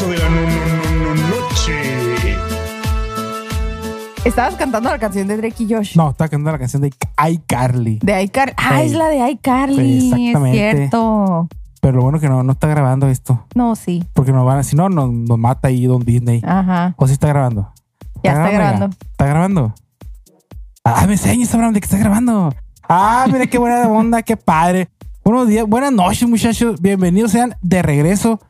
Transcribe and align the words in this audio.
8 0.00 0.08
de 0.08 0.18
la 0.18 0.28
no- 0.30 0.40
no- 0.40 1.04
no- 1.04 1.14
no- 1.14 1.28
noche. 1.28 2.36
Estabas 4.24 4.54
cantando 4.54 4.88
la 4.88 4.98
canción 4.98 5.28
de 5.28 5.36
Drake 5.36 5.62
y 5.64 5.74
Josh. 5.74 5.94
No, 5.94 6.10
estaba 6.10 6.28
cantando 6.28 6.52
la 6.52 6.58
canción 6.58 6.80
de 6.80 6.90
iCarly. 7.30 7.98
De 8.02 8.22
iCarly. 8.22 8.54
Ah, 8.56 8.82
es 8.82 8.92
la 8.92 9.08
de 9.08 9.30
iCarly. 9.30 10.00
Sí, 10.00 10.06
es 10.08 10.12
exactamente. 10.14 10.76
cierto. 10.78 11.48
Pero 11.82 11.96
lo 11.98 12.02
bueno 12.02 12.18
que 12.18 12.30
no, 12.30 12.42
no 12.42 12.52
está 12.52 12.68
grabando 12.68 13.08
esto. 13.08 13.44
No, 13.54 13.76
sí. 13.76 14.02
Porque 14.14 14.32
nos 14.32 14.46
van 14.46 14.58
a, 14.58 14.62
si 14.62 14.74
no, 14.74 14.88
nos, 14.88 15.10
nos 15.12 15.38
mata 15.38 15.68
ahí 15.68 15.84
Don 15.84 16.02
Disney. 16.02 16.40
Ajá. 16.46 16.94
¿O 16.96 17.06
sí 17.06 17.12
está 17.12 17.28
grabando? 17.28 17.70
Ya 18.22 18.32
está 18.32 18.50
grabando. 18.50 18.86
ya? 18.88 18.96
¿Está 19.10 19.26
grabando? 19.26 19.74
Ah, 20.82 21.04
me 21.06 21.12
enseñas, 21.12 21.52
Abraham, 21.54 21.74
de 21.74 21.80
que 21.80 21.84
está 21.86 21.98
grabando. 21.98 22.54
Ah, 22.88 23.26
mira 23.30 23.46
qué 23.46 23.58
buena 23.58 23.86
onda, 23.88 24.22
qué 24.22 24.38
padre. 24.38 24.88
Buenos 25.24 25.46
días, 25.48 25.66
buenas 25.66 25.92
noches, 25.92 26.26
muchachos. 26.26 26.80
Bienvenidos 26.80 27.32
sean 27.32 27.54
de 27.60 27.82
regreso 27.82 28.40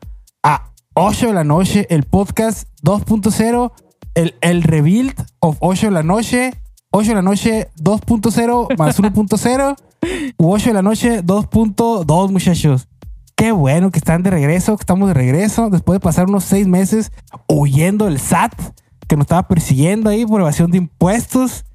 a 0.43 0.70
8 0.93 1.27
de 1.27 1.33
la 1.33 1.43
noche, 1.45 1.87
el 1.89 2.03
podcast 2.03 2.67
2.0, 2.83 3.71
el, 4.15 4.35
el 4.41 4.63
rebuild 4.63 5.15
of 5.39 5.55
8 5.61 5.87
de 5.87 5.91
la 5.91 6.03
noche, 6.03 6.53
8 6.91 7.09
de 7.09 7.15
la 7.15 7.21
noche 7.21 7.69
2.0 7.77 8.77
más 8.77 8.99
1.0, 8.99 9.75
u 10.37 10.51
8 10.51 10.67
de 10.67 10.73
la 10.73 10.81
noche 10.81 11.23
2.2, 11.23 12.31
muchachos. 12.31 12.89
Qué 13.37 13.53
bueno 13.53 13.89
que 13.89 13.99
están 13.99 14.21
de 14.21 14.31
regreso, 14.31 14.75
que 14.75 14.81
estamos 14.81 15.07
de 15.07 15.13
regreso 15.13 15.69
después 15.69 15.95
de 15.95 16.01
pasar 16.01 16.27
unos 16.27 16.43
seis 16.43 16.67
meses 16.67 17.11
huyendo 17.47 18.05
del 18.05 18.19
SAT 18.19 18.53
que 19.07 19.15
nos 19.15 19.23
estaba 19.23 19.47
persiguiendo 19.47 20.09
ahí 20.09 20.25
por 20.25 20.41
evasión 20.41 20.71
de 20.71 20.77
impuestos. 20.77 21.65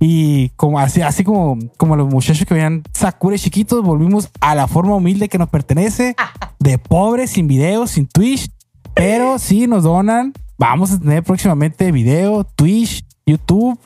Y 0.00 0.50
como 0.50 0.78
así, 0.78 1.00
así 1.00 1.24
como, 1.24 1.58
como 1.76 1.96
los 1.96 2.08
muchachos 2.08 2.46
que 2.46 2.54
veían 2.54 2.82
Sakura 2.92 3.38
chiquitos, 3.38 3.82
volvimos 3.82 4.30
a 4.40 4.54
la 4.54 4.66
forma 4.66 4.96
humilde 4.96 5.28
que 5.28 5.38
nos 5.38 5.48
pertenece, 5.48 6.14
de 6.58 6.78
pobres, 6.78 7.30
sin 7.30 7.46
videos, 7.46 7.92
sin 7.92 8.06
Twitch. 8.06 8.50
Pero 8.94 9.38
si 9.38 9.66
nos 9.66 9.82
donan, 9.82 10.32
vamos 10.58 10.92
a 10.92 11.00
tener 11.00 11.22
próximamente 11.22 11.90
video, 11.92 12.44
Twitch, 12.44 13.04
YouTube. 13.26 13.78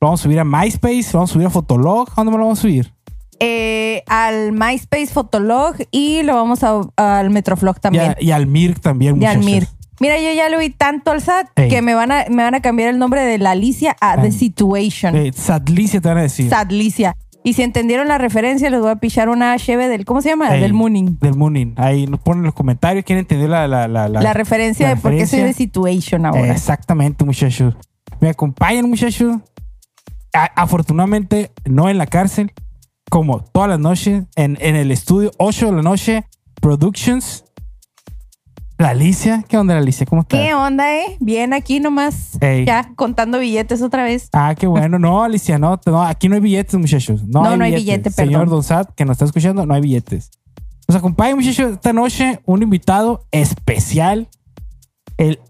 Lo 0.00 0.08
vamos 0.08 0.20
a 0.20 0.22
subir 0.24 0.38
a 0.40 0.44
MySpace, 0.44 1.04
lo 1.12 1.20
vamos 1.20 1.30
a 1.30 1.32
subir 1.32 1.46
a 1.46 1.50
Fotolog. 1.50 2.08
¿A 2.10 2.14
dónde 2.16 2.32
me 2.32 2.38
lo 2.38 2.44
vamos 2.44 2.58
a 2.58 2.62
subir? 2.62 2.92
Eh, 3.38 4.02
al 4.08 4.52
MySpace 4.52 5.06
Fotolog 5.08 5.74
y 5.90 6.22
lo 6.22 6.34
vamos 6.34 6.62
a- 6.64 6.80
al 6.96 7.30
Metroflog 7.30 7.76
Y, 7.78 7.80
también. 7.80 8.10
a- 8.12 8.16
y 8.18 8.30
al 8.30 8.46
Mirk 8.46 8.80
también, 8.80 9.20
Y 9.20 9.26
al 9.26 9.38
muchachos. 9.38 9.54
Mir. 9.60 9.68
Mira, 9.98 10.18
yo 10.20 10.30
ya 10.34 10.50
le 10.50 10.58
oí 10.58 10.68
tanto 10.68 11.10
al 11.10 11.22
SAT 11.22 11.48
Ey. 11.56 11.68
que 11.70 11.80
me 11.80 11.94
van, 11.94 12.12
a, 12.12 12.24
me 12.28 12.42
van 12.42 12.54
a 12.54 12.60
cambiar 12.60 12.90
el 12.90 12.98
nombre 12.98 13.22
de 13.22 13.38
la 13.38 13.52
Alicia 13.52 13.96
a 14.02 14.20
The. 14.20 14.30
Situation. 14.30 15.14
Sadlicia 15.34 16.02
te 16.02 16.08
van 16.08 16.18
a 16.18 16.22
decir. 16.22 16.50
Sadlicia. 16.50 17.16
Y 17.46 17.52
si 17.52 17.62
entendieron 17.62 18.08
la 18.08 18.18
referencia, 18.18 18.68
les 18.70 18.80
voy 18.80 18.90
a 18.90 18.96
pichar 18.96 19.28
una 19.28 19.56
cheve 19.56 19.88
del, 19.88 20.04
¿cómo 20.04 20.20
se 20.20 20.30
llama? 20.30 20.50
Del 20.50 20.72
Mooning. 20.74 21.18
Del 21.20 21.36
Mooning. 21.36 21.74
Ahí 21.76 22.08
nos 22.08 22.18
ponen 22.18 22.40
en 22.40 22.46
los 22.46 22.54
comentarios. 22.54 23.04
¿Quieren 23.04 23.20
entender 23.20 23.48
la, 23.48 23.68
la, 23.68 23.86
la, 23.86 24.08
La 24.08 24.32
referencia 24.32 24.88
de 24.88 24.96
por 24.96 25.12
qué 25.12 25.26
soy 25.28 25.42
de 25.42 25.52
Situation 25.52 26.26
ahora. 26.26 26.50
Exactamente, 26.50 27.24
muchachos. 27.24 27.76
Me 28.20 28.30
acompañan, 28.30 28.90
muchachos. 28.90 29.36
A- 30.34 30.50
afortunadamente, 30.60 31.52
no 31.64 31.88
en 31.88 31.98
la 31.98 32.06
cárcel, 32.08 32.52
como 33.10 33.44
todas 33.44 33.68
las 33.68 33.78
noches, 33.78 34.24
en, 34.34 34.58
en 34.60 34.74
el 34.74 34.90
estudio, 34.90 35.30
8 35.38 35.66
de 35.66 35.72
la 35.72 35.82
noche, 35.82 36.24
Productions. 36.60 37.44
La 38.78 38.90
Alicia, 38.90 39.42
¿qué 39.48 39.56
onda, 39.56 39.72
la 39.72 39.80
Alicia? 39.80 40.04
¿Cómo 40.04 40.20
estás? 40.22 40.38
¿Qué 40.38 40.52
onda, 40.52 40.94
eh? 40.94 41.16
Bien 41.18 41.54
aquí 41.54 41.80
nomás. 41.80 42.36
Ey. 42.42 42.66
Ya, 42.66 42.92
contando 42.94 43.38
billetes 43.38 43.80
otra 43.80 44.04
vez. 44.04 44.28
Ah, 44.34 44.54
qué 44.54 44.66
bueno. 44.66 44.98
No, 44.98 45.22
Alicia, 45.24 45.58
no, 45.58 45.80
no, 45.86 46.02
aquí 46.02 46.28
no 46.28 46.34
hay 46.34 46.42
billetes, 46.42 46.78
muchachos. 46.78 47.22
No, 47.24 47.42
No, 47.42 47.50
hay 47.50 47.56
no 47.58 47.64
hay 47.64 47.70
billetes. 47.74 47.86
billete, 47.96 48.10
Señor. 48.10 48.50
Don 48.50 48.62
Sat, 48.62 48.94
que 48.94 49.06
nos 49.06 49.14
está 49.14 49.24
escuchando, 49.24 49.64
no 49.64 49.72
hay 49.72 49.80
billetes. 49.80 50.30
Nos 50.88 50.96
acompaña, 50.96 51.34
muchachos, 51.34 51.72
esta 51.72 51.92
noche 51.94 52.40
un 52.44 52.62
invitado 52.62 53.26
especial, 53.32 54.28
el 55.16 55.40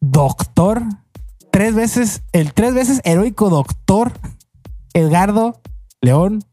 doctor, 0.00 0.82
tres 1.50 1.74
veces, 1.74 2.22
el 2.32 2.52
tres 2.52 2.74
veces 2.74 3.00
heroico 3.04 3.48
doctor 3.48 4.12
Edgardo 4.92 5.62
León 6.02 6.44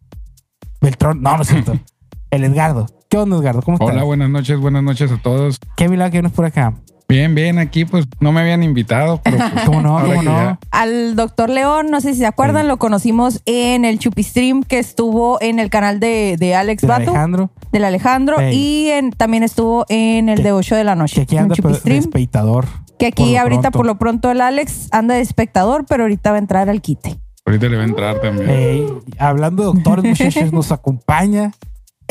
Beltrón. 0.80 1.22
No, 1.22 1.36
no 1.36 1.42
es 1.44 1.50
cierto. 1.50 1.78
el 2.32 2.44
Edgardo. 2.46 2.88
¿Qué 3.12 3.18
onda, 3.18 3.36
Edgardo? 3.36 3.62
¿Cómo 3.62 3.76
estás? 3.76 3.90
Hola, 3.92 4.04
buenas 4.04 4.30
noches, 4.30 4.58
buenas 4.58 4.84
noches 4.84 5.12
a 5.12 5.18
todos. 5.18 5.60
Qué 5.76 5.90
milagro 5.90 6.12
que 6.14 6.18
vienes 6.20 6.32
por 6.32 6.46
acá. 6.46 6.76
Bien, 7.10 7.36
bien, 7.36 7.60
aquí 7.60 7.84
pues 7.84 8.06
no 8.22 8.32
me 8.32 8.40
habían 8.40 8.64
invitado, 8.64 9.20
pero 9.22 9.36
pues, 9.38 9.52
¿Cómo 9.66 9.82
no? 9.82 10.00
¿Cómo 10.00 10.24
no? 10.24 10.32
ya- 10.32 10.60
Al 10.72 11.18
doctor 11.18 11.50
León, 11.50 11.88
no 11.92 12.00
sé 12.00 12.14
si 12.14 12.20
se 12.20 12.26
acuerdan, 12.26 12.62
Sí. 12.64 12.68
lo 12.70 12.78
conocimos 12.78 13.42
en 13.46 13.84
el 13.84 14.00
Chupistream 14.00 14.64
que 14.64 14.80
estuvo 14.80 15.42
en 15.42 15.60
el 15.60 15.70
canal 15.70 16.00
de, 16.00 16.38
de 16.40 16.56
Alex 16.56 16.84
Del 16.84 16.88
Bato, 16.90 17.10
Alejandro. 17.12 17.50
del 17.74 17.84
Alejandro, 17.84 18.38
y 18.50 18.88
en- 18.92 19.12
también 19.12 19.44
estuvo 19.44 19.86
en 19.90 20.30
el 20.30 20.38
Que- 20.38 20.44
de 20.44 20.52
8 20.54 20.78
de 20.78 20.86
la 20.86 20.96
noche. 20.96 21.16
Que 21.16 21.22
aquí 21.24 21.36
anda 21.38 21.54
pero, 21.58 21.68
Chupistream, 21.68 22.04
despeitador. 22.04 22.66
que 22.98 23.08
aquí 23.08 23.32
por 23.34 23.40
ahorita 23.42 23.62
pronto. 23.72 23.78
por 23.78 23.86
lo 23.88 23.96
pronto 24.00 24.32
el 24.32 24.40
Alex 24.40 24.88
anda 24.92 25.16
de 25.16 25.22
espectador, 25.22 25.86
pero 25.86 26.04
ahorita 26.04 26.30
va 26.32 26.38
a 26.38 26.40
entrar 26.40 26.70
al 26.70 26.80
quite. 26.82 27.20
ahorita 27.46 27.68
le 27.68 27.76
va 27.76 27.84
a 27.84 27.88
entrar 27.88 28.22
también. 28.22 28.86
Hablando 29.20 29.64
de 29.64 29.74
doctores, 29.74 30.06
muchachos, 30.06 30.54
nos 30.54 30.72
acompaña 30.72 31.52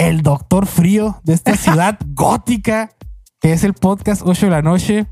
el 0.09 0.22
doctor 0.22 0.66
frío 0.66 1.21
de 1.25 1.34
esta 1.34 1.56
ciudad 1.56 1.99
gótica, 2.15 2.91
que 3.41 3.53
es 3.53 3.65
el 3.65 3.75
podcast 3.75 4.22
8 4.25 4.47
de 4.47 4.50
la 4.50 4.62
noche. 4.62 5.06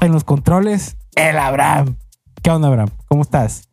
En 0.00 0.12
los 0.12 0.24
controles, 0.24 0.96
el 1.14 1.38
Abraham. 1.38 1.96
¿Qué 2.42 2.50
onda, 2.50 2.68
Abraham? 2.68 2.90
¿Cómo 3.08 3.22
estás? 3.22 3.68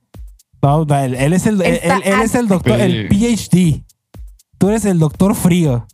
No, 0.62 0.86
no, 0.86 0.98
él, 0.98 1.16
él 1.16 1.34
es 1.34 1.46
el, 1.46 1.62
él, 1.62 1.74
Está 1.74 1.96
él- 1.98 2.02
él 2.06 2.22
es 2.22 2.34
el 2.36 2.48
doctor, 2.48 2.80
el 2.80 3.10
PhD. 3.10 3.84
Tú 4.58 4.70
eres 4.70 4.86
el 4.86 5.00
doctor 5.00 5.36
frío. 5.36 5.86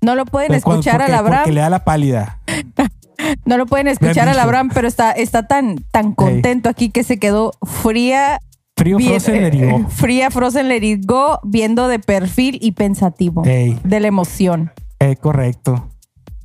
No 0.00 0.16
lo 0.16 0.24
pueden 0.26 0.50
De 0.50 0.60
cuando- 0.60 0.80
escuchar 0.80 0.98
porque, 1.00 1.12
al 1.12 1.18
Abraham, 1.20 1.42
porque 1.44 1.52
le 1.54 1.60
da 1.60 1.70
la 1.70 1.84
pálida. 1.84 2.40
no 3.44 3.56
lo 3.58 3.66
pueden 3.66 3.86
escuchar 3.86 4.28
al. 4.28 4.40
Abraham, 4.40 4.70
pero 4.74 4.88
está, 4.88 5.12
está 5.12 5.46
tan, 5.46 5.76
tan 5.92 6.12
contento 6.14 6.68
aquí 6.68 6.90
que 6.90 7.04
se 7.04 7.18
quedó 7.20 7.52
fría, 7.62 8.40
Frío 8.76 8.98
bien- 8.98 9.10
Frozen 9.12 9.34
le 9.40 9.46
eh, 9.46 9.50
digo. 9.50 9.88
fría 9.88 10.30
Frozen 10.30 10.68
Let 10.68 10.84
It 10.84 11.06
Go, 11.06 11.40
viendo 11.44 11.88
de 11.88 11.98
perfil 11.98 12.58
y 12.60 12.72
pensativo 12.72 13.42
Ey, 13.44 13.78
de 13.84 14.00
la 14.00 14.08
emoción. 14.08 14.72
eh, 15.00 15.16
correcto. 15.16 15.88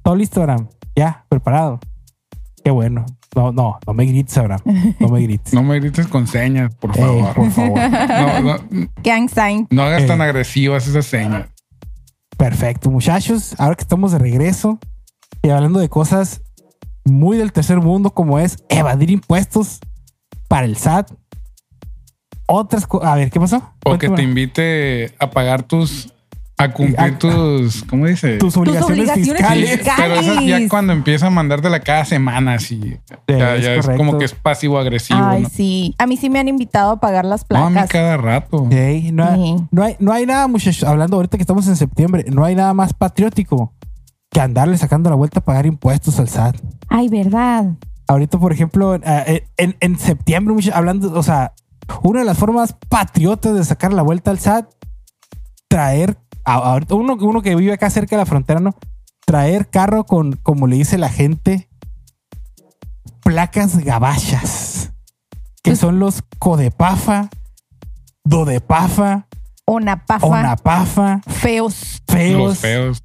¿Todo 0.03 0.15
listo, 0.15 0.39
Abraham? 0.41 0.67
¿Ya? 0.95 1.25
¿Preparado? 1.29 1.79
Qué 2.63 2.71
bueno. 2.71 3.05
No, 3.35 3.51
no, 3.51 3.79
no 3.87 3.93
me 3.93 4.05
grites, 4.05 4.37
Abraham. 4.37 4.61
No 4.99 5.07
me 5.09 5.21
grites. 5.21 5.53
No 5.53 5.63
me 5.63 5.79
grites 5.79 6.07
con 6.07 6.25
señas, 6.27 6.73
por 6.75 6.91
Ey, 6.97 7.01
favor. 7.03 7.33
por 7.33 7.51
favor. 7.51 7.79
No, 7.79 8.39
no, 8.41 8.57
Gang 9.03 9.29
sign. 9.29 9.67
no 9.69 9.83
hagas 9.83 10.01
Ey. 10.03 10.07
tan 10.07 10.21
agresivas 10.21 10.87
esas 10.87 11.05
señas. 11.05 11.47
Perfecto, 12.37 12.89
muchachos. 12.89 13.55
Ahora 13.59 13.75
que 13.75 13.81
estamos 13.83 14.11
de 14.13 14.19
regreso 14.19 14.79
y 15.43 15.49
hablando 15.49 15.79
de 15.79 15.89
cosas 15.89 16.41
muy 17.05 17.37
del 17.37 17.51
tercer 17.51 17.79
mundo, 17.81 18.11
como 18.11 18.39
es 18.39 18.57
evadir 18.69 19.11
impuestos 19.11 19.79
para 20.47 20.65
el 20.65 20.75
SAT. 20.77 21.11
Otras 22.53 22.85
cosas. 22.87 23.09
A 23.09 23.15
ver, 23.15 23.29
¿qué 23.31 23.39
pasó? 23.39 23.61
O 23.85 23.97
que 23.97 24.09
te 24.09 24.21
invite 24.23 25.13
a 25.19 25.29
pagar 25.31 25.63
tus. 25.63 26.13
a 26.57 26.69
cumplir 26.71 26.99
A- 26.99 27.17
tus. 27.17 27.83
¿Cómo 27.85 28.05
dice? 28.05 28.37
tus 28.37 28.55
obligaciones, 28.55 29.09
obligaciones 29.09 29.41
fiscales. 29.41 29.69
Sí, 29.83 29.91
pero 29.97 30.13
eso 30.15 30.41
ya 30.41 30.69
cuando 30.69 30.93
empieza 30.93 31.25
a 31.25 31.29
mandártela 31.31 31.79
cada 31.79 32.05
semana, 32.05 32.53
así. 32.53 32.97
ya, 33.27 33.55
es 33.55 33.63
ya 33.63 33.73
es, 33.75 33.87
como 33.97 34.19
que 34.19 34.25
es 34.25 34.35
pasivo-agresivo. 34.35 35.19
Ay, 35.23 35.41
¿no? 35.43 35.49
sí. 35.49 35.95
A 35.97 36.05
mí 36.05 36.17
sí 36.17 36.29
me 36.29 36.37
han 36.39 36.47
invitado 36.47 36.91
a 36.91 36.99
pagar 36.99 37.25
las 37.25 37.45
No, 37.49 37.57
a 37.65 37.69
mí 37.69 37.73
placas. 37.73 37.89
cada 37.89 38.17
rato. 38.17 38.67
No, 38.69 38.77
hay, 38.77 39.01
Sí. 39.01 39.11
no, 39.11 39.83
hay, 39.83 39.95
no 39.99 40.13
hay 40.13 40.25
nada, 40.27 40.47
muchachos. 40.47 40.83
Hablando 40.83 41.15
ahorita 41.15 41.37
que 41.37 41.41
estamos 41.43 41.67
en 41.67 41.75
septiembre, 41.75 42.25
no 42.31 42.45
hay 42.45 42.53
nada 42.53 42.75
más 42.75 42.93
patriótico 42.93 43.73
que 44.29 44.39
andarle 44.39 44.77
sacando 44.77 45.09
la 45.09 45.15
vuelta 45.15 45.39
a 45.39 45.43
pagar 45.43 45.65
impuestos 45.65 46.19
al 46.19 46.29
SAT. 46.29 46.57
Ay, 46.89 47.09
verdad. 47.09 47.71
Ahorita, 48.07 48.37
por 48.37 48.53
ejemplo, 48.53 48.95
eh, 48.95 49.47
en, 49.57 49.75
en 49.79 49.97
septiembre, 49.97 50.53
hablando, 50.73 51.11
o 51.17 51.23
sea, 51.23 51.53
una 52.03 52.19
de 52.19 52.25
las 52.25 52.37
formas 52.37 52.75
patriotas 52.89 53.53
de 53.55 53.63
sacar 53.65 53.93
la 53.93 54.01
vuelta 54.01 54.31
al 54.31 54.39
SAT, 54.39 54.69
traer, 55.67 56.17
a- 56.45 56.79
uno, 56.89 57.15
uno 57.19 57.41
que 57.41 57.55
vive 57.55 57.73
acá 57.73 57.89
cerca 57.89 58.15
de 58.15 58.21
la 58.21 58.25
frontera, 58.25 58.59
¿no? 58.59 58.75
Traer 59.25 59.69
carro 59.69 60.05
con, 60.05 60.33
como 60.43 60.67
le 60.67 60.75
dice 60.77 60.97
la 60.97 61.09
gente, 61.09 61.69
placas 63.23 63.77
gabachas, 63.83 64.91
que 65.63 65.71
Pues- 65.71 65.79
son 65.79 65.99
los 65.99 66.23
Codepafa, 66.39 67.29
Dodepafa, 68.23 69.27
Onapafa. 69.65 70.25
Onapafa, 70.27 71.21
Feos. 71.27 72.01
feos, 72.07 72.39
Los 72.49 72.57
feos. 72.59 73.03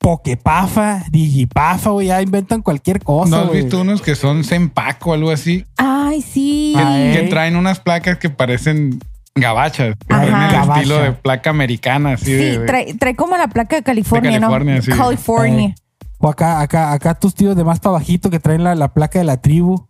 Pokepafa, 0.00 1.04
Digipafa, 1.10 1.90
güey, 1.90 2.06
ya 2.08 2.22
inventan 2.22 2.62
cualquier 2.62 3.02
cosa. 3.02 3.30
¿No 3.30 3.36
has 3.42 3.48
güey. 3.48 3.62
visto 3.62 3.80
unos 3.82 4.00
que 4.02 4.14
son 4.14 4.44
Zempaco 4.44 5.10
o 5.10 5.12
algo 5.14 5.30
así? 5.30 5.66
Ay, 5.76 6.22
sí. 6.22 6.72
Que, 6.74 6.82
Ay. 6.82 7.12
que 7.12 7.22
traen 7.28 7.54
unas 7.54 7.80
placas 7.80 8.16
que 8.18 8.30
parecen 8.30 8.98
gabachas. 9.34 9.94
Ajá. 10.08 10.24
el 10.24 10.30
Gabacha. 10.52 10.80
estilo 10.80 10.98
de 11.02 11.12
placa 11.12 11.50
americana, 11.50 12.14
así 12.14 12.24
Sí, 12.24 12.32
de- 12.32 12.58
de- 12.60 12.66
trae, 12.66 12.94
trae 12.94 13.14
como 13.14 13.36
la 13.36 13.48
placa 13.48 13.76
de 13.76 13.82
California, 13.82 14.30
De 14.32 14.40
California, 14.40 14.76
¿no? 14.76 14.82
sí. 14.82 14.90
California. 14.90 15.68
Eh, 15.68 15.74
O 16.18 16.28
acá, 16.28 16.60
acá, 16.60 16.92
acá 16.92 17.14
tus 17.14 17.34
tíos 17.34 17.54
de 17.56 17.64
más 17.64 17.78
para 17.80 17.92
bajito 17.92 18.28
que 18.30 18.40
traen 18.40 18.64
la, 18.64 18.74
la 18.74 18.88
placa 18.92 19.18
de 19.18 19.24
la 19.24 19.36
tribu, 19.40 19.86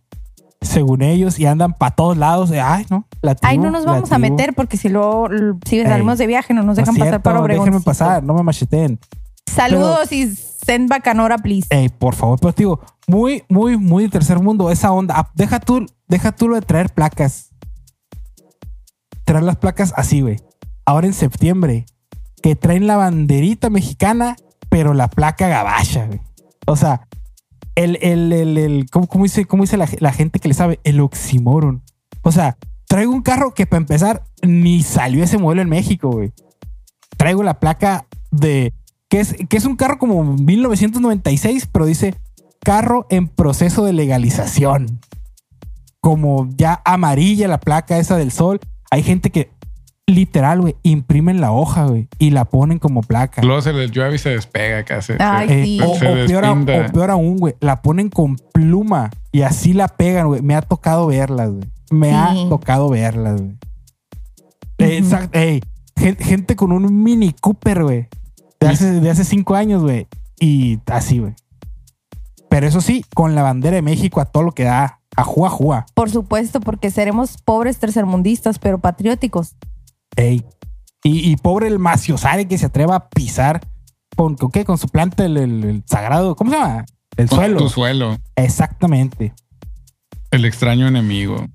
según 0.61 1.01
ellos, 1.01 1.39
y 1.39 1.45
andan 1.45 1.73
para 1.73 1.95
todos 1.95 2.15
lados. 2.17 2.49
de, 2.49 2.61
Ay, 2.61 2.85
no. 2.89 3.05
La 3.21 3.31
Ay, 3.41 3.57
tribu, 3.57 3.63
no 3.65 3.71
nos 3.71 3.85
vamos 3.85 4.11
a 4.11 4.15
tribu". 4.17 4.31
meter 4.35 4.53
porque 4.53 4.77
si 4.77 4.87
luego 4.89 5.27
si 5.65 5.81
salimos 5.83 6.17
de 6.17 6.27
viaje 6.27 6.53
no 6.53 6.63
nos 6.63 6.75
No 6.77 6.81
dejan 6.81 6.95
pasar 6.95 7.07
cierto, 7.07 7.23
para 7.23 7.39
Obregón. 7.41 7.65
Déjenme 7.65 7.83
pasar, 7.83 8.23
no 8.23 8.33
me 8.33 8.43
macheten. 8.43 8.99
Saludos 9.47 10.11
y 10.11 10.33
send 10.35 10.89
bacanora, 10.89 11.37
please. 11.37 11.67
Ey, 11.69 11.89
por 11.89 12.15
favor, 12.15 12.39
pero 12.39 12.53
te 12.53 12.63
digo, 12.63 12.79
muy, 13.07 13.43
muy, 13.49 13.77
muy 13.77 14.07
tercer 14.09 14.39
mundo, 14.39 14.71
esa 14.71 14.91
onda. 14.91 15.15
Ah, 15.17 15.31
Deja 15.35 15.59
tú, 15.59 15.85
deja 16.07 16.31
tú 16.31 16.47
lo 16.47 16.55
de 16.55 16.61
traer 16.61 16.89
placas. 16.93 17.49
Traer 19.25 19.43
las 19.43 19.57
placas 19.57 19.93
así, 19.95 20.21
güey. 20.21 20.39
Ahora 20.85 21.07
en 21.07 21.13
septiembre, 21.13 21.85
que 22.41 22.55
traen 22.55 22.87
la 22.87 22.97
banderita 22.97 23.69
mexicana, 23.69 24.35
pero 24.69 24.93
la 24.93 25.09
placa 25.09 25.47
gabacha, 25.47 26.05
güey. 26.05 26.21
O 26.65 26.75
sea, 26.75 27.07
el, 27.75 27.97
el, 28.01 28.31
el, 28.33 28.57
el 28.57 28.89
¿cómo, 28.89 29.07
cómo 29.07 29.23
dice, 29.25 29.45
cómo 29.45 29.63
dice 29.63 29.77
la, 29.77 29.87
la 29.99 30.13
gente 30.13 30.39
que 30.39 30.47
le 30.47 30.53
sabe? 30.53 30.79
El 30.83 30.99
oxímoron. 31.01 31.83
O 32.21 32.31
sea, 32.31 32.57
traigo 32.87 33.11
un 33.11 33.21
carro 33.21 33.53
que 33.53 33.65
para 33.65 33.79
empezar 33.79 34.23
ni 34.41 34.83
salió 34.83 35.23
ese 35.23 35.37
modelo 35.37 35.61
en 35.61 35.69
México, 35.69 36.09
güey. 36.11 36.31
Traigo 37.17 37.43
la 37.43 37.59
placa 37.59 38.05
de 38.31 38.73
que 39.11 39.19
es, 39.19 39.35
que 39.49 39.57
es 39.57 39.65
un 39.65 39.75
carro 39.75 39.99
como 39.99 40.23
1996, 40.23 41.67
pero 41.71 41.85
dice 41.85 42.15
carro 42.63 43.05
en 43.09 43.27
proceso 43.27 43.83
de 43.83 43.91
legalización. 43.93 45.01
Como 45.99 46.47
ya 46.55 46.81
amarilla 46.85 47.47
la 47.47 47.59
placa 47.59 47.97
esa 47.99 48.17
del 48.17 48.31
sol. 48.31 48.59
Hay 48.89 49.03
gente 49.03 49.29
que 49.29 49.51
literal, 50.07 50.61
güey, 50.61 50.75
imprimen 50.83 51.39
la 51.41 51.51
hoja, 51.51 51.85
güey, 51.85 52.07
y 52.19 52.31
la 52.31 52.45
ponen 52.45 52.79
como 52.79 53.01
placa. 53.01 53.41
Luego 53.43 53.61
se 53.61 53.71
les 53.73 53.91
llueve 53.91 54.15
y 54.15 54.17
se 54.17 54.29
despega 54.29 54.83
casi. 54.83 55.13
Ay, 55.19 55.47
Eh, 55.49 55.63
sí. 55.65 55.79
o, 55.81 55.95
Se 55.95 56.07
o 56.07 56.27
peor, 56.27 56.45
a- 56.45 56.51
o 56.53 56.65
peor 56.91 57.11
aún, 57.11 57.37
güey, 57.37 57.55
la 57.59 57.81
ponen 57.81 58.09
con 58.09 58.35
pluma 58.53 59.09
y 59.31 59.41
así 59.43 59.73
la 59.73 59.87
pegan, 59.89 60.27
güey. 60.27 60.41
Me 60.41 60.55
ha 60.55 60.61
tocado 60.61 61.07
verlas, 61.07 61.51
güey. 61.51 61.63
Me 61.91 62.09
Sí. 62.09 62.15
ha 62.15 62.33
tocado 62.49 62.89
verlas, 62.89 63.39
güey. 63.41 63.57
Eh, 64.79 64.97
exact- 65.01 65.35
ey, 65.35 65.61
gen- 65.97 66.17
gente 66.17 66.55
con 66.55 66.71
un 66.71 67.03
Mini 67.03 67.33
Cooper, 67.39 67.83
güey. 67.83 68.07
De 68.61 68.67
hace, 68.69 68.99
de 69.01 69.09
hace 69.09 69.25
cinco 69.25 69.55
años, 69.55 69.81
güey. 69.83 70.07
Y 70.39 70.79
así, 70.85 71.19
güey. 71.19 71.33
Pero 72.49 72.67
eso 72.67 72.79
sí, 72.81 73.03
con 73.13 73.35
la 73.35 73.43
bandera 73.43 73.75
de 73.75 73.81
México 73.81 74.21
a 74.21 74.25
todo 74.25 74.43
lo 74.43 74.51
que 74.53 74.63
da. 74.63 74.99
A 75.17 75.25
jua 75.25 75.49
jua. 75.49 75.85
Por 75.93 76.09
supuesto, 76.09 76.61
porque 76.61 76.89
seremos 76.89 77.35
pobres 77.43 77.79
tercermundistas, 77.79 78.59
pero 78.59 78.77
patrióticos. 78.79 79.55
Ey. 80.15 80.45
Y, 81.03 81.29
y 81.29 81.35
pobre 81.35 81.67
el 81.67 81.79
maciosare 81.79 82.47
que 82.47 82.57
se 82.57 82.67
atreva 82.67 82.95
a 82.95 83.09
pisar 83.09 83.59
con, 84.15 84.35
¿con 84.35 84.51
qué? 84.51 84.63
Con 84.63 84.77
su 84.77 84.87
planta, 84.87 85.25
el, 85.25 85.35
el- 85.35 85.63
el 85.65 85.83
sagrado. 85.85 86.35
¿Cómo 86.37 86.51
se 86.51 86.57
llama? 86.57 86.85
El 87.17 87.27
suelo. 87.27 87.57
Tu 87.57 87.67
suelo. 87.69 88.17
Exactamente. 88.37 89.33
El 90.31 90.45
extraño 90.45 90.87
enemigo. 90.87 91.45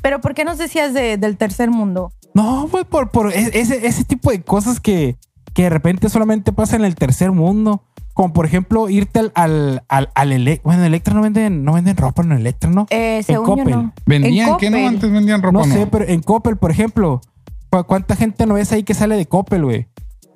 Pero 0.00 0.20
¿por 0.22 0.32
qué 0.34 0.44
nos 0.46 0.56
decías 0.56 0.94
de- 0.94 1.18
del 1.18 1.36
tercer 1.36 1.70
mundo? 1.70 2.12
No, 2.32 2.66
pues 2.70 2.86
por, 2.86 3.10
por 3.10 3.30
e- 3.32 3.60
ese, 3.60 3.86
ese 3.86 4.04
tipo 4.04 4.30
de 4.30 4.40
cosas 4.42 4.80
que, 4.80 5.16
que 5.56 5.62
de 5.62 5.70
repente 5.70 6.10
solamente 6.10 6.52
pasa 6.52 6.76
en 6.76 6.84
el 6.84 6.94
tercer 6.96 7.32
mundo. 7.32 7.82
Como 8.12 8.32
por 8.34 8.44
ejemplo, 8.44 8.90
irte 8.90 9.20
al, 9.20 9.32
al, 9.34 9.82
al, 9.88 10.10
al 10.14 10.32
Ele- 10.32 10.60
Bueno, 10.64 10.80
en 10.82 10.86
Electra 10.88 11.14
no 11.14 11.22
venden, 11.22 11.64
no 11.64 11.72
venden 11.72 11.96
ropa 11.96 12.22
en 12.22 12.32
Electra, 12.32 12.68
¿no? 12.70 12.86
Eh, 12.90 13.22
según 13.24 13.46
yo 13.46 13.54
Coppel. 13.56 13.70
no. 13.74 13.92
¿Vendían? 14.04 14.50
En 14.50 14.56
¿Qué 14.58 14.70
no? 14.70 14.86
Antes 14.86 15.10
vendían 15.10 15.42
ropa. 15.42 15.58
no 15.58 15.66
No, 15.66 15.72
sé, 15.74 15.86
pero 15.86 16.04
en 16.06 16.20
Coppel, 16.20 16.58
por 16.58 16.70
ejemplo, 16.70 17.20
¿cu- 17.70 17.84
¿cuánta 17.84 18.16
gente 18.16 18.44
no 18.46 18.52
ves 18.54 18.70
ahí 18.72 18.82
que 18.84 18.92
sale 18.94 19.16
de 19.16 19.24
Coppel, 19.26 19.64
güey? 19.64 19.88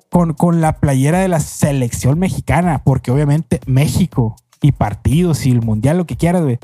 Con, 0.09 0.33
con 0.33 0.59
la 0.59 0.73
playera 0.79 1.19
de 1.19 1.27
la 1.27 1.39
selección 1.39 2.17
mexicana, 2.19 2.81
porque 2.83 3.11
obviamente 3.11 3.61
México 3.67 4.35
y 4.59 4.71
partidos 4.71 5.45
y 5.45 5.51
el 5.51 5.61
mundial, 5.61 5.97
lo 5.97 6.05
que 6.05 6.17
quieras, 6.17 6.41
güey. 6.43 6.57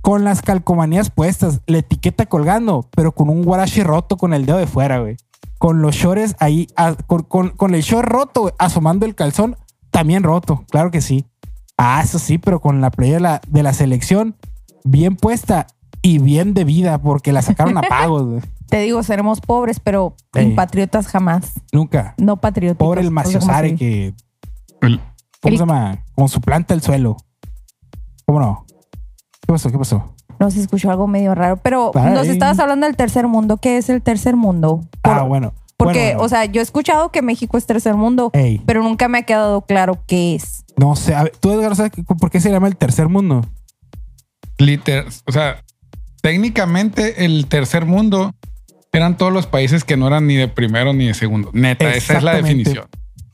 Con 0.00 0.24
las 0.24 0.42
calcomanías 0.42 1.10
puestas, 1.10 1.60
la 1.66 1.78
etiqueta 1.78 2.26
colgando, 2.26 2.88
pero 2.96 3.12
con 3.12 3.28
un 3.30 3.44
guarache 3.44 3.84
roto 3.84 4.16
con 4.16 4.34
el 4.34 4.44
dedo 4.46 4.58
de 4.58 4.66
fuera, 4.66 4.98
güey. 4.98 5.16
Con 5.62 5.80
los 5.80 5.94
shorts 5.94 6.34
ahí, 6.40 6.66
a- 6.74 6.94
con, 6.94 7.22
con- 7.22 7.50
con 7.50 7.72
el 7.76 7.82
short 7.82 8.08
roto, 8.08 8.52
asomando 8.58 9.06
el 9.06 9.14
calzón, 9.14 9.56
también 9.92 10.24
roto, 10.24 10.64
claro 10.68 10.90
que 10.90 11.00
sí. 11.00 11.24
Ah, 11.78 12.00
eso 12.02 12.18
sí, 12.18 12.36
pero 12.38 12.60
con 12.60 12.80
la 12.80 12.90
playera 12.90 13.16
de 13.18 13.20
la, 13.22 13.40
de 13.46 13.62
la 13.62 13.72
selección 13.72 14.34
bien 14.82 15.14
puesta 15.14 15.68
y 16.02 16.18
bien 16.18 16.52
de 16.52 16.64
vida, 16.64 16.98
porque 17.00 17.30
la 17.30 17.42
sacaron 17.42 17.78
a 17.78 17.82
pagos, 17.88 18.26
güey. 18.26 18.40
Te 18.68 18.80
digo, 18.80 19.04
seremos 19.04 19.40
pobres, 19.40 19.78
pero 19.78 20.16
Ey. 20.34 20.52
patriotas 20.56 21.06
jamás. 21.06 21.52
Nunca. 21.72 22.14
No 22.18 22.38
patrióticos. 22.38 22.84
Pobre 22.84 23.02
el 23.02 23.12
maciosare 23.12 23.76
que, 23.76 24.14
El- 24.80 24.98
¿cómo 24.98 25.04
El- 25.44 25.52
se 25.52 25.58
llama? 25.58 26.04
Con 26.16 26.28
su 26.28 26.40
planta 26.40 26.74
el 26.74 26.82
suelo. 26.82 27.16
¿Cómo 28.26 28.40
no? 28.40 28.66
¿Qué 29.40 29.46
pasó? 29.46 29.70
¿Qué 29.70 29.78
pasó? 29.78 30.14
No 30.42 30.50
se 30.50 30.60
escuchó 30.60 30.90
algo 30.90 31.06
medio 31.06 31.36
raro, 31.36 31.56
pero 31.58 31.92
Ay. 31.94 32.14
nos 32.14 32.26
estabas 32.26 32.58
hablando 32.58 32.86
del 32.88 32.96
tercer 32.96 33.28
mundo. 33.28 33.58
¿Qué 33.58 33.76
es 33.78 33.88
el 33.88 34.02
tercer 34.02 34.34
mundo? 34.34 34.80
Por- 35.00 35.12
ah, 35.14 35.22
bueno. 35.22 35.54
Porque, 35.76 35.98
Bueno, 36.00 36.12
bueno. 36.18 36.22
o 36.24 36.28
sea, 36.28 36.44
yo 36.46 36.60
he 36.60 36.64
escuchado 36.64 37.10
que 37.12 37.22
México 37.22 37.56
es 37.56 37.64
tercer 37.66 37.94
mundo, 37.94 38.30
Ey, 38.34 38.60
pero 38.66 38.82
nunca 38.82 39.06
me 39.06 39.18
ha 39.18 39.22
quedado 39.22 39.60
claro 39.62 39.98
qué 40.08 40.34
es. 40.34 40.64
no 40.76 40.96
sé. 40.96 41.14
A 41.14 41.22
ver, 41.22 41.32
¿Tú, 41.38 41.52
Edgar, 41.52 41.76
sabes 41.76 41.92
por 42.18 42.28
qué 42.30 42.40
se 42.40 42.50
llama 42.50 42.66
el 42.66 42.76
tercer 42.76 43.08
mundo? 43.08 43.44
liter- 44.58 45.06
o 45.26 45.32
sea, 45.32 45.62
técnicamente 46.22 47.24
el 47.24 47.46
tercer 47.46 47.84
mundo 47.86 48.34
eran 48.92 49.16
todos 49.16 49.32
los 49.32 49.46
países 49.46 49.84
que 49.84 49.96
no 49.96 50.06
eran 50.08 50.26
ni 50.26 50.34
de 50.36 50.48
primero 50.48 50.92
ni 50.92 51.06
de 51.06 51.14
segundo. 51.14 51.50
Neta, 51.52 51.92
esa 51.94 52.18
es 52.18 52.22
la 52.22 52.34
definición. 52.34 52.86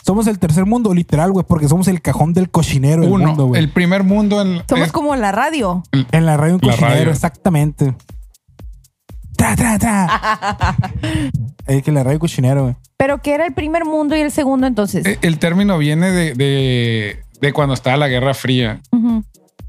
Somos 0.09 0.27
el 0.27 0.39
tercer 0.39 0.65
mundo, 0.65 0.95
literal, 0.95 1.33
güey, 1.33 1.45
porque 1.47 1.69
somos 1.69 1.87
el 1.87 2.01
cajón 2.01 2.33
del 2.33 2.49
cochinero 2.51 3.03
del 3.03 3.11
mundo, 3.11 3.45
güey. 3.49 3.61
el 3.63 3.69
primer 3.69 4.05
mundo 4.05 4.41
en, 4.41 4.63
Somos 4.67 4.87
es- 4.87 4.93
como 4.93 5.15
la 5.17 5.33
radio. 5.33 5.83
En 6.13 6.25
la 6.25 6.39
radio 6.39 6.55
un 6.55 6.61
La 6.63 6.71
cochinero, 6.73 6.95
radio. 6.97 7.11
exactamente. 7.11 7.95
Tra, 9.37 9.55
tra, 9.55 9.79
tra. 9.79 10.77
es 11.67 11.83
que 11.83 11.93
la 11.93 12.03
radio 12.05 12.19
cochinero, 12.19 12.63
güey. 12.63 12.77
Pero 12.97 13.19
¿qué 13.21 13.35
era 13.35 13.45
el 13.47 13.53
primer 13.53 13.85
mundo 13.85 14.17
y 14.17 14.21
el 14.21 14.31
segundo 14.33 14.67
entonces? 14.67 15.05
eh, 15.05 15.19
el 15.21 15.39
término 15.39 15.77
viene 15.77 16.11
de, 16.11 16.33
de- 16.33 17.23
de 17.43 17.53
cuando 17.53 17.75
estaba 17.75 17.99
la 17.99 18.09
Guerra 18.09 18.33
Fría. 18.33 18.81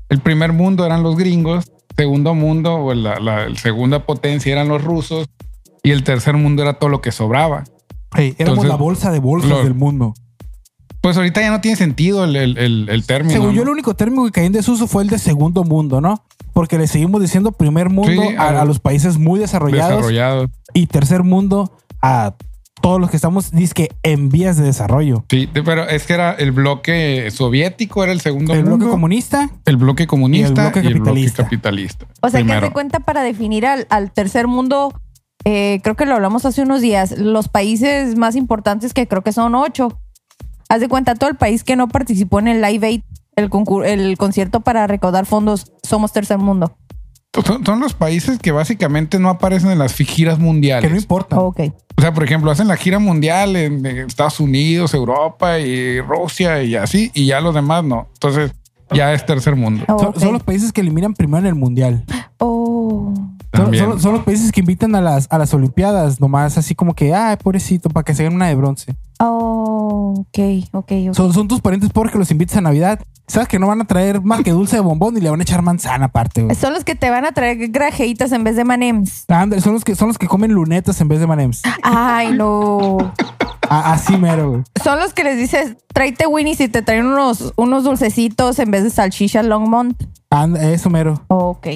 El 0.07 0.19
primer 0.21 0.53
mundo 0.53 0.85
eran 0.85 1.03
los 1.03 1.17
gringos, 1.17 1.69
segundo 1.97 2.33
mundo 2.33 2.75
o 2.77 2.93
la, 2.93 3.19
la- 3.19 3.49
la 3.49 3.55
segunda 3.59 4.05
potencia 4.05 4.53
eran 4.53 4.69
los 4.69 4.81
rusos 4.83 5.27
y 5.83 5.91
el 5.91 6.05
tercer 6.05 6.35
mundo 6.37 6.61
era 6.63 6.75
todo 6.79 6.89
lo 6.89 7.01
que 7.01 7.11
sobraba. 7.11 7.65
Hey, 8.15 8.33
éramos 8.39 8.59
Entonces, 8.59 8.69
la 8.69 8.75
bolsa 8.75 9.11
de 9.11 9.19
bolsas 9.19 9.49
lo- 9.51 9.63
del 9.63 9.75
mundo. 9.75 10.13
Pues 11.01 11.15
ahorita 11.17 11.41
ya 11.41 11.49
no 11.51 11.61
tiene 11.61 11.77
sentido 11.77 12.23
el, 12.25 12.35
el- 12.35 12.57
el- 12.57 12.89
el 12.89 13.05
término. 13.05 13.33
Según 13.33 13.53
yo, 13.53 13.63
el 13.63 13.69
único 13.69 13.95
término 13.95 14.25
que 14.25 14.31
cayó 14.31 14.47
en 14.47 14.53
desuso 14.53 14.87
fue 14.87 15.03
el 15.03 15.09
de 15.09 15.17
segundo 15.17 15.63
mundo, 15.63 16.01
¿no? 16.01 16.23
Porque 16.53 16.77
le 16.77 16.87
seguimos 16.87 17.21
diciendo 17.21 17.51
primer 17.53 17.89
mundo 17.89 18.11
Sí, 18.11 18.35
a, 18.37 18.65
los 18.65 18.79
países 18.79 19.17
muy 19.17 19.39
desarrollados 19.39 19.97
desarrollado. 19.97 20.47
y 20.73 20.87
tercer 20.87 21.23
mundo 21.23 21.71
a 22.01 22.33
todos 22.81 22.99
los 22.99 23.09
que 23.09 23.17
estamos, 23.17 23.51
que 23.73 23.89
en 24.03 24.29
vías 24.29 24.55
de 24.57 24.63
desarrollo. 24.63 25.25
Sí, 25.29 25.49
pero 25.53 25.87
es 25.87 26.05
que 26.05 26.13
era 26.13 26.31
el 26.33 26.51
bloque 26.53 27.29
soviético, 27.31 28.03
era 28.03 28.11
el 28.13 28.21
segundo 28.21 28.53
El 28.53 28.61
mundo. 28.63 28.77
bloque 28.77 28.91
comunista, 28.91 29.49
el 29.65 29.77
bloque 29.77 30.07
comunista 30.07 30.47
Y 30.47 30.49
el 30.49 30.53
bloque 30.53 30.79
y 30.79 30.87
el 30.87 30.93
bloque 31.01 31.31
capitalista. 31.35 32.07
O 32.21 32.29
sea, 32.29 32.43
que 32.43 32.53
de 32.61 32.71
cuenta 32.71 32.99
para 33.01 33.21
definir 33.21 33.65
al, 33.65 33.85
al 33.89 34.11
tercer 34.11 34.47
mundo, 34.47 34.93
eh, 35.45 35.79
creo 35.83 35.95
que 35.95 36.05
lo 36.05 36.15
hablamos 36.15 36.45
hace 36.45 36.61
unos 36.61 36.81
días, 36.81 37.17
los 37.17 37.47
países 37.49 38.15
más 38.17 38.35
importantes 38.35 38.93
que 38.93 39.07
creo 39.07 39.23
que 39.23 39.31
son 39.33 39.55
ocho. 39.55 39.97
Haz 40.69 40.81
de 40.81 40.87
cuenta, 40.87 41.15
todo 41.15 41.31
el 41.31 41.35
país 41.35 41.63
que 41.63 41.75
no 41.75 41.87
participó 41.87 42.39
en 42.39 42.47
el 42.47 42.61
Live 42.61 42.85
Aid, 42.85 43.01
el, 43.35 43.49
concierto 44.17 44.59
para 44.59 44.85
recaudar 44.85 45.25
fondos, 45.25 45.71
somos 45.81 46.13
tercer 46.13 46.37
mundo. 46.37 46.77
Son, 47.43 47.65
son 47.65 47.79
los 47.79 47.95
países 47.95 48.37
que 48.37 48.51
básicamente 48.51 49.17
no 49.17 49.29
aparecen 49.29 49.71
en 49.71 49.79
las 49.79 49.93
giras 49.93 50.37
mundiales. 50.37 50.87
que 50.87 50.93
no 50.93 50.99
importa. 50.99 51.39
Ok. 51.39 51.61
O 51.97 52.01
sea, 52.01 52.13
por 52.13 52.23
ejemplo, 52.23 52.51
hacen 52.51 52.67
la 52.67 52.77
gira 52.77 52.99
mundial 52.99 53.55
en 53.55 53.83
Estados 53.85 54.39
Unidos, 54.39 54.93
Europa 54.93 55.59
y 55.59 56.01
Rusia 56.01 56.61
y 56.61 56.75
así, 56.75 57.11
y 57.15 57.25
ya 57.25 57.41
los 57.41 57.55
demás 57.55 57.83
no. 57.83 58.07
Entonces, 58.13 58.51
ya 58.91 59.13
es 59.13 59.25
tercer 59.25 59.55
mundo. 59.55 59.85
Oh, 59.87 59.99
Son, 59.99 60.19
son 60.19 60.33
los 60.33 60.43
países 60.43 60.71
que 60.71 60.81
eliminan 60.81 61.13
primero 61.13 61.39
en 61.39 61.47
el 61.47 61.55
mundial. 61.55 62.05
Oh. 62.37 63.13
Son, 63.53 63.63
También. 63.65 63.83
son- 63.85 63.99
son 63.99 64.13
los 64.13 64.23
países 64.23 64.51
que 64.51 64.59
invitan 64.59 64.93
a 64.95 65.01
las, 65.01 65.27
a 65.31 65.37
las 65.39 65.53
Olimpiadas, 65.53 66.19
nomás 66.21 66.57
así 66.57 66.75
como 66.75 66.93
que, 66.93 67.13
ay, 67.15 67.35
pobrecito, 67.37 67.89
para 67.89 68.03
que 68.03 68.13
se 68.13 68.23
den 68.23 68.35
una 68.35 68.47
de 68.47 68.55
bronce. 68.55 68.95
Oh, 69.19 70.13
ok, 70.19 70.39
ok, 70.71 70.91
ok. 71.09 71.15
Son, 71.15 71.33
son 71.33 71.47
tus 71.47 71.59
parientes 71.59 71.89
porque 71.91 72.17
los 72.17 72.29
invitas 72.31 72.57
a 72.57 72.61
Navidad. 72.61 72.99
Sabes 73.27 73.47
que 73.47 73.59
no 73.59 73.67
van 73.67 73.81
a 73.81 73.85
traer 73.85 74.21
más 74.21 74.41
que 74.43 74.51
dulce 74.51 74.75
de 74.75 74.81
bombón 74.81 75.15
y 75.17 75.21
le 75.21 75.29
van 75.29 75.39
a 75.39 75.43
echar 75.43 75.61
manzana 75.61 76.05
aparte, 76.05 76.43
güey. 76.43 76.55
Son 76.55 76.73
los 76.73 76.83
que 76.83 76.95
te 76.95 77.09
van 77.11 77.25
a 77.25 77.31
traer 77.31 77.69
grajeitas 77.69 78.31
en 78.31 78.43
vez 78.43 78.55
de 78.55 78.63
manems. 78.63 79.25
Ándale, 79.27 79.61
son 79.61 79.73
los 79.73 79.83
que 79.83 79.95
son 79.95 80.07
los 80.07 80.17
que 80.17 80.27
comen 80.27 80.51
lunetas 80.51 80.99
en 81.01 81.07
vez 81.09 81.19
de 81.19 81.27
manems. 81.27 81.61
Ay, 81.83 82.31
no. 82.33 82.97
A- 83.69 83.93
así 83.93 84.17
mero, 84.17 84.49
güey. 84.51 84.63
Son 84.83 84.99
los 84.99 85.13
que 85.13 85.23
les 85.23 85.37
dices, 85.37 85.75
tráete 85.93 86.25
Winnie's 86.25 86.59
y 86.61 86.69
te 86.69 86.81
traen 86.81 87.05
unos, 87.05 87.53
unos 87.55 87.83
dulcecitos 87.83 88.57
en 88.57 88.71
vez 88.71 88.83
de 88.83 88.89
salchicha 88.89 89.43
Longmont. 89.43 90.01
Anda, 90.31 90.71
eso 90.71 90.89
mero. 90.89 91.21
Oh, 91.27 91.49
ok. 91.49 91.67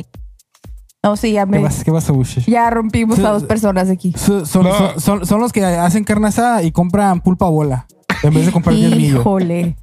No, 1.04 1.18
sí, 1.18 1.34
ya 1.34 1.46
¿Qué 1.46 1.52
me. 1.52 1.60
pasa? 1.60 1.84
¿Qué 1.84 1.92
pasa, 1.92 2.14
Bush? 2.14 2.40
Ya 2.48 2.70
rompimos 2.70 3.20
a 3.20 3.32
dos 3.32 3.44
personas 3.44 3.90
aquí. 3.90 4.14
Son, 4.18 4.46
son, 4.46 4.64
No. 4.64 4.74
son- 4.78 5.00
son- 5.02 5.26
son 5.26 5.40
los 5.42 5.52
que 5.52 5.64
hacen 5.66 6.04
carne 6.06 6.28
asada 6.30 6.64
y 6.64 6.72
compran 6.72 7.20
pulpa 7.22 7.48
bola 7.50 7.88
en 8.24 8.34
vez 8.34 8.46
de 8.46 8.52
comprar 8.54 8.74
millo. 8.76 9.20
Híjole. 9.20 9.76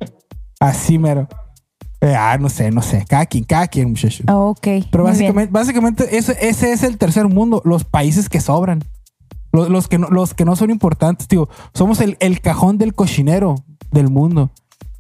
Así 0.59 0.99
mero. 0.99 1.29
Eh, 2.01 2.15
ah, 2.17 2.39
no 2.41 2.49
sé, 2.49 2.71
no 2.71 2.81
sé. 2.81 3.05
Cada 3.07 3.27
quien, 3.27 3.45
cada 3.45 3.67
quien, 3.69 3.91
muchachos. 3.91 4.23
Ah, 4.27 4.37
Ok. 4.39 4.63
Pero 4.63 4.79
muy 4.81 4.87
bien. 4.91 5.05
básicamente, 5.05 5.53
básicamente 5.53 6.17
ese, 6.17 6.37
ese 6.41 6.73
es 6.73 6.83
el 6.83 6.97
tercer 6.97 7.29
mundo, 7.29 7.61
los 7.67 7.85
países 7.85 8.31
que 8.31 8.41
sobran. 8.41 8.83
Los, 9.53 9.69
los 9.69 9.89
que, 9.89 9.99
no, 9.99 10.09
los 10.09 10.33
que 10.33 10.47
no 10.47 10.57
son 10.57 10.71
importantes, 10.71 11.29
tío. 11.29 11.49
Somos 11.75 12.01
el, 12.01 12.17
el 12.21 12.41
cajón 12.41 12.79
del 12.79 12.95
cochinero 12.95 13.57
del 13.91 14.09
mundo. 14.09 14.51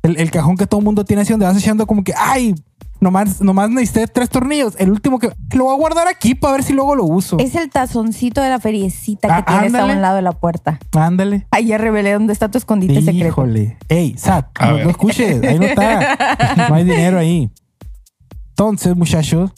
El, 0.02 0.18
el 0.20 0.30
cajón 0.30 0.56
que 0.58 0.66
todo 0.66 0.80
el 0.80 0.84
mundo 0.84 1.04
tiene 1.06 1.22
así 1.22 1.32
donde 1.32 1.46
vas 1.46 1.56
echando 1.56 1.86
como 1.86 2.04
que, 2.04 2.12
ay, 2.14 2.54
nomás, 3.00 3.40
nomás 3.40 3.70
necesité 3.70 4.06
tres 4.06 4.28
tornillos. 4.28 4.74
El 4.78 4.90
último 4.90 5.18
que 5.18 5.30
lo 5.54 5.64
voy 5.64 5.74
a 5.74 5.78
guardar 5.78 6.08
aquí 6.08 6.34
para 6.34 6.52
ver 6.54 6.62
si 6.62 6.72
luego 6.72 6.94
lo 6.94 7.04
uso. 7.04 7.38
Es 7.38 7.54
el 7.54 7.70
tazoncito 7.70 8.40
de 8.40 8.48
la 8.50 8.60
feriecita 8.60 9.28
que 9.28 9.34
Ah, 9.34 9.44
tienes 9.44 9.74
a 9.74 9.78
ándale. 9.78 9.94
un 9.94 10.02
lado 10.02 10.16
de 10.16 10.22
la 10.22 10.32
puerta. 10.32 10.78
Ándale. 10.96 11.46
Ahí 11.50 11.66
ya 11.66 11.78
revelé 11.78 12.12
dónde 12.12 12.32
está 12.32 12.50
tu 12.50 12.58
escondite 12.58 12.96
secreto. 13.02 13.26
Híjole. 13.28 13.78
Ey, 13.88 14.16
Sat, 14.16 14.46
A 14.58 14.70
no, 14.72 14.84
no 14.84 14.90
escuches. 14.90 15.42
Ahí 15.42 15.58
no 15.58 15.66
está. 15.66 16.66
No 16.68 16.74
hay 16.74 16.84
dinero 16.84 17.18
ahí. 17.18 17.50
Entonces, 18.50 18.94
muchachos. 18.96 19.50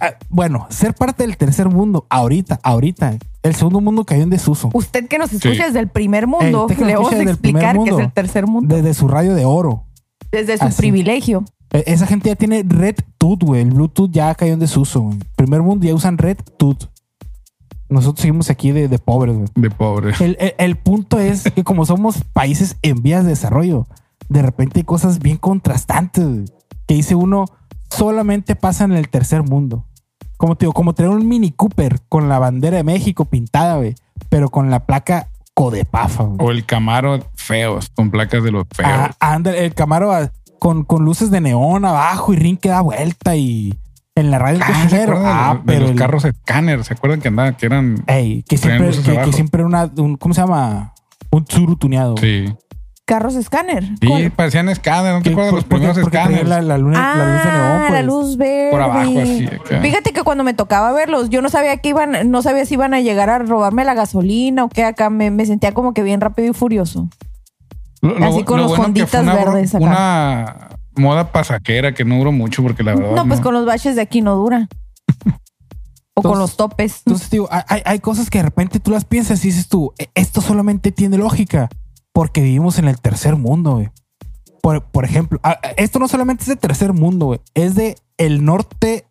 ah, 0.00 0.14
Bueno, 0.28 0.66
ser 0.70 0.94
parte 0.94 1.22
del 1.24 1.36
tercer 1.36 1.68
mundo, 1.68 2.06
ahorita, 2.08 2.60
ahorita. 2.62 3.16
El 3.42 3.54
segundo 3.54 3.80
mundo 3.80 4.04
cayó 4.04 4.22
en 4.22 4.30
desuso. 4.30 4.70
Usted 4.74 5.06
que 5.08 5.18
nos 5.18 5.32
escucha 5.32 5.54
Sí. 5.54 5.62
desde 5.62 5.80
el 5.80 5.88
primer 5.88 6.26
mundo, 6.26 6.66
que 6.66 6.84
le 6.84 6.94
vamos 6.94 7.12
a 7.12 7.22
explicar 7.22 7.78
que 7.82 7.90
es 7.90 7.98
el 7.98 8.12
tercer 8.12 8.46
mundo. 8.46 8.74
Desde 8.74 8.92
su 8.94 9.08
radio 9.08 9.34
de 9.34 9.44
oro. 9.44 9.86
Desde 10.30 10.58
su 10.58 10.64
así. 10.64 10.76
privilegio. 10.76 11.44
E- 11.72 11.84
Esa 11.86 12.06
gente 12.06 12.28
ya 12.28 12.36
tiene 12.36 12.64
Red 12.66 12.96
Tooth, 13.18 13.42
güey. 13.44 13.62
El 13.62 13.70
Bluetooth 13.70 14.10
ya 14.10 14.34
cayó 14.34 14.52
en 14.54 14.60
desuso. 14.60 15.00
güey. 15.02 15.18
Primer 15.36 15.62
mundo 15.62 15.86
ya 15.86 15.94
usan 15.94 16.18
Red 16.18 16.38
Tooth. 16.58 16.84
Nosotros 17.88 18.20
seguimos 18.20 18.50
aquí 18.50 18.70
de, 18.70 18.86
de 18.88 18.98
pobres, 18.98 19.36
güey. 19.36 19.48
De 19.56 19.70
pobre. 19.70 20.14
El, 20.20 20.36
el- 20.38 20.54
el 20.58 20.76
punto 20.76 21.18
es 21.18 21.42
que 21.50 21.64
como 21.64 21.84
somos 21.84 22.22
países 22.32 22.76
en 22.82 23.02
vías 23.02 23.24
de 23.24 23.30
desarrollo, 23.30 23.86
de 24.28 24.42
repente 24.42 24.80
hay 24.80 24.84
cosas 24.84 25.18
bien 25.18 25.36
contrastantes 25.38 26.24
güey, 26.24 26.44
que 26.86 26.94
dice 26.94 27.14
uno 27.16 27.46
solamente 27.90 28.54
pasa 28.54 28.84
en 28.84 28.92
el 28.92 29.08
tercer 29.08 29.42
mundo. 29.42 29.86
Como 30.36 30.54
te 30.56 30.64
digo, 30.64 30.72
como 30.72 30.94
tener 30.94 31.10
un 31.10 31.26
Mini 31.28 31.50
Cooper 31.50 32.00
con 32.08 32.28
la 32.28 32.38
bandera 32.38 32.76
de 32.78 32.84
México 32.84 33.24
pintada, 33.26 33.76
güey, 33.76 33.94
pero 34.28 34.48
con 34.50 34.70
la 34.70 34.86
placa 34.86 35.28
Codepafa. 35.52 36.22
güey. 36.22 36.38
O 36.40 36.50
el 36.52 36.64
Camaro 36.64 37.18
feos, 37.34 37.90
con 37.94 38.10
placas 38.12 38.42
de 38.44 38.52
los 38.52 38.64
feos. 38.72 38.88
Ah, 38.90 39.10
anda, 39.18 39.54
el 39.54 39.74
Camaro 39.74 40.12
con, 40.60 40.84
con 40.84 41.04
luces 41.04 41.32
de 41.32 41.40
neón 41.40 41.84
abajo 41.84 42.32
y 42.32 42.36
ring 42.36 42.56
que 42.58 42.68
da 42.68 42.80
vuelta 42.82 43.34
y 43.34 43.74
en 44.14 44.30
la 44.30 44.38
radio 44.38 44.60
Ah, 44.62 44.66
el 44.68 44.74
¿se 44.74 44.82
cocinero. 44.82 45.12
acuerdan 45.16 45.24
de, 45.24 45.40
Ah, 45.42 45.54
de 45.54 45.60
pero 45.66 45.80
los 45.80 45.90
el- 45.90 45.96
carros 45.96 46.24
escáner? 46.24 46.84
¿Se 46.84 46.94
acuerdan 46.94 47.20
que 47.20 47.28
andaban? 47.28 47.54
Que 47.56 47.66
eran. 47.66 48.04
Ey, 48.06 48.44
que 48.48 48.56
siempre, 48.58 48.90
que, 48.90 49.32
siempre 49.32 49.60
era 49.62 49.66
una, 49.66 49.90
un, 49.96 50.16
¿cómo 50.16 50.34
se 50.34 50.40
llama? 50.42 50.92
Un 51.30 51.44
Tsuru 51.44 51.74
tuneado. 51.76 52.14
güey. 52.16 52.48
Sí. 52.48 52.54
Carros 53.06 53.34
escáner. 53.34 53.82
Sí, 54.00 54.06
¿Cuál? 54.06 54.30
parecían 54.30 54.68
escáner. 54.68 55.14
¿No 55.14 55.22
te 55.22 55.30
acuerdas 55.30 55.50
de 55.52 55.56
los 55.56 55.64
primeros 55.64 55.96
escáneres? 55.98 56.46
La, 56.46 56.60
la 56.62 56.78
luna- 56.78 57.16
la 57.16 57.24
luz 57.34 57.42
de 57.44 57.50
neón, 57.50 57.62
Ah, 57.64 57.84
pues. 57.88 57.92
la 57.92 58.02
luz 58.02 58.36
verde. 58.36 58.70
Por 58.70 58.80
abajo, 58.82 59.20
así, 59.20 59.46
acá. 59.46 59.80
Fíjate 59.80 60.12
que 60.12 60.22
cuando 60.22 60.44
me 60.44 60.54
tocaba 60.54 60.92
verlos, 60.92 61.28
yo 61.28 61.42
no 61.42 61.48
sabía 61.48 61.76
que 61.78 61.88
iban, 61.88 62.30
no 62.30 62.42
sabía 62.42 62.64
si 62.66 62.74
iban 62.74 62.94
a 62.94 63.00
llegar 63.00 63.28
a 63.30 63.40
robarme 63.40 63.84
la 63.84 63.94
gasolina 63.94 64.62
o 64.64 64.68
qué 64.68 64.84
acá. 64.84 65.10
Me, 65.10 65.32
me 65.32 65.44
sentía 65.44 65.72
como 65.72 65.92
que 65.92 66.04
bien 66.04 66.20
rápido 66.20 66.50
y 66.50 66.52
furioso. 66.54 67.08
Lo- 68.02 68.16
Así 68.24 68.44
con 68.44 68.56
lo 68.58 68.62
los 68.64 68.70
bueno 68.70 68.84
fonditas 68.84 69.22
una, 69.22 69.34
verdes 69.34 69.74
acá. 69.74 69.84
Una 69.84 70.68
moda 70.96 71.32
pasajera 71.32 71.94
que 71.94 72.04
no 72.04 72.16
duró 72.18 72.32
mucho 72.32 72.62
porque 72.62 72.82
la 72.82 72.94
verdad. 72.94 73.14
No, 73.16 73.26
pues 73.26 73.40
con 73.40 73.54
los 73.54 73.66
baches 73.66 73.94
de 73.96 74.02
aquí 74.02 74.20
no 74.22 74.36
dura. 74.36 74.68
o 76.14 76.22
con 76.22 76.38
los 76.38 76.56
topes. 76.56 77.02
Entonces, 77.06 77.30
digo, 77.30 77.48
hay- 77.50 77.82
hay, 77.84 77.98
cosas 78.00 78.30
que 78.30 78.38
de 78.38 78.44
repente 78.44 78.80
tú 78.80 78.90
las 78.90 79.04
piensas 79.04 79.44
y 79.44 79.48
dices 79.48 79.68
tú, 79.68 79.92
"E- 79.98 80.08
esto 80.14 80.40
solamente 80.40 80.92
tiene 80.92 81.18
lógica 81.18 81.68
porque 82.12 82.40
vivimos 82.42 82.78
en 82.78 82.88
el 82.88 83.00
tercer 83.00 83.36
mundo, 83.36 83.74
güey. 83.76 83.90
Por, 84.62 84.84
por 84.84 85.04
ejemplo, 85.04 85.40
esto 85.76 85.98
no 85.98 86.08
solamente 86.08 86.42
es 86.42 86.48
de 86.48 86.56
tercer 86.56 86.92
mundo, 86.92 87.26
güey. 87.26 87.40
Es 87.54 87.74
de 87.74 87.96
el 88.18 88.44
norte 88.44 89.06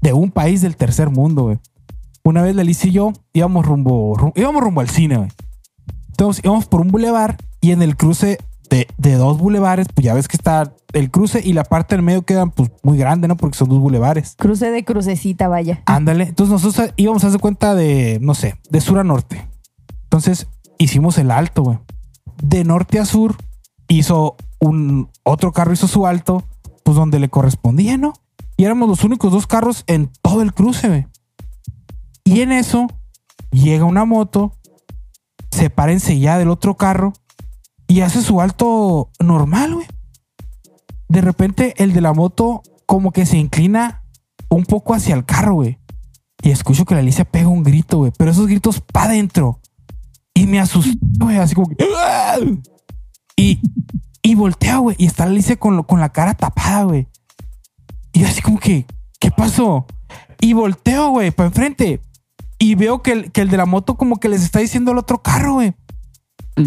de 0.00 0.12
un 0.12 0.30
país 0.30 0.60
del 0.60 0.76
tercer 0.76 1.10
mundo, 1.10 1.42
güey. 1.44 1.58
Una 2.22 2.42
vez 2.42 2.54
la 2.54 2.62
Liz 2.62 2.84
y 2.84 2.92
yo 2.92 3.12
íbamos 3.32 3.64
rumbo, 3.66 4.14
ru- 4.16 4.32
íbamos 4.36 4.62
rumbo 4.62 4.80
al 4.80 4.88
cine, 4.88 5.16
güey. 5.16 5.30
Entonces 6.10 6.44
íbamos 6.44 6.66
por 6.66 6.80
un 6.80 6.88
bulevar 6.88 7.36
y 7.60 7.72
en 7.72 7.82
el 7.82 7.96
cruce 7.96 8.38
de, 8.70 8.86
de 8.96 9.14
dos 9.14 9.38
bulevares, 9.38 9.86
pues 9.94 10.04
ya 10.04 10.14
ves 10.14 10.28
que 10.28 10.36
está 10.36 10.72
el 10.92 11.10
cruce 11.10 11.40
y 11.44 11.52
la 11.52 11.64
parte 11.64 11.94
del 11.94 12.02
medio 12.02 12.22
quedan 12.22 12.50
pues 12.50 12.70
muy 12.82 12.98
grande, 12.98 13.28
¿no? 13.28 13.36
Porque 13.36 13.56
son 13.56 13.68
dos 13.68 13.78
bulevares. 13.78 14.34
Cruce 14.38 14.70
de 14.70 14.84
crucecita, 14.84 15.48
vaya. 15.48 15.82
Ándale. 15.86 16.24
Entonces 16.24 16.52
nosotros 16.52 16.92
íbamos 16.96 17.24
a 17.24 17.28
hacer 17.28 17.40
cuenta 17.40 17.74
de, 17.74 18.18
no 18.20 18.34
sé, 18.34 18.56
de 18.70 18.80
sur 18.80 18.98
a 18.98 19.04
norte. 19.04 19.46
Entonces 20.04 20.48
hicimos 20.78 21.18
el 21.18 21.30
alto, 21.30 21.62
güey. 21.62 21.78
De 22.42 22.64
norte 22.64 22.98
a 22.98 23.04
sur 23.04 23.36
hizo 23.88 24.36
un 24.60 25.10
otro 25.24 25.52
carro 25.52 25.72
hizo 25.72 25.88
su 25.88 26.06
alto, 26.06 26.44
pues 26.84 26.96
donde 26.96 27.18
le 27.18 27.28
correspondía, 27.28 27.96
¿no? 27.96 28.14
Y 28.56 28.64
éramos 28.64 28.88
los 28.88 29.04
únicos 29.04 29.32
dos 29.32 29.46
carros 29.46 29.84
en 29.86 30.10
todo 30.22 30.42
el 30.42 30.52
cruce, 30.52 30.88
güey. 30.88 31.06
Y 32.24 32.40
en 32.40 32.52
eso 32.52 32.88
llega 33.50 33.84
una 33.84 34.04
moto, 34.04 34.52
se 35.50 35.70
para 35.70 35.92
enseguida 35.92 36.38
del 36.38 36.50
otro 36.50 36.76
carro 36.76 37.12
y 37.88 38.02
hace 38.02 38.22
su 38.22 38.40
alto 38.40 39.10
normal, 39.18 39.74
güey. 39.74 39.86
De 41.08 41.22
repente 41.22 41.74
el 41.78 41.94
de 41.94 42.02
la 42.02 42.12
moto 42.12 42.62
como 42.86 43.12
que 43.12 43.24
se 43.26 43.38
inclina 43.38 44.04
un 44.50 44.64
poco 44.64 44.94
hacia 44.94 45.14
el 45.14 45.24
carro, 45.24 45.54
güey. 45.54 45.78
Y 46.42 46.50
escucho 46.50 46.84
que 46.84 46.94
la 46.94 47.00
Alicia 47.00 47.24
pega 47.24 47.48
un 47.48 47.64
grito, 47.64 47.98
güey. 47.98 48.12
Pero 48.16 48.30
esos 48.30 48.46
gritos 48.46 48.80
pa' 48.80 49.04
adentro. 49.04 49.60
Y 50.34 50.46
me 50.46 50.60
asusté, 50.60 50.98
güey. 51.18 51.38
Así 51.38 51.54
como 51.54 51.68
que... 51.68 51.76
¡Ah! 51.96 52.36
Y, 53.36 53.60
y 54.22 54.34
volteo, 54.34 54.82
güey. 54.82 54.96
Y 54.98 55.06
está 55.06 55.24
la 55.24 55.32
Alicia 55.32 55.56
con, 55.56 55.82
con 55.82 55.98
la 55.98 56.10
cara 56.10 56.34
tapada, 56.34 56.84
güey. 56.84 57.08
Y 58.12 58.20
yo 58.20 58.26
así 58.26 58.42
como 58.42 58.60
que... 58.60 58.86
¿Qué 59.18 59.30
pasó? 59.32 59.86
Y 60.40 60.52
volteo, 60.52 61.10
güey, 61.10 61.32
para 61.32 61.48
enfrente. 61.48 62.00
Y 62.58 62.76
veo 62.76 63.02
que 63.02 63.12
el, 63.12 63.32
que 63.32 63.40
el 63.40 63.50
de 63.50 63.56
la 63.56 63.66
moto 63.66 63.96
como 63.96 64.20
que 64.20 64.28
les 64.28 64.42
está 64.42 64.60
diciendo 64.60 64.92
al 64.92 64.98
otro 64.98 65.22
carro, 65.22 65.54
güey. 65.54 65.74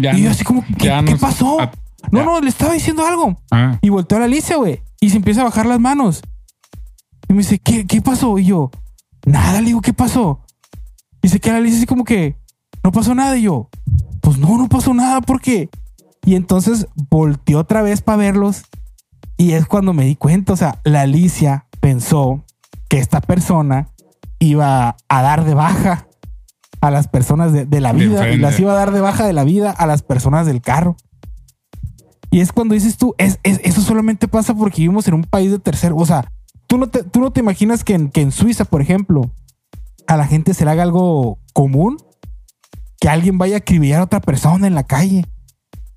Ya 0.00 0.12
Y 0.14 0.18
yo 0.22 0.24
no- 0.24 0.30
así 0.30 0.44
como, 0.44 0.64
¿qué, 0.78 0.86
ya 0.86 1.02
¿qué 1.04 1.12
nos- 1.12 1.20
pasó? 1.20 1.60
ah, 1.60 1.70
No, 2.10 2.24
no, 2.24 2.40
le 2.40 2.48
estaba 2.48 2.72
diciendo 2.74 3.06
algo. 3.06 3.36
Ah, 3.50 3.78
Y 3.80 3.88
volteó 3.88 4.16
a 4.16 4.20
la 4.20 4.26
Alicia, 4.26 4.56
güey. 4.56 4.82
Y 5.00 5.10
se 5.10 5.16
empieza 5.16 5.40
a 5.42 5.44
bajar 5.44 5.66
las 5.66 5.78
manos. 5.80 6.22
Y 7.28 7.32
me 7.32 7.38
dice, 7.38 7.58
¿qué, 7.58 7.86
qué 7.86 8.02
pasó? 8.02 8.38
Y 8.38 8.46
yo, 8.46 8.70
nada, 9.24 9.60
le 9.60 9.68
digo, 9.68 9.80
¿qué 9.80 9.92
pasó? 9.92 10.40
Y 11.22 11.28
se 11.28 11.38
queda 11.40 11.54
la 11.54 11.58
Alicia 11.60 11.78
así 11.78 11.86
como 11.86 12.04
que, 12.04 12.36
no 12.82 12.90
pasó 12.92 13.14
nada. 13.14 13.36
Y 13.38 13.42
yo, 13.42 13.68
pues 14.20 14.38
no, 14.38 14.58
no 14.58 14.68
pasó 14.68 14.92
nada, 14.94 15.20
¿por 15.20 15.40
qué? 15.40 15.68
Y 16.26 16.34
entonces 16.34 16.86
volteó 17.10 17.60
otra 17.60 17.82
vez 17.82 18.02
para 18.02 18.18
verlos. 18.18 18.64
Y 19.36 19.52
es 19.52 19.66
cuando 19.66 19.92
me 19.92 20.04
di 20.04 20.16
cuenta, 20.16 20.52
o 20.52 20.56
sea, 20.56 20.80
la 20.84 21.02
Alicia 21.02 21.66
pensó 21.80 22.44
que 22.88 22.98
esta 22.98 23.20
persona 23.20 23.88
iba 24.38 24.96
a 25.08 25.22
dar 25.22 25.44
de 25.44 25.54
baja 25.54 26.06
a 26.82 26.90
las 26.90 27.08
personas 27.08 27.52
de, 27.54 27.64
de 27.64 27.80
la 27.80 27.92
vida 28.08 28.20
y 28.34 28.38
las 28.38 28.60
iba 28.60 28.72
a 28.72 28.76
dar 28.76 28.90
de 28.92 29.00
baja 29.00 29.24
de 29.26 29.32
la 29.32 29.44
vida 29.44 29.70
a 29.70 29.86
las 29.86 30.02
personas 30.02 30.46
del 30.46 30.60
carro. 30.60 30.96
Y 32.30 32.40
es 32.40 32.52
cuando 32.52 32.74
dices 32.74 32.96
tú, 32.96 33.14
es, 33.18 33.38
es- 33.42 33.60
eso 33.62 33.80
solamente 33.80 34.28
pasa 34.28 34.54
porque 34.54 34.82
vivimos 34.82 35.06
en 35.08 35.14
un 35.14 35.24
país 35.24 35.50
de 35.50 35.58
tercer. 35.58 35.92
O 35.94 36.04
sea, 36.06 36.30
tú 36.66 36.78
no 36.78 36.88
te, 36.88 37.02
tú 37.04 37.20
no 37.20 37.30
te 37.30 37.40
imaginas 37.40 37.84
que 37.84 37.94
en, 37.94 38.08
que 38.10 38.20
en 38.22 38.32
Suiza, 38.32 38.64
por 38.64 38.80
ejemplo, 38.82 39.30
a 40.06 40.16
la 40.16 40.26
gente 40.26 40.54
se 40.54 40.64
le 40.64 40.70
haga 40.70 40.82
algo 40.82 41.38
común 41.52 41.96
que 43.00 43.08
alguien 43.08 43.36
vaya 43.38 43.56
a 43.56 43.58
acribillar 43.58 44.00
a 44.00 44.04
otra 44.04 44.20
persona 44.20 44.66
en 44.66 44.74
la 44.74 44.84
calle. 44.84 45.26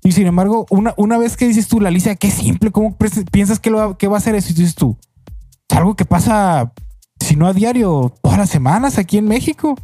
Y 0.04 0.12
sin 0.12 0.26
embargo, 0.26 0.66
una, 0.70 0.94
una 0.96 1.18
vez 1.18 1.36
que 1.36 1.48
dices 1.48 1.66
tú, 1.68 1.80
la 1.80 1.88
Alicia, 1.88 2.14
qué 2.16 2.30
simple, 2.30 2.70
¿cómo 2.70 2.96
piensas 3.32 3.58
que, 3.58 3.70
lo 3.70 3.78
va, 3.78 3.98
que 3.98 4.06
va 4.08 4.16
a 4.16 4.18
hacer 4.18 4.34
eso? 4.34 4.50
Y 4.52 4.54
dices 4.54 4.74
tú, 4.74 4.96
es 5.68 5.76
algo 5.76 5.96
que 5.96 6.04
pasa, 6.04 6.72
si 7.18 7.34
no 7.34 7.46
a 7.48 7.52
diario, 7.52 8.12
todas 8.22 8.38
las 8.38 8.50
semanas 8.50 8.98
aquí 8.98 9.18
en 9.18 9.26
México. 9.26 9.76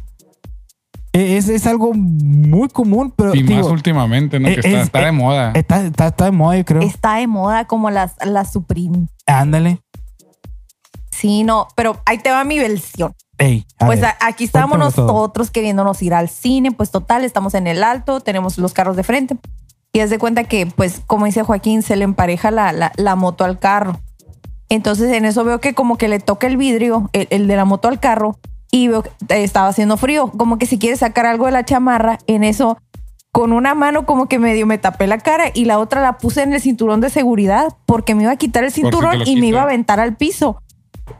Es, 1.13 1.47
es 1.47 1.67
algo 1.67 1.93
muy 1.93 2.69
común, 2.69 3.13
pero 3.15 3.35
y 3.35 3.43
más 3.43 3.67
últimamente, 3.67 4.39
¿no? 4.39 4.47
Que 4.47 4.55
está, 4.55 4.67
es- 4.69 4.83
está 4.85 5.05
de 5.05 5.11
moda. 5.11 5.51
está, 5.55 5.85
está, 5.85 6.07
está 6.07 6.25
de 6.25 6.31
moda, 6.31 6.57
yo 6.57 6.65
creo. 6.65 6.81
Está 6.81 7.15
de 7.17 7.27
moda 7.27 7.65
como 7.65 7.91
las, 7.91 8.13
las 8.25 8.51
Supreme. 8.51 9.07
Ándale. 9.27 9.79
Sí, 11.11 11.43
no, 11.43 11.67
pero 11.75 12.01
ahí 12.05 12.17
te 12.17 12.31
va 12.31 12.43
mi 12.43 12.57
versión. 12.59 13.13
Ey, 13.37 13.65
Pues 13.77 14.01
ver. 14.01 14.11
aquí 14.21 14.43
estábamos 14.45 14.77
nosotros 14.79 15.51
queriéndonos 15.51 16.01
ir 16.01 16.13
al 16.13 16.29
cine, 16.29 16.71
pues 16.71 16.91
total, 16.91 17.23
estamos 17.23 17.53
en 17.53 17.67
el 17.67 17.83
alto, 17.83 18.19
tenemos 18.19 18.57
los 18.57 18.73
carros 18.73 18.95
de 18.95 19.03
frente. 19.03 19.37
Y 19.91 19.99
haz 19.99 20.09
de 20.09 20.17
cuenta 20.17 20.43
que, 20.45 20.65
pues, 20.65 21.01
como 21.05 21.25
dice 21.27 21.43
Joaquín, 21.43 21.83
se 21.83 21.95
le 21.95 22.03
empareja 22.03 22.49
la, 22.49 22.73
la, 22.73 22.91
la 22.95 23.15
moto 23.15 23.43
al 23.43 23.59
carro. 23.59 23.99
Entonces 24.69 25.11
en 25.13 25.25
eso 25.25 25.43
veo 25.43 25.59
que 25.59 25.75
como 25.75 25.97
que 25.97 26.07
le 26.07 26.19
toca 26.19 26.47
el 26.47 26.57
vidrio, 26.57 27.09
el, 27.13 27.27
el 27.29 27.47
de 27.47 27.55
la 27.55 27.65
moto 27.65 27.87
al 27.89 27.99
carro, 27.99 28.39
y 28.75 28.87
veo 28.87 29.03
que 29.03 29.11
estaba 29.43 29.67
haciendo 29.67 29.97
frío, 29.97 30.31
como 30.31 30.57
que 30.57 30.65
si 30.65 30.79
quiere 30.79 30.97
sacar 30.97 31.27
algo 31.27 31.45
de 31.45 31.51
la 31.51 31.63
chamarra, 31.63 32.17
en 32.25 32.43
eso 32.43 32.79
con 33.31 33.53
una 33.53 33.75
mano 33.75 34.05
como 34.07 34.27
que 34.27 34.39
medio 34.39 34.65
me 34.65 34.79
tapé 34.79 35.05
la 35.05 35.19
cara 35.19 35.45
y 35.53 35.65
la 35.65 35.77
otra 35.77 36.01
la 36.01 36.17
puse 36.17 36.41
en 36.41 36.53
el 36.53 36.59
cinturón 36.61 36.99
de 36.99 37.11
seguridad 37.11 37.67
porque 37.85 38.15
me 38.15 38.23
iba 38.23 38.31
a 38.31 38.35
quitar 38.35 38.63
el 38.63 38.71
cinturón 38.71 39.21
y 39.27 39.35
me 39.35 39.47
iba 39.47 39.59
a 39.59 39.63
aventar 39.63 39.99
al 39.99 40.15
piso. 40.17 40.59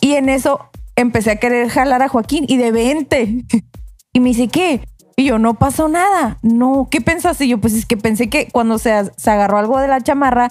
Y 0.02 0.14
en 0.14 0.30
eso 0.30 0.62
empecé 0.96 1.30
a 1.32 1.36
querer 1.36 1.70
jalar 1.70 2.02
a 2.02 2.08
Joaquín 2.08 2.46
y 2.48 2.58
de 2.58 2.72
20. 2.72 3.46
Y 4.16 4.20
me 4.20 4.30
dice, 4.30 4.48
¿qué? 4.48 4.82
Y 5.16 5.26
yo, 5.26 5.40
no 5.40 5.56
pasó 5.56 5.88
nada. 5.90 6.38
No, 6.44 6.88
¿qué 6.92 7.02
pensaste? 7.02 7.46
Y 7.46 7.50
yo, 7.50 7.60
pues 7.60 7.74
es 7.74 7.86
que 7.88 7.98
pensé 7.98 8.30
que 8.30 8.48
cuando 8.52 8.78
se, 8.80 9.12
se 9.18 9.32
agarró 9.32 9.58
algo 9.58 9.80
de 9.80 9.88
la 9.88 10.02
chamarra, 10.02 10.50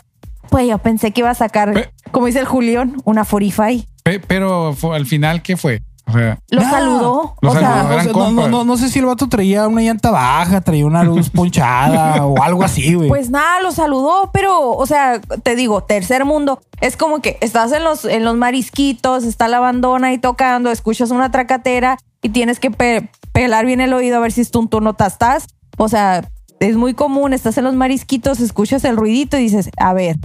pues 0.50 0.66
yo 0.68 0.78
pensé 0.78 1.12
que 1.12 1.21
iba 1.21 1.30
a 1.30 1.35
sacar, 1.35 1.73
Pe- 1.73 1.90
como 2.11 2.26
dice 2.26 2.40
el 2.40 2.44
Julián, 2.47 2.97
una 3.04 3.25
45. 3.25 3.87
Pe- 4.02 4.18
Pero 4.18 4.75
al 4.92 5.06
final, 5.06 5.42
¿qué 5.42 5.56
fue? 5.56 5.80
O 6.06 6.12
sea, 6.12 6.38
Lo 6.50 6.61
saludó. 6.62 7.35
Lo 7.40 7.50
o 7.50 7.52
sea, 7.54 7.61
saludó. 7.61 7.82
No, 7.88 7.92
eran 7.94 8.06
no, 8.06 8.12
no, 8.12 8.18
compas. 8.25 8.50
no, 8.50 8.64
no 8.64 8.76
sé 8.76 8.88
si 8.90 8.99
el 8.99 9.06
vato 9.06 9.28
traía 9.28 9.66
una 9.68 9.80
llanta 9.82 10.11
baja, 10.11 10.61
traía 10.61 10.85
una 10.85 11.04
luz 11.04 11.30
ponchada 11.30 12.25
o 12.26 12.42
algo 12.42 12.62
así, 12.64 12.94
güey. 12.94 13.09
Pues 13.09 13.30
nada, 13.30 13.61
lo 13.62 13.73
saludó, 13.73 14.30
pero, 14.32 14.71
o 14.73 14.87
sea, 14.87 15.21
te 15.21 15.56
digo, 15.56 15.85
tercer 15.85 16.25
mundo, 16.25 16.61
es 16.80 16.97
como 16.97 17.21
que 17.23 17.38
estás 17.40 17.73
en 17.73 17.85
los, 17.85 18.04
en 18.04 18.25
los 18.25 18.37
marisquitos, 18.37 19.25
está 19.25 19.49
la 19.49 19.61
bandona 19.61 20.09
ahí 20.09 20.18
tocando, 20.18 20.71
escuchas 20.71 21.11
una 21.11 21.30
tracatera 21.30 21.99
y 22.21 22.28
tienes 22.30 22.59
que 22.61 22.71
pe- 22.71 23.09
pelar 23.32 23.64
bien 23.64 23.80
el 23.80 23.92
oído 23.94 24.16
a 24.18 24.21
ver 24.21 24.32
si 24.32 24.40
es 24.42 24.50
tú 24.50 24.68
no 24.80 24.90
estás. 24.90 25.47
O 25.78 25.88
sea, 25.88 26.28
es 26.61 26.76
muy 26.76 26.94
común, 26.94 27.32
estás 27.32 27.56
en 27.59 27.64
los 27.64 27.75
marisquitos, 27.75 28.40
escuchas 28.40 28.85
el 28.85 28.97
ruidito 28.97 29.37
y 29.38 29.42
dices, 29.42 29.71
a 29.78 29.92
ver, 29.94 30.16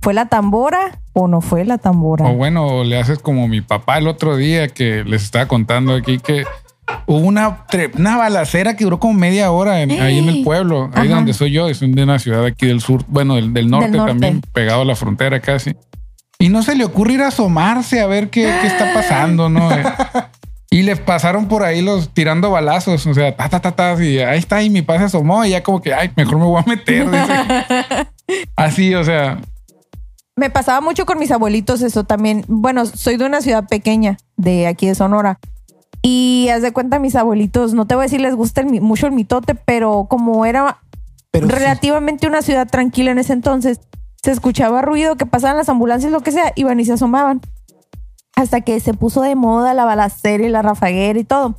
¿fue 0.00 0.14
la 0.14 0.26
tambora 0.26 1.00
o 1.14 1.28
no 1.28 1.40
fue 1.40 1.64
la 1.64 1.78
tambora? 1.78 2.26
o 2.26 2.34
bueno, 2.34 2.84
le 2.84 2.98
haces 2.98 3.18
como 3.18 3.48
mi 3.48 3.60
papá 3.60 3.98
el 3.98 4.08
otro 4.08 4.36
día 4.36 4.68
que 4.68 5.04
les 5.04 5.22
estaba 5.24 5.46
contando 5.46 5.94
aquí 5.94 6.18
que 6.18 6.44
hubo 7.06 7.18
una, 7.18 7.64
una 7.98 8.16
balacera 8.16 8.76
que 8.76 8.84
duró 8.84 8.98
como 8.98 9.14
media 9.14 9.50
hora 9.50 9.82
en- 9.82 9.92
ahí 10.00 10.18
en 10.18 10.28
el 10.28 10.42
pueblo, 10.44 10.90
ahí 10.94 11.06
Ajá. 11.08 11.16
donde 11.16 11.32
soy 11.34 11.52
yo, 11.52 11.68
es 11.68 11.80
de 11.80 12.02
una 12.02 12.18
ciudad 12.18 12.44
aquí 12.44 12.66
del 12.66 12.80
sur, 12.80 13.04
bueno, 13.08 13.34
del, 13.36 13.52
del 13.52 13.68
norte, 13.70 13.90
norte. 13.90 14.10
también, 14.12 14.40
pegado 14.52 14.82
a 14.82 14.84
la 14.84 14.96
frontera 14.96 15.40
casi. 15.40 15.74
Y 16.38 16.48
no 16.48 16.62
se 16.62 16.74
le 16.74 16.84
ocurre 16.84 17.12
ir 17.14 17.22
a 17.22 17.28
asomarse 17.28 18.00
a 18.00 18.06
ver 18.06 18.28
qué, 18.30 18.52
qué 18.60 18.66
está 18.66 18.92
pasando, 18.94 19.48
¿no? 19.48 19.68
Y 20.70 20.80
les 20.84 20.98
pasaron 20.98 21.48
por 21.48 21.64
ahí 21.64 21.82
los 21.82 22.14
tirando 22.14 22.50
balazos, 22.50 23.06
o 23.06 23.12
sea, 23.12 23.36
ta, 23.36 23.46
ta, 23.50 23.60
ta, 23.60 23.72
ta, 23.72 24.02
y 24.02 24.20
ahí 24.20 24.38
está, 24.38 24.62
y 24.62 24.70
mi 24.70 24.80
padre 24.80 25.00
se 25.00 25.04
asomó, 25.04 25.44
y 25.44 25.50
ya 25.50 25.62
como 25.62 25.82
que, 25.82 25.92
ay, 25.92 26.10
mejor 26.16 26.38
me 26.38 26.46
voy 26.46 26.62
a 26.64 26.66
meter. 26.66 27.06
Así, 28.56 28.94
o 28.94 29.04
sea, 29.04 29.38
Me 30.36 30.48
pasaba 30.50 30.80
mucho 30.80 31.04
con 31.04 31.18
mis 31.18 31.30
abuelitos 31.30 31.82
eso 31.82 32.04
también. 32.04 32.44
Bueno, 32.48 32.86
soy 32.86 33.16
de 33.16 33.26
una 33.26 33.42
ciudad 33.42 33.68
pequeña, 33.68 34.16
de 34.36 34.66
aquí 34.66 34.86
de 34.86 34.94
Sonora. 34.94 35.38
Y 36.00 36.48
haz 36.48 36.62
de 36.62 36.72
cuenta, 36.72 36.98
mis 36.98 37.14
abuelitos, 37.16 37.74
no 37.74 37.86
te 37.86 37.94
voy 37.94 38.02
a 38.02 38.06
decir 38.06 38.20
les 38.20 38.34
gusta 38.34 38.60
el 38.62 38.66
mi- 38.68 38.80
mucho 38.80 39.06
el 39.06 39.12
mitote, 39.12 39.54
pero 39.54 40.06
como 40.08 40.44
era 40.46 40.78
Pero 41.30 41.46
sí. 41.46 41.52
relativamente 41.52 42.26
una 42.26 42.42
ciudad 42.42 42.66
tranquila 42.66 43.10
en 43.12 43.18
ese 43.18 43.34
entonces, 43.34 43.80
se 44.22 44.30
escuchaba 44.32 44.82
ruido, 44.82 45.16
que 45.16 45.26
pasaban 45.26 45.56
las 45.56 45.68
ambulancias, 45.68 46.10
lo 46.10 46.20
que 46.20 46.32
sea, 46.32 46.52
iban 46.56 46.80
y 46.80 46.84
se 46.86 46.94
asomaban. 46.94 47.40
Hasta 48.34 48.62
que 48.62 48.80
se 48.80 48.94
puso 48.94 49.20
de 49.20 49.34
moda 49.36 49.74
la 49.74 49.84
balacera 49.84 50.44
y 50.44 50.48
la 50.48 50.62
rafaguera 50.62 51.18
y 51.18 51.24
todo. 51.24 51.56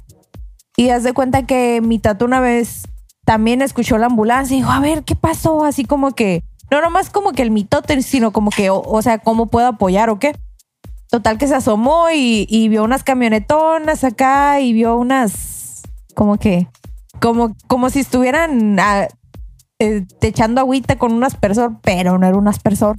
Y 0.76 0.90
haz 0.90 1.04
de 1.04 1.14
cuenta 1.14 1.46
que 1.46 1.82
mi 1.82 2.00
tata 2.00 2.26
una 2.26 2.40
vez 2.40 2.84
también 3.26 3.62
escuchó 3.62 3.98
la 3.98 4.08
ambulancia 4.08 4.56
y 4.56 4.60
dijo, 4.62 4.72
a 4.72 4.80
ver, 4.80 5.04
¿qué 5.04 5.16
pasó? 5.16 5.64
Así 5.64 5.86
como 5.86 6.12
que, 6.14 6.44
no 6.72 6.82
nomás 6.82 7.10
como 7.10 7.32
que 7.34 7.42
el 7.42 7.52
mitote, 7.52 8.02
sino 8.02 8.32
como 8.32 8.50
que, 8.50 8.70
o, 8.70 9.02
sea, 9.02 9.20
¿cómo 9.20 9.48
puedo 9.48 9.68
apoyar 9.68 10.10
o 10.10 10.20
qué? 10.20 10.36
Total 11.10 11.38
que 11.38 11.48
se 11.48 11.56
asomó 11.56 12.08
y, 12.12 12.68
vio 12.70 12.84
unas 12.84 13.04
camionetonas 13.04 14.04
acá 14.04 14.60
y 14.60 14.74
vio 14.74 14.98
unas, 14.98 15.84
como 16.16 16.38
que, 16.38 16.68
como, 17.22 17.56
como 17.68 17.90
si 17.90 18.00
estuvieran 18.00 18.80
ah, 18.80 19.08
eh, 19.80 20.06
echando 20.22 20.62
agüita 20.62 20.98
con 20.98 21.14
un 21.14 21.24
aspersor, 21.24 21.80
pero 21.82 22.18
no 22.18 22.28
era 22.28 22.38
un 22.38 22.48
aspersor. 22.48 22.98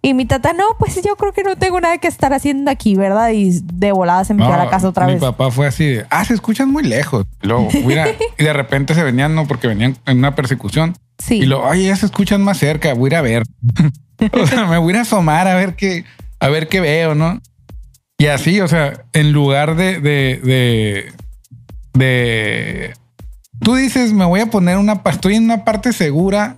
Y 0.00 0.14
mi 0.14 0.26
tata, 0.26 0.52
no, 0.52 0.64
pues 0.78 0.94
yo 1.02 1.16
creo 1.16 1.32
que 1.32 1.42
no 1.42 1.56
tengo 1.56 1.80
nada 1.80 1.98
que 1.98 2.06
estar 2.06 2.32
haciendo 2.32 2.70
aquí, 2.70 2.94
¿verdad? 2.94 3.30
Y 3.30 3.60
de 3.64 3.90
volada 3.90 4.24
se 4.24 4.32
metió 4.32 4.52
a 4.52 4.56
la 4.56 4.70
casa 4.70 4.88
otra 4.88 5.06
mi 5.06 5.14
vez. 5.14 5.20
papá 5.20 5.50
fue 5.50 5.66
así 5.66 5.86
de, 5.86 6.06
ah, 6.10 6.24
se 6.24 6.34
escuchan 6.34 6.70
muy 6.70 6.84
lejos. 6.84 7.26
Y 7.42 7.48
luego, 7.48 7.68
mira, 7.84 8.06
y 8.38 8.44
de 8.44 8.52
repente 8.52 8.94
se 8.94 9.02
venían, 9.02 9.34
no, 9.34 9.48
porque 9.48 9.66
venían 9.66 9.96
en 10.06 10.18
una 10.18 10.36
persecución. 10.36 10.96
Sí. 11.18 11.38
Y 11.38 11.46
luego, 11.46 11.64
oye, 11.64 11.84
ya 11.84 11.96
se 11.96 12.06
escuchan 12.06 12.42
más 12.42 12.58
cerca, 12.58 12.94
voy 12.94 13.08
a 13.08 13.12
ir 13.12 13.16
a 13.16 13.22
ver. 13.22 13.42
o 14.32 14.46
sea, 14.46 14.66
me 14.66 14.78
voy 14.78 14.92
a 14.92 14.94
ir 14.94 14.98
a 14.98 15.02
asomar 15.02 15.48
a 15.48 15.56
ver 15.56 15.74
qué, 15.74 16.04
a 16.38 16.48
ver 16.48 16.68
qué 16.68 16.80
veo, 16.80 17.16
¿no? 17.16 17.40
Y 18.18 18.26
así, 18.26 18.60
o 18.60 18.68
sea, 18.68 19.04
en 19.12 19.32
lugar 19.32 19.74
de, 19.76 20.00
de, 20.00 20.40
de, 20.42 21.12
de, 21.94 22.94
tú 23.60 23.74
dices, 23.74 24.12
me 24.12 24.24
voy 24.24 24.40
a 24.40 24.46
poner 24.46 24.76
una, 24.76 25.00
estoy 25.06 25.36
en 25.36 25.44
una 25.44 25.64
parte 25.64 25.92
segura, 25.92 26.56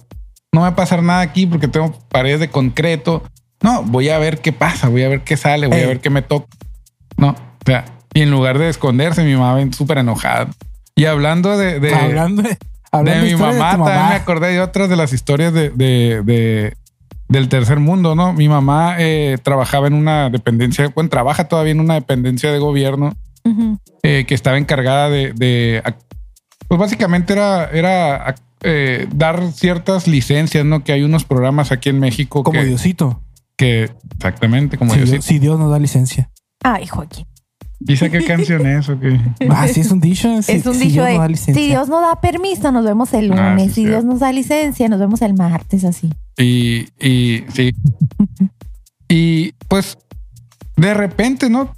no 0.52 0.62
va 0.62 0.69
a 0.69 0.76
pasar 0.76 1.02
nada 1.02 1.21
aquí 1.21 1.47
porque 1.47 1.69
tengo 1.69 1.92
paredes 2.09 2.40
de 2.40 2.50
concreto. 2.50 3.23
No, 3.62 3.83
voy 3.83 4.09
a 4.09 4.19
ver 4.19 4.40
qué 4.40 4.52
pasa, 4.52 4.88
voy 4.88 5.02
a 5.04 5.09
ver 5.09 5.23
qué 5.23 5.37
sale, 5.37 5.66
voy 5.66 5.78
Ey. 5.78 5.85
a 5.85 5.88
ver 5.88 6.00
qué 6.00 6.11
me 6.11 6.23
toca. 6.23 6.47
No, 7.16 7.30
o 7.30 7.37
sea, 7.66 7.85
y 8.14 8.23
en 8.23 8.30
lugar 8.30 8.59
de 8.59 8.69
esconderse, 8.69 9.23
mi 9.23 9.34
mamá 9.34 9.54
ven 9.54 9.73
súper 9.73 9.99
enojada. 9.99 10.49
Y 10.97 11.04
hablando 11.04 11.56
de, 11.58 11.78
de, 11.80 11.95
hablando 11.95 12.43
de, 12.43 12.56
hablando 12.91 13.25
de 13.26 13.32
mi 13.32 13.36
mamá, 13.41 13.76
tu 13.76 13.84
también 13.84 14.08
me 14.08 14.15
acordé 14.15 14.49
de 14.52 14.60
otras 14.60 14.89
de 14.89 14.97
las 14.97 15.13
historias 15.13 15.52
de, 15.52 15.71
de- 15.71 16.23
de- 16.25 16.75
del 17.28 17.49
tercer 17.49 17.78
mundo, 17.78 18.17
¿no? 18.17 18.32
Mi 18.32 18.49
mamá 18.49 18.97
eh, 18.99 19.39
trabajaba 19.43 19.86
en 19.86 19.95
una 19.95 20.30
dependencia, 20.30 20.89
bueno, 20.95 21.08
trabaja 21.10 21.45
todavía 21.47 21.71
en 21.73 21.80
una 21.80 21.95
dependencia 21.95 22.50
de 22.50 22.58
gobierno 22.58 23.15
Ujú. 23.45 23.78
eh, 24.02 24.25
que 24.26 24.34
estaba 24.34 24.58
encargada 24.58 25.08
de, 25.10 25.32
de- 25.34 25.80
pues 26.67 26.80
básicamente 26.80 27.32
era, 27.34 27.71
era 27.71 28.34
eh, 28.62 29.06
dar 29.14 29.52
ciertas 29.52 30.06
licencias, 30.06 30.64
¿no? 30.64 30.84
Que 30.84 30.92
hay 30.92 31.02
unos 31.02 31.25
programas 31.25 31.73
aquí 31.73 31.88
en 31.88 31.99
México 31.99 32.42
Como 32.42 32.58
que, 32.60 32.66
Diosito. 32.66 33.23
que 33.56 33.90
exactamente 34.16 34.76
como 34.78 34.92
Si 34.94 35.00
yo 35.00 35.06
Dios, 35.06 35.25
si 35.25 35.38
Dios 35.38 35.58
nos 35.58 35.70
da 35.70 35.78
licencia. 35.78 36.30
Ay, 36.62 36.86
Joaquín. 36.86 37.26
Dice 37.82 38.10
qué 38.10 38.23
canción 38.25 38.66
es 38.66 38.88
o 38.90 39.00
qué. 39.00 39.18
Ah, 39.49 39.66
sí, 39.66 39.80
es 39.80 39.90
un 39.90 40.00
dicho. 40.00 40.42
Si- 40.42 40.52
es 40.52 40.66
un 40.66 40.75
si 40.75 40.88
dicho 40.88 41.06
Dios 41.06 41.28
de, 41.28 41.36
si 41.36 41.52
Dios 41.68 41.88
nos 41.88 42.02
da 42.02 42.20
permiso, 42.20 42.70
nos 42.73 42.84
vemos 42.84 43.12
el 43.14 43.28
lunes. 43.28 43.42
Ah, 43.42 43.58
sí, 43.58 43.70
si. 43.70 43.86
Dios 43.86 44.04
nos 44.04 44.20
da 44.20 44.30
licencia, 44.32 44.86
nos 44.90 45.00
vemos 45.00 45.23
el 45.23 45.32
martes, 45.32 45.84
así. 45.84 46.10
Y, 46.36 46.88
y 47.00 47.44
sí. 47.54 47.73
Y 49.08 49.52
pues 49.68 49.99
de 50.76 50.94
repente, 50.94 51.50
¿no? 51.50 51.75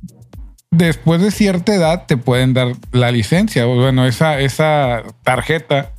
Después 0.71 1.21
de 1.21 1.31
cierta 1.31 1.75
edad 1.75 2.05
te 2.07 2.17
pueden 2.17 2.53
dar 2.55 2.73
la 2.93 3.11
licencia. 3.11 3.67
O 3.67 3.75
Bueno, 3.77 4.07
esa, 4.07 4.39
esa 4.41 5.03
tarjeta, 5.23 5.93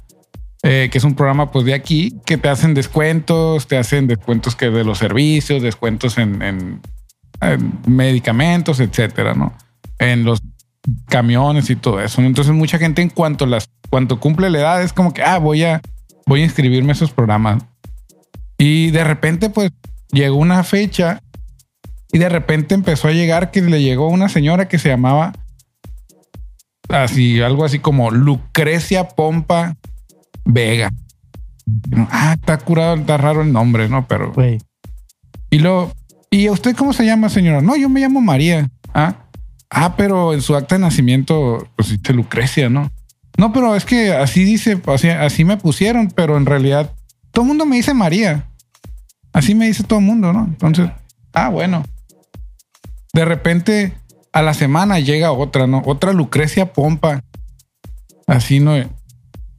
eh, 0.63 0.89
que 0.91 0.97
es 0.97 1.03
un 1.03 1.13
programa 1.15 1.51
pues 1.51 1.65
de 1.65 1.73
aquí, 1.73 2.19
que 2.25 2.37
te 2.37 2.49
hacen 2.49 2.73
descuentos, 2.73 3.67
te 3.67 3.77
hacen 3.77 4.07
descuentos 4.07 4.55
que 4.55 4.69
de 4.69 4.83
los 4.83 4.97
servicios, 4.97 5.61
descuentos 5.61 6.17
en, 6.17 6.41
en- 6.41 6.81
en 7.41 7.79
medicamentos, 7.87 8.79
etcétera, 8.79 9.33
¿no? 9.33 9.53
En 9.99 10.23
los 10.23 10.39
camiones 11.07 11.69
y 11.69 11.75
todo 11.75 11.99
eso. 12.01 12.21
Entonces 12.21 12.53
mucha 12.53 12.77
gente 12.77 13.01
en 13.01 13.09
cuanto 13.09 13.45
las, 13.45 13.69
cuanto 13.89 14.19
cumple 14.19 14.49
la 14.49 14.59
edad 14.59 14.81
es 14.83 14.93
como 14.93 15.13
que, 15.13 15.21
ah, 15.23 15.37
voy 15.39 15.63
a, 15.63 15.81
voy 16.25 16.41
a 16.41 16.45
inscribirme 16.45 16.89
a 16.91 16.93
esos 16.93 17.11
programas. 17.11 17.63
Y 18.57 18.91
de 18.91 19.03
repente, 19.03 19.49
pues, 19.49 19.71
llegó 20.11 20.37
una 20.37 20.63
fecha 20.63 21.21
y 22.13 22.19
de 22.19 22.29
repente 22.29 22.75
empezó 22.75 23.09
a 23.09 23.11
llegar 23.11 23.51
que 23.51 23.61
le 23.61 23.81
llegó 23.81 24.07
una 24.07 24.29
señora 24.29 24.67
que 24.69 24.79
se 24.79 24.87
llamaba 24.89 25.33
así, 26.89 27.41
algo 27.41 27.65
así 27.65 27.79
como 27.79 28.11
Lucrecia 28.11 29.09
Pompa 29.09 29.75
Vega. 30.45 30.91
Ah, 32.09 32.35
está 32.39 32.57
curado, 32.57 32.95
está 32.95 33.17
raro 33.17 33.41
el 33.41 33.51
nombre, 33.51 33.87
¿no? 33.89 34.07
Pero. 34.07 34.33
Y 35.49 35.59
luego, 35.59 35.93
¿y 36.29 36.49
usted 36.49 36.75
cómo 36.75 36.93
se 36.93 37.05
llama, 37.05 37.29
señora? 37.29 37.61
No, 37.61 37.75
yo 37.75 37.89
me 37.89 38.01
llamo 38.01 38.21
María. 38.21 38.69
Ah, 38.93 39.27
ah, 39.69 39.95
pero 39.95 40.33
en 40.33 40.41
su 40.41 40.55
acta 40.55 40.75
de 40.75 40.81
nacimiento, 40.81 41.67
pues 41.75 41.89
dice 41.89 42.13
Lucrecia, 42.13 42.69
¿no? 42.69 42.91
No, 43.37 43.51
pero 43.53 43.75
es 43.75 43.85
que 43.85 44.13
así 44.13 44.43
dice, 44.43 44.79
así, 44.87 45.09
así 45.09 45.43
me 45.45 45.57
pusieron, 45.57 46.09
pero 46.09 46.37
en 46.37 46.45
realidad 46.45 46.93
todo 47.31 47.43
el 47.43 47.47
mundo 47.47 47.65
me 47.65 47.77
dice 47.77 47.93
María. 47.93 48.49
Así 49.31 49.55
me 49.55 49.65
dice 49.65 49.83
todo 49.83 49.99
el 49.99 50.05
mundo, 50.05 50.31
¿no? 50.31 50.45
Entonces, 50.45 50.91
ah, 51.33 51.49
bueno. 51.49 51.83
De 53.13 53.25
repente, 53.25 53.93
a 54.31 54.41
la 54.41 54.53
semana 54.53 54.99
llega 54.99 55.31
otra, 55.31 55.65
¿no? 55.65 55.81
Otra 55.85 56.13
Lucrecia 56.13 56.73
Pompa. 56.73 57.23
Así, 58.27 58.59
¿no? 58.59 58.75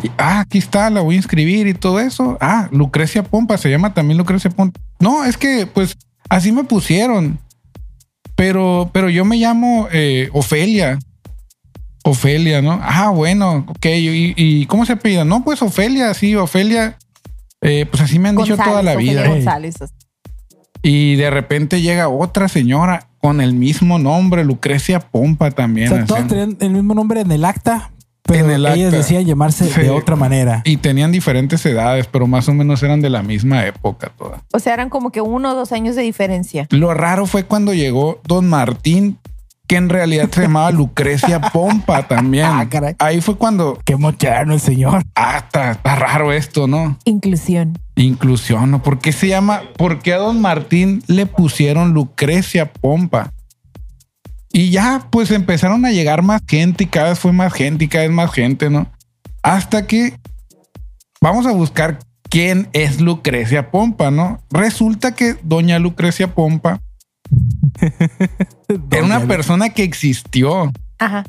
Y, 0.04 0.10
ah, 0.18 0.40
aquí 0.40 0.58
está, 0.58 0.90
la 0.90 1.00
voy 1.00 1.14
a 1.14 1.18
inscribir 1.18 1.66
y 1.66 1.72
todo 1.72 1.98
eso. 1.98 2.36
Ah, 2.38 2.68
Lucrecia 2.70 3.22
Pompa, 3.22 3.56
se 3.56 3.70
llama 3.70 3.94
también 3.94 4.18
Lucrecia 4.18 4.50
Pompa. 4.50 4.78
No, 5.00 5.24
es 5.24 5.38
que, 5.38 5.66
pues, 5.66 5.96
así 6.28 6.52
me 6.52 6.64
pusieron. 6.64 7.38
Pero, 8.36 8.90
pero 8.92 9.08
yo 9.08 9.24
me 9.24 9.36
llamo 9.36 9.88
eh, 9.90 10.28
Ofelia. 10.34 10.98
Ofelia, 12.04 12.60
¿no? 12.60 12.78
Ah, 12.82 13.08
bueno, 13.08 13.64
ok. 13.66 13.86
¿Y, 13.86 14.34
y 14.36 14.66
cómo 14.66 14.84
se 14.84 14.92
apellida? 14.92 15.24
No, 15.24 15.42
pues 15.42 15.62
Ofelia, 15.62 16.12
sí, 16.12 16.34
Ofelia. 16.36 16.98
Eh, 17.62 17.86
pues 17.90 18.02
así 18.02 18.18
me 18.18 18.28
han 18.28 18.36
dicho 18.36 18.58
toda 18.58 18.82
la 18.82 18.92
Ofelia 18.92 19.22
vida. 19.22 19.28
González. 19.28 19.76
Y 20.82 21.16
de 21.16 21.30
repente 21.30 21.80
llega 21.80 22.10
otra 22.10 22.48
señora 22.48 23.08
con 23.22 23.40
el 23.40 23.54
mismo 23.54 23.98
nombre, 23.98 24.44
Lucrecia 24.44 25.00
Pompa 25.00 25.50
también. 25.50 25.90
O 25.90 25.96
sea, 25.96 26.04
todos 26.04 26.26
tenían 26.26 26.58
el 26.60 26.72
mismo 26.72 26.92
nombre 26.92 27.22
en 27.22 27.32
el 27.32 27.46
acta, 27.46 27.90
pero 28.26 28.44
En 28.46 28.50
el 28.50 28.66
ellas 28.66 28.86
acta. 28.86 28.96
decían 28.96 29.24
llamarse 29.24 29.66
Sí. 29.66 29.80
de 29.82 29.90
otra 29.90 30.16
manera. 30.16 30.62
Y 30.64 30.78
tenían 30.78 31.12
diferentes 31.12 31.64
edades, 31.66 32.06
pero 32.10 32.26
más 32.26 32.48
o 32.48 32.54
menos 32.54 32.82
eran 32.82 33.00
de 33.00 33.10
la 33.10 33.22
misma 33.22 33.66
época 33.66 34.10
todas. 34.18 34.40
O 34.52 34.58
sea, 34.58 34.74
eran 34.74 34.88
como 34.90 35.10
que 35.12 35.20
uno 35.20 35.52
o 35.52 35.54
dos 35.54 35.72
años 35.72 35.94
de 35.96 36.02
diferencia. 36.02 36.66
Lo 36.70 36.94
raro 36.94 37.26
fue 37.26 37.44
cuando 37.44 37.74
llegó 37.74 38.20
Don 38.26 38.48
Martín, 38.48 39.18
que 39.66 39.76
en 39.76 39.88
realidad 39.88 40.28
se 40.30 40.42
llamaba 40.42 40.70
Lucrecia 40.72 41.40
Pompa 41.40 42.06
también. 42.08 42.46
Ah, 42.46 42.66
caray. 42.68 42.94
Ahí 42.98 43.20
fue 43.20 43.36
cuando, 43.36 43.78
Qué 43.84 43.96
mochano 43.96 44.54
el 44.54 44.60
señor. 44.60 45.02
ah, 45.14 45.38
está, 45.44 45.72
está 45.72 45.94
raro 45.96 46.32
esto, 46.32 46.66
¿no? 46.66 46.98
Inclusión. 47.04 47.78
Inclusión, 47.96 48.70
¿no? 48.70 48.82
¿Por 48.82 48.98
qué 48.98 49.12
se 49.12 49.28
llama? 49.28 49.62
¿Por 49.76 50.00
qué 50.00 50.12
a 50.14 50.18
Don 50.18 50.40
Martín 50.40 51.02
le 51.06 51.26
pusieron 51.26 51.92
Lucrecia 51.92 52.72
Pompa? 52.72 53.32
Y 54.56 54.70
ya, 54.70 55.08
pues 55.10 55.32
empezaron 55.32 55.84
a 55.84 55.90
llegar 55.90 56.22
más 56.22 56.40
gente 56.46 56.84
y 56.84 56.86
cada 56.86 57.08
vez 57.08 57.18
fue 57.18 57.32
más 57.32 57.52
gente 57.52 57.86
y 57.86 57.88
cada 57.88 58.04
vez 58.04 58.12
más 58.12 58.32
gente, 58.32 58.70
¿no? 58.70 58.86
Hasta 59.42 59.88
que 59.88 60.16
vamos 61.20 61.44
a 61.46 61.50
buscar 61.50 61.98
quién 62.30 62.68
es 62.72 63.00
Lucrecia 63.00 63.72
Pompa, 63.72 64.12
¿no? 64.12 64.40
Resulta 64.50 65.12
que 65.16 65.34
doña 65.42 65.80
Lucrecia 65.80 66.36
Pompa 66.36 66.80
era 68.92 69.02
una 69.02 69.26
persona 69.26 69.70
que 69.70 69.82
existió, 69.82 70.70
Ajá. 71.00 71.24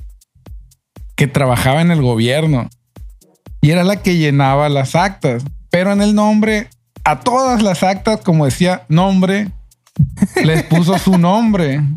que 1.16 1.26
trabajaba 1.26 1.82
en 1.82 1.90
el 1.90 2.04
gobierno 2.04 2.70
y 3.60 3.72
era 3.72 3.84
la 3.84 4.04
que 4.04 4.18
llenaba 4.18 4.70
las 4.70 4.94
actas. 4.94 5.44
Pero 5.72 5.92
en 5.92 6.04
el 6.04 6.14
nombre, 6.14 6.70
a 7.04 7.22
todas 7.22 7.64
las 7.64 7.82
actas, 7.82 8.22
como 8.22 8.46
decía 8.46 8.84
nombre, 8.88 9.50
les 10.44 10.62
puso 10.62 11.00
su 11.00 11.18
nombre. 11.18 11.82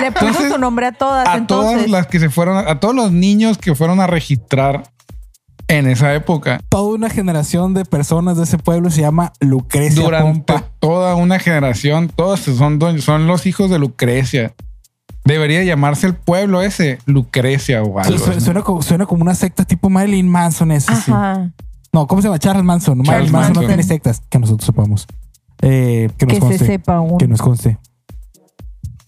Le 0.00 0.12
puso 0.12 0.26
Entonces, 0.26 0.52
su 0.52 0.58
nombre 0.58 0.86
a 0.86 0.92
todas. 0.92 1.28
a 1.28 1.36
entonces, 1.36 1.74
todas 1.74 1.90
las 1.90 2.06
que 2.06 2.18
se 2.18 2.30
fueron, 2.30 2.56
a 2.66 2.80
todos 2.80 2.94
los 2.94 3.12
niños 3.12 3.58
que 3.58 3.74
fueron 3.74 4.00
a 4.00 4.06
registrar 4.06 4.84
en 5.68 5.86
esa 5.86 6.14
época. 6.14 6.60
Toda 6.70 6.94
una 6.94 7.10
generación 7.10 7.74
de 7.74 7.84
personas 7.84 8.38
de 8.38 8.44
ese 8.44 8.56
pueblo 8.56 8.90
se 8.90 9.02
llama 9.02 9.32
Lucrecia 9.40 10.02
Durante 10.02 10.54
Pompa. 10.54 10.64
toda 10.80 11.14
una 11.14 11.38
generación, 11.38 12.08
todos 12.08 12.40
son, 12.40 12.80
son 13.02 13.26
los 13.26 13.44
hijos 13.44 13.70
de 13.70 13.78
Lucrecia. 13.78 14.54
Debería 15.24 15.62
llamarse 15.62 16.06
el 16.06 16.14
pueblo 16.14 16.62
ese 16.62 16.98
Lucrecia 17.04 17.82
o 17.82 17.98
algo. 17.98 18.16
Su- 18.16 18.24
su- 18.24 18.30
así. 18.30 18.40
Suena, 18.40 18.62
como, 18.62 18.80
suena 18.80 19.04
como 19.04 19.20
una 19.20 19.34
secta 19.34 19.64
tipo 19.66 19.90
Marilyn 19.90 20.26
Manson 20.26 20.72
ese. 20.72 20.94
sí. 20.96 21.12
No, 21.92 22.06
¿cómo 22.06 22.22
se 22.22 22.28
llama? 22.28 22.38
Charles 22.38 22.64
Manson. 22.64 23.02
Charles 23.02 23.30
Marilyn 23.30 23.32
Manson 23.32 23.62
no 23.62 23.68
tiene 23.68 23.82
sectas 23.82 24.22
que 24.30 24.38
nosotros 24.38 24.64
sepamos. 24.64 25.06
Eh, 25.62 26.10
que 26.16 26.26
nos 26.26 26.38
Que 26.38 26.58
se 26.58 26.66
sepa 26.66 27.00
uno. 27.00 27.18
Que 27.18 27.26
nos 27.26 27.42
conste. 27.42 27.78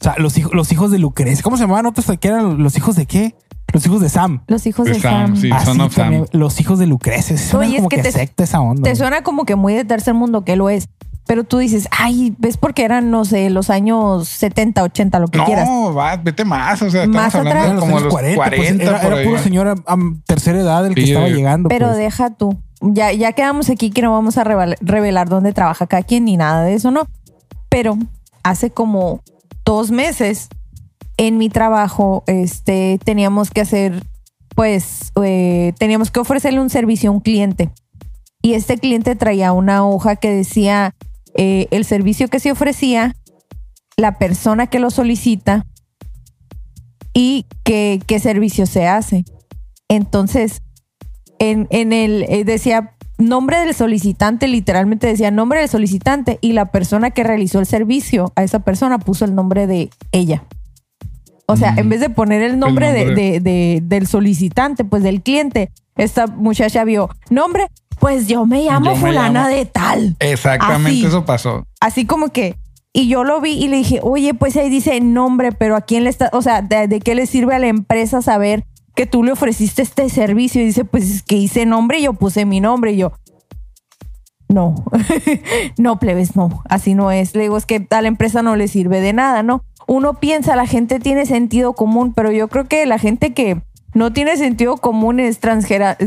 O 0.00 0.02
sea, 0.04 0.14
los, 0.16 0.36
hijos, 0.38 0.54
los 0.54 0.72
hijos 0.72 0.90
de 0.90 0.98
Lucrecia. 0.98 1.42
¿Cómo 1.42 1.56
se 1.56 1.64
llamaban 1.64 1.86
otros? 1.86 2.06
¿Qué 2.18 2.28
eran 2.28 2.62
los 2.62 2.76
hijos 2.76 2.96
de 2.96 3.06
qué? 3.06 3.34
Los 3.72 3.86
hijos 3.86 4.00
de 4.00 4.08
Sam. 4.08 4.42
Los 4.46 4.66
hijos 4.66 4.86
de 4.86 4.94
De 4.94 5.00
Sam, 5.00 5.26
Sam. 5.28 5.36
sí. 5.36 5.50
Así 5.52 5.66
Son 5.66 5.80
of 5.80 5.94
también, 5.94 6.26
Sam. 6.26 6.40
Los 6.40 6.60
hijos 6.60 6.78
de 6.78 6.86
Lucrecia. 6.86 7.36
Suena 7.38 7.66
Oye, 7.66 7.76
es 7.78 7.86
que 7.88 7.96
que, 7.96 8.02
te- 8.02 8.12
secta 8.12 8.44
esa 8.44 8.60
onda. 8.60 8.82
Te 8.82 8.90
¿no? 8.90 8.96
suena 8.96 9.22
como 9.22 9.44
que 9.44 9.54
muy 9.56 9.74
de 9.74 9.84
tercer 9.84 10.14
mundo, 10.14 10.44
que 10.44 10.56
lo 10.56 10.70
es. 10.70 10.88
Pero 11.26 11.44
tú 11.44 11.58
dices, 11.58 11.86
ay, 11.96 12.34
ves 12.38 12.56
porque 12.56 12.82
eran, 12.82 13.10
no 13.12 13.24
sé, 13.24 13.50
los 13.50 13.70
años 13.70 14.26
70, 14.26 14.82
80, 14.82 15.18
lo 15.20 15.28
que 15.28 15.38
quieras. 15.44 15.68
No, 15.68 15.94
vete 16.24 16.44
más. 16.44 16.82
O 16.82 16.90
sea, 16.90 17.04
estamos 17.04 17.22
Más 17.22 17.34
hablando 17.34 17.50
atrás. 17.50 17.64
Eran 17.66 17.76
de 17.76 17.80
los 17.80 17.84
como 17.84 17.96
años 17.98 18.04
los 18.04 18.12
40. 18.12 18.36
40, 18.36 18.84
pues, 18.90 19.04
era 19.04 19.22
puro 19.22 19.38
señor 19.38 19.68
a, 19.68 19.72
a 19.72 19.96
tercera 20.26 20.58
edad 20.58 20.86
el 20.86 20.94
que 20.94 21.04
estaba 21.04 21.28
eh. 21.28 21.32
llegando. 21.34 21.68
Pero 21.68 21.86
pues. 21.88 21.98
deja 21.98 22.30
tú. 22.30 22.58
Ya, 22.80 23.12
ya 23.12 23.32
quedamos 23.32 23.68
aquí 23.68 23.90
que 23.90 24.02
no 24.02 24.12
vamos 24.12 24.38
a 24.38 24.44
revelar, 24.44 25.28
dónde 25.28 25.52
trabaja 25.52 25.86
cada 25.86 26.02
quien 26.02 26.24
ni 26.24 26.36
nada 26.36 26.64
de 26.64 26.74
eso, 26.74 26.90
¿no? 26.90 27.06
Pero 27.68 27.98
hace 28.42 28.70
como 28.70 29.20
dos 29.64 29.90
meses 29.90 30.48
en 31.18 31.36
mi 31.36 31.50
trabajo, 31.50 32.24
este, 32.26 32.98
teníamos 33.04 33.50
que 33.50 33.60
hacer, 33.60 34.02
pues, 34.54 35.12
eh, 35.22 35.74
teníamos 35.78 36.10
que 36.10 36.20
ofrecerle 36.20 36.60
un 36.60 36.70
servicio 36.70 37.10
a 37.10 37.12
un 37.12 37.20
cliente. 37.20 37.70
Y 38.40 38.54
este 38.54 38.78
cliente 38.78 39.14
traía 39.14 39.52
una 39.52 39.86
hoja 39.86 40.16
que 40.16 40.30
decía 40.30 40.94
eh, 41.36 41.68
el 41.70 41.84
servicio 41.84 42.28
que 42.28 42.40
se 42.40 42.50
ofrecía, 42.50 43.14
la 43.98 44.16
persona 44.16 44.68
que 44.68 44.78
lo 44.78 44.90
solicita 44.90 45.66
y 47.12 47.44
qué 47.64 48.18
servicio 48.18 48.64
se 48.64 48.88
hace. 48.88 49.24
Entonces, 49.88 50.62
en, 51.40 51.66
en 51.70 51.92
el, 51.92 52.24
eh, 52.28 52.44
decía 52.44 52.92
nombre 53.18 53.58
del 53.58 53.74
solicitante, 53.74 54.46
literalmente 54.46 55.08
decía 55.08 55.30
nombre 55.32 55.58
del 55.60 55.68
solicitante 55.68 56.38
y 56.40 56.52
la 56.52 56.66
persona 56.70 57.10
que 57.10 57.24
realizó 57.24 57.58
el 57.58 57.66
servicio 57.66 58.32
a 58.36 58.44
esa 58.44 58.60
persona 58.60 58.98
puso 59.00 59.24
el 59.24 59.34
nombre 59.34 59.66
de 59.66 59.90
ella. 60.12 60.44
O 61.46 61.56
sea, 61.56 61.72
Mm. 61.72 61.78
en 61.80 61.88
vez 61.88 62.00
de 62.00 62.10
poner 62.10 62.42
el 62.42 62.58
nombre, 62.60 62.92
de- 62.92 63.04
nombre. 63.06 63.22
De, 63.32 63.40
de- 63.40 63.80
del 63.82 64.06
solicitante, 64.06 64.84
pues 64.84 65.02
del 65.02 65.20
cliente, 65.22 65.70
esta 65.96 66.28
muchacha 66.28 66.84
vio 66.84 67.10
nombre, 67.28 67.66
pues 67.98 68.28
yo 68.28 68.46
me 68.46 68.62
llamo 68.64 68.86
Yo 68.86 68.92
me 68.92 69.00
fulana 69.00 69.44
llamo- 69.48 69.56
de 69.56 69.66
tal. 69.66 70.16
Exactamente 70.20 70.90
Así. 71.00 71.06
eso 71.06 71.24
pasó. 71.24 71.64
Así 71.80 72.06
como 72.06 72.28
que, 72.28 72.54
y 72.92 73.08
yo 73.08 73.24
lo 73.24 73.40
vi 73.40 73.52
y 73.52 73.68
le 73.68 73.78
dije, 73.78 74.00
oye, 74.02 74.32
pues 74.32 74.56
ahí 74.56 74.70
dice 74.70 75.00
nombre, 75.00 75.52
pero 75.52 75.76
¿a 75.76 75.80
quién 75.82 76.04
le 76.04 76.10
está, 76.10 76.30
o 76.32 76.40
sea, 76.42 76.62
de, 76.62 76.88
de 76.88 77.00
qué 77.00 77.14
le 77.14 77.26
sirve 77.26 77.54
a 77.54 77.58
la 77.58 77.66
empresa 77.68 78.22
saber 78.22 78.64
que 78.94 79.06
tú 79.06 79.22
le 79.24 79.32
ofreciste 79.32 79.82
este 79.82 80.08
servicio? 80.08 80.60
Y 80.62 80.66
dice, 80.66 80.84
pues 80.84 81.10
es 81.10 81.22
que 81.22 81.36
hice 81.36 81.66
nombre 81.66 81.98
y 81.98 82.02
yo 82.04 82.12
puse 82.14 82.44
mi 82.44 82.60
nombre 82.60 82.92
y 82.92 82.96
yo, 82.98 83.12
no, 84.48 84.74
no, 85.78 85.98
plebes, 85.98 86.34
no, 86.36 86.62
así 86.68 86.94
no 86.94 87.10
es. 87.12 87.34
Le 87.34 87.42
digo, 87.42 87.56
es 87.56 87.66
que 87.66 87.86
a 87.90 88.02
la 88.02 88.08
empresa 88.08 88.42
no 88.42 88.56
le 88.56 88.68
sirve 88.68 89.00
de 89.00 89.12
nada, 89.12 89.42
¿no? 89.42 89.64
Uno 89.86 90.14
piensa, 90.20 90.56
la 90.56 90.66
gente 90.66 90.98
tiene 91.00 91.26
sentido 91.26 91.72
común, 91.74 92.12
pero 92.14 92.30
yo 92.32 92.48
creo 92.48 92.66
que 92.68 92.84
la 92.86 92.98
gente 92.98 93.32
que 93.32 93.62
no 93.94 94.12
tiene 94.12 94.36
sentido 94.36 94.76
común 94.76 95.18
es 95.20 95.40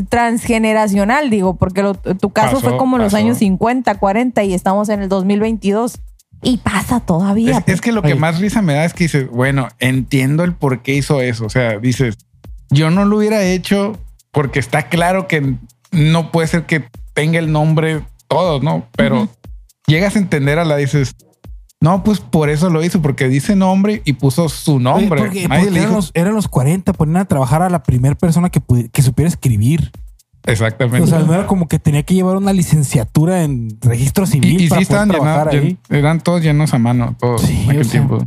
transgeneracional, 0.09 1.29
digo, 1.29 1.55
porque 1.55 1.83
lo- 1.83 1.95
tu 1.95 2.29
caso 2.29 2.55
Pasó, 2.57 2.69
fue 2.69 2.77
como 2.77 2.97
en 2.97 3.03
los 3.03 3.13
años 3.13 3.37
50, 3.39 3.95
40 3.95 4.43
y 4.43 4.53
estamos 4.53 4.89
en 4.89 5.01
el 5.01 5.09
2022. 5.09 5.99
Y 6.45 6.57
pasa 6.57 6.99
todavía. 6.99 7.59
Es, 7.59 7.75
es 7.75 7.81
que 7.81 7.93
lo 7.93 8.01
que 8.01 8.15
más 8.15 8.39
risa 8.39 8.61
me 8.61 8.73
da 8.73 8.83
es 8.83 8.93
que 8.93 9.05
dices, 9.05 9.29
bueno, 9.29 9.69
entiendo 9.79 10.43
el 10.43 10.53
por 10.53 10.81
qué 10.81 10.93
hizo 10.95 11.21
eso. 11.21 11.45
O 11.45 11.49
sea, 11.49 11.77
dices, 11.79 12.17
yo 12.73 12.89
no 12.91 13.05
lo 13.05 13.17
hubiera 13.17 13.43
hecho 13.43 13.97
porque 14.31 14.59
está 14.59 14.89
claro 14.89 15.27
que 15.27 15.55
no 15.91 16.31
puede 16.31 16.47
ser 16.47 16.65
que 16.65 16.85
tenga 17.13 17.39
el 17.39 17.51
nombre 17.51 18.01
todo, 18.27 18.59
¿no? 18.59 18.87
Pero 18.95 19.29
llegas 19.87 20.15
a 20.15 20.19
entender 20.19 20.57
a 20.59 20.65
la 20.65 20.75
dices, 20.77 21.15
no, 21.79 22.03
pues 22.03 22.19
por 22.19 22.49
eso 22.49 22.69
lo 22.69 22.83
hizo, 22.83 23.01
porque 23.01 23.27
dice 23.27 23.55
nombre 23.55 24.01
y 24.05 24.13
puso 24.13 24.49
su 24.49 24.75
Oye, 24.75 24.83
nombre. 24.83 25.07
porque, 25.21 25.47
porque 25.47 25.67
eran, 25.79 25.93
los, 25.93 26.11
eran 26.13 26.33
los 26.33 26.47
40, 26.47 26.93
ponían 26.93 27.17
a 27.17 27.25
trabajar 27.25 27.61
a 27.61 27.69
la 27.69 27.83
primera 27.83 28.15
persona 28.15 28.49
que, 28.49 28.61
que 28.91 29.01
supiera 29.01 29.27
escribir. 29.29 29.91
exactamente. 30.45 31.01
O 31.03 31.07
sea, 31.07 31.19
no 31.19 31.33
era 31.33 31.45
como 31.45 31.67
que 31.67 31.79
tenía 31.79 32.03
que 32.03 32.13
llevar 32.15 32.37
una 32.37 32.53
licenciatura 32.53 33.43
en 33.43 33.77
registro 33.81 34.25
civil 34.25 34.61
y, 34.61 34.65
y 34.65 34.69
para 34.69 34.79
sí 34.79 34.83
estaban 34.83 35.09
llenados, 35.11 35.53
llen- 35.53 35.77
eran 35.89 36.21
todos 36.21 36.41
llenos 36.41 36.73
a 36.73 36.79
mano, 36.79 37.15
todos 37.19 37.41
Sí, 37.41 37.53
en 37.65 37.69
aquel 37.69 37.81
o 37.81 37.83
sea, 37.83 37.91
tiempo. 37.91 38.17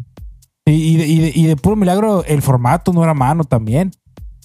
Y, 0.67 0.73
y 0.73 0.97
de, 0.99 1.07
y 1.07 1.19
de- 1.21 1.33
y 1.35 1.47
de 1.47 1.57
puro 1.57 1.77
milagro, 1.77 2.25
el 2.25 2.43
formato 2.43 2.93
no 2.93 3.03
era 3.03 3.15
mano 3.15 3.45
también. 3.45 3.91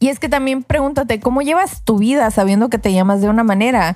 Y 0.01 0.09
es 0.09 0.19
que 0.19 0.27
también 0.27 0.63
pregúntate, 0.63 1.19
¿cómo 1.21 1.41
llevas 1.41 1.83
tu 1.85 1.97
vida 1.99 2.29
sabiendo 2.31 2.69
que 2.69 2.77
te 2.79 2.91
llamas 2.91 3.21
de 3.21 3.29
una 3.29 3.43
manera 3.43 3.95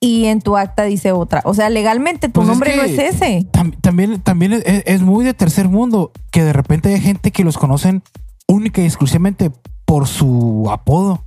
y 0.00 0.26
en 0.26 0.40
tu 0.40 0.56
acta 0.56 0.84
dice 0.84 1.12
otra? 1.12 1.42
O 1.44 1.52
sea, 1.54 1.68
legalmente 1.68 2.28
tu 2.28 2.34
Pues 2.34 2.44
es 2.46 2.50
nombre 2.50 2.76
no 2.76 2.82
es 2.82 2.98
ese. 2.98 3.46
Tam- 3.52 3.76
también 3.80 4.20
también 4.20 4.52
es, 4.52 4.62
es 4.66 5.02
muy 5.02 5.24
de 5.24 5.34
tercer 5.34 5.68
mundo 5.68 6.12
que 6.30 6.42
de 6.44 6.52
repente 6.52 6.94
hay 6.94 7.00
gente 7.00 7.30
que 7.32 7.44
los 7.44 7.58
conocen 7.58 8.02
única 8.46 8.80
y 8.82 8.84
exclusivamente 8.84 9.50
por 9.84 10.06
su 10.06 10.68
apodo 10.70 11.24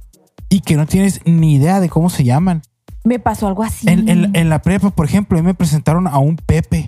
y 0.49 0.61
que 0.61 0.75
no 0.77 0.85
tienes 0.85 1.19
ni 1.25 1.55
idea 1.55 1.79
de 1.79 1.89
cómo 1.89 2.09
se 2.09 2.23
llaman. 2.23 2.61
Me 3.03 3.19
pasó 3.19 3.47
algo 3.47 3.63
así. 3.63 3.89
En, 3.89 4.07
en- 4.09 4.35
en 4.35 4.49
la 4.49 4.61
prepa, 4.61 4.91
por 4.91 5.05
ejemplo, 5.05 5.37
a 5.37 5.41
mí 5.41 5.45
me 5.45 5.53
presentaron 5.53 6.07
a 6.07 6.17
un 6.19 6.35
Pepe. 6.37 6.87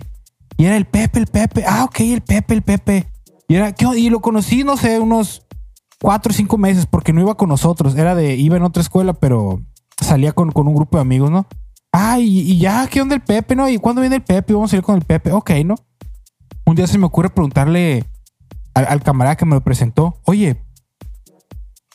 Y 0.56 0.64
era 0.66 0.76
el 0.76 0.84
Pepe, 0.86 1.18
el 1.18 1.26
Pepe. 1.26 1.64
Ah, 1.66 1.84
ok, 1.84 2.00
el 2.00 2.20
Pepe, 2.20 2.54
el 2.54 2.62
Pepe. 2.62 3.06
Y, 3.48 3.56
era, 3.56 3.72
¿qué 3.72 3.86
y 3.96 4.10
lo 4.10 4.20
conocí, 4.20 4.62
no 4.64 4.76
sé, 4.76 4.98
unos 5.00 5.42
cuatro 6.00 6.30
o 6.30 6.34
cinco 6.34 6.58
meses 6.58 6.86
porque 6.86 7.12
no 7.12 7.20
iba 7.20 7.36
con 7.36 7.48
nosotros. 7.48 7.94
Era 7.96 8.14
de, 8.14 8.34
iba 8.36 8.56
en 8.56 8.62
otra 8.62 8.82
escuela, 8.82 9.12
pero 9.12 9.60
salía 10.00 10.32
con, 10.32 10.50
con 10.50 10.66
un 10.68 10.74
grupo 10.74 10.96
de 10.96 11.02
amigos, 11.02 11.30
¿no? 11.30 11.46
Ah, 11.92 12.18
y, 12.18 12.40
y 12.40 12.58
ya, 12.58 12.86
¿qué 12.86 13.00
onda 13.00 13.14
el 13.16 13.20
Pepe, 13.20 13.56
no? 13.56 13.68
¿Y 13.68 13.78
cuándo 13.78 14.00
viene 14.00 14.16
el 14.16 14.22
Pepe? 14.22 14.52
Vamos 14.54 14.72
a 14.72 14.76
ir 14.76 14.82
con 14.82 14.96
el 14.96 15.04
Pepe. 15.04 15.32
Ok, 15.32 15.50
¿no? 15.64 15.74
Un 16.64 16.76
día 16.76 16.86
se 16.86 16.98
me 16.98 17.06
ocurre 17.06 17.30
preguntarle 17.30 18.04
al, 18.74 18.86
al 18.86 19.02
camarada 19.02 19.36
que 19.36 19.44
me 19.44 19.54
lo 19.56 19.60
presentó, 19.62 20.20
oye, 20.24 20.62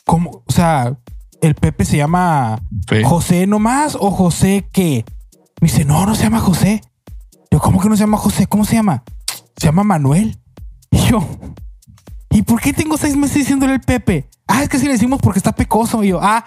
¿cómo? 0.04 0.42
O 0.46 0.52
sea, 0.52 0.98
el 1.40 1.54
Pepe 1.54 1.84
se 1.84 1.96
llama 1.96 2.60
Sí. 2.88 3.02
José 3.04 3.46
nomás 3.46 3.96
o 3.98 4.10
José 4.10 4.68
qué? 4.72 5.04
Me 5.60 5.68
dice, 5.68 5.84
no, 5.84 6.04
no 6.04 6.14
se 6.14 6.24
llama 6.24 6.40
José. 6.40 6.82
Yo, 7.50 7.58
¿cómo 7.60 7.80
que 7.80 7.88
no 7.88 7.96
se 7.96 8.00
llama 8.02 8.18
José? 8.18 8.46
¿Cómo 8.46 8.64
se 8.64 8.74
llama? 8.76 9.02
Se 9.56 9.66
llama 9.66 9.84
Manuel. 9.84 10.38
Y 10.90 10.98
yo, 10.98 11.26
¿y 12.36 12.42
por 12.42 12.60
qué 12.60 12.72
tengo 12.72 12.98
seis 12.98 13.16
meses 13.16 13.36
diciéndole 13.36 13.72
el 13.74 13.80
Pepe? 13.80 14.28
Ah, 14.46 14.62
es 14.62 14.68
que 14.68 14.78
si 14.78 14.86
le 14.86 14.92
decimos 14.92 15.20
porque 15.22 15.38
está 15.38 15.52
pecoso. 15.52 16.04
Y 16.04 16.08
yo, 16.08 16.20
ah, 16.22 16.44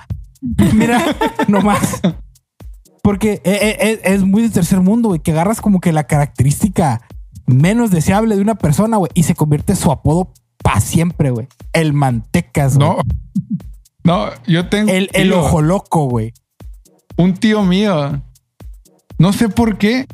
mira, 0.74 1.04
nomás. 1.48 2.00
Porque 3.02 3.42
e- 3.44 3.52
e- 3.52 3.90
e- 3.90 4.14
es, 4.14 4.22
muy 4.24 4.44
de 4.44 4.50
tercer 4.50 4.82
mundo, 4.82 5.10
güey, 5.10 5.20
que 5.20 5.32
agarras 5.32 5.62
como 5.62 5.80
que 5.80 5.92
la 5.92 6.04
característica 6.06 7.02
menos 7.48 7.90
deseable 7.90 8.36
de 8.36 8.42
una 8.42 8.56
persona, 8.56 8.98
güey, 8.98 9.12
y 9.16 9.24
se 9.24 9.34
convierte 9.34 9.76
su 9.76 9.92
apodo 9.92 10.32
para 10.64 10.80
siempre, 10.80 11.32
güey. 11.32 11.48
El 11.74 11.94
mantecas, 11.94 12.78
güey. 12.78 12.88
No, 12.88 12.98
no, 14.04 14.30
yo 14.46 14.70
tengo 14.70 14.92
El, 14.92 15.10
el 15.14 15.34
ojo 15.34 15.62
loco, 15.62 16.06
güey. 16.08 16.34
un 17.18 17.34
tío 17.34 17.64
mío. 17.64 18.22
No 19.18 19.34
sé 19.34 19.50
por 19.50 19.78
qué. 19.78 20.06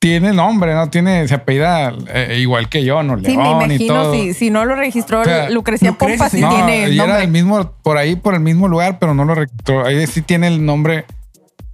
Tiene 0.00 0.32
nombre, 0.32 0.74
no 0.74 0.88
tiene, 0.90 1.26
se 1.26 1.34
apellida 1.34 1.92
eh, 2.14 2.38
igual 2.40 2.68
que 2.68 2.84
yo, 2.84 3.02
no 3.02 3.16
Sí, 3.18 3.36
me 3.36 3.42
León 3.42 3.60
y 3.62 3.64
imagino 3.74 3.94
todo. 3.94 4.12
si, 4.14 4.32
si 4.32 4.48
no 4.50 4.64
lo 4.64 4.76
registró 4.76 5.22
O 5.22 5.24
sea, 5.24 5.50
Lucrecia 5.50 5.90
Lucrecia, 5.90 5.92
Pompa, 6.18 6.30
sí. 6.30 6.40
No, 6.40 6.50
tiene 6.50 6.88
y 6.90 7.00
era 7.00 7.20
el 7.20 7.28
mismo, 7.30 7.72
por 7.82 7.96
ahí, 7.96 8.14
por 8.14 8.34
el 8.34 8.40
mismo 8.40 8.68
lugar, 8.68 8.98
pero 9.00 9.12
no 9.14 9.24
lo 9.24 9.34
registró. 9.34 9.84
Ahí 9.84 10.06
sí 10.06 10.22
tiene 10.22 10.46
el 10.46 10.64
nombre 10.64 11.04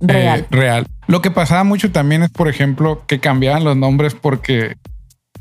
Real. 0.01 0.41
Eh, 0.41 0.47
real. 0.51 0.87
Lo 1.07 1.21
que 1.23 1.31
pasaba 1.31 1.65
mucho 1.65 1.93
también 1.93 2.23
es, 2.23 2.31
por 2.31 2.49
ejemplo, 2.49 3.05
que 3.07 3.21
cambiaban 3.21 3.63
los 3.63 3.77
nombres 3.77 4.15
porque, 4.15 4.77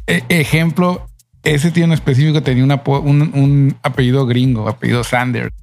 e- 0.08 0.24
ejemplo, 0.28 1.08
ese 1.43 1.72
tío 1.72 1.86
en 1.86 1.93
específico 1.93 2.43
tenía 2.43 2.63
un, 2.65 2.72
apo- 2.72 3.00
un- 3.02 3.32
un 3.34 3.78
apellido 3.84 4.26
gringo, 4.26 4.67
apellido 4.67 5.04
Sanders. 5.06 5.54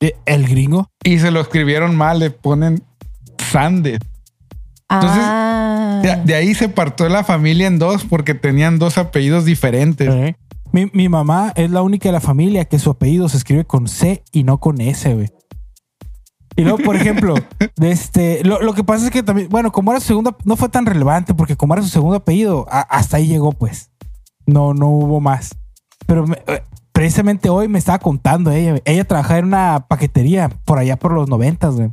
Eh, 0.00 0.14
El 0.24 0.46
gringo. 0.48 0.88
Y 1.04 1.18
se 1.18 1.30
lo 1.30 1.40
escribieron 1.40 1.96
mal, 1.96 2.18
le 2.20 2.30
ponen 2.30 2.82
Sanders. 3.38 4.04
Entonces, 4.90 5.22
ah. 5.22 6.00
De, 6.02 6.16
de 6.24 6.34
ahí 6.34 6.54
se 6.54 6.68
partió 6.68 7.08
la 7.08 7.22
familia 7.24 7.66
en 7.66 7.78
dos 7.78 8.04
porque 8.04 8.34
tenían 8.34 8.78
dos 8.78 8.98
apellidos 8.98 9.44
diferentes. 9.44 10.08
Eh. 10.12 10.36
Mi, 10.72 10.86
mi 10.92 11.08
mamá 11.08 11.52
es 11.56 11.70
la 11.70 11.82
única 11.82 12.08
de 12.08 12.12
la 12.12 12.20
familia 12.20 12.64
que 12.64 12.78
su 12.78 12.90
apellido 12.90 13.28
se 13.28 13.36
escribe 13.36 13.64
con 13.64 13.88
C 13.88 14.22
y 14.32 14.44
no 14.44 14.58
con 14.58 14.80
S, 14.80 15.12
güey. 15.14 15.28
Y 16.56 16.62
luego, 16.62 16.78
por 16.78 16.96
ejemplo, 16.96 17.34
de 17.76 17.90
este, 17.90 18.42
lo, 18.44 18.60
lo 18.60 18.72
que 18.74 18.84
pasa 18.84 19.04
es 19.06 19.10
que 19.10 19.22
también, 19.22 19.48
bueno, 19.48 19.72
como 19.72 19.92
era 19.92 20.00
su 20.00 20.08
segundo, 20.08 20.36
no 20.44 20.56
fue 20.56 20.68
tan 20.68 20.86
relevante 20.86 21.34
porque 21.34 21.56
como 21.56 21.74
era 21.74 21.82
su 21.82 21.88
segundo 21.88 22.16
apellido, 22.16 22.66
a- 22.70 22.80
hasta 22.80 23.16
ahí 23.16 23.26
llegó, 23.26 23.52
pues. 23.52 23.90
No, 24.46 24.74
no 24.74 24.88
hubo 24.88 25.20
más. 25.20 25.56
Pero 26.06 26.26
me- 26.26 26.42
eh, 26.46 26.62
precisamente 26.92 27.48
hoy 27.48 27.68
me 27.68 27.78
estaba 27.78 27.98
contando 27.98 28.50
ella, 28.50 28.80
ella 28.84 29.04
trabajaba 29.04 29.38
en 29.38 29.44
una 29.46 29.86
paquetería 29.88 30.48
por 30.64 30.78
allá 30.78 30.96
por 30.96 31.12
los 31.12 31.28
noventas, 31.28 31.74
güey. 31.76 31.90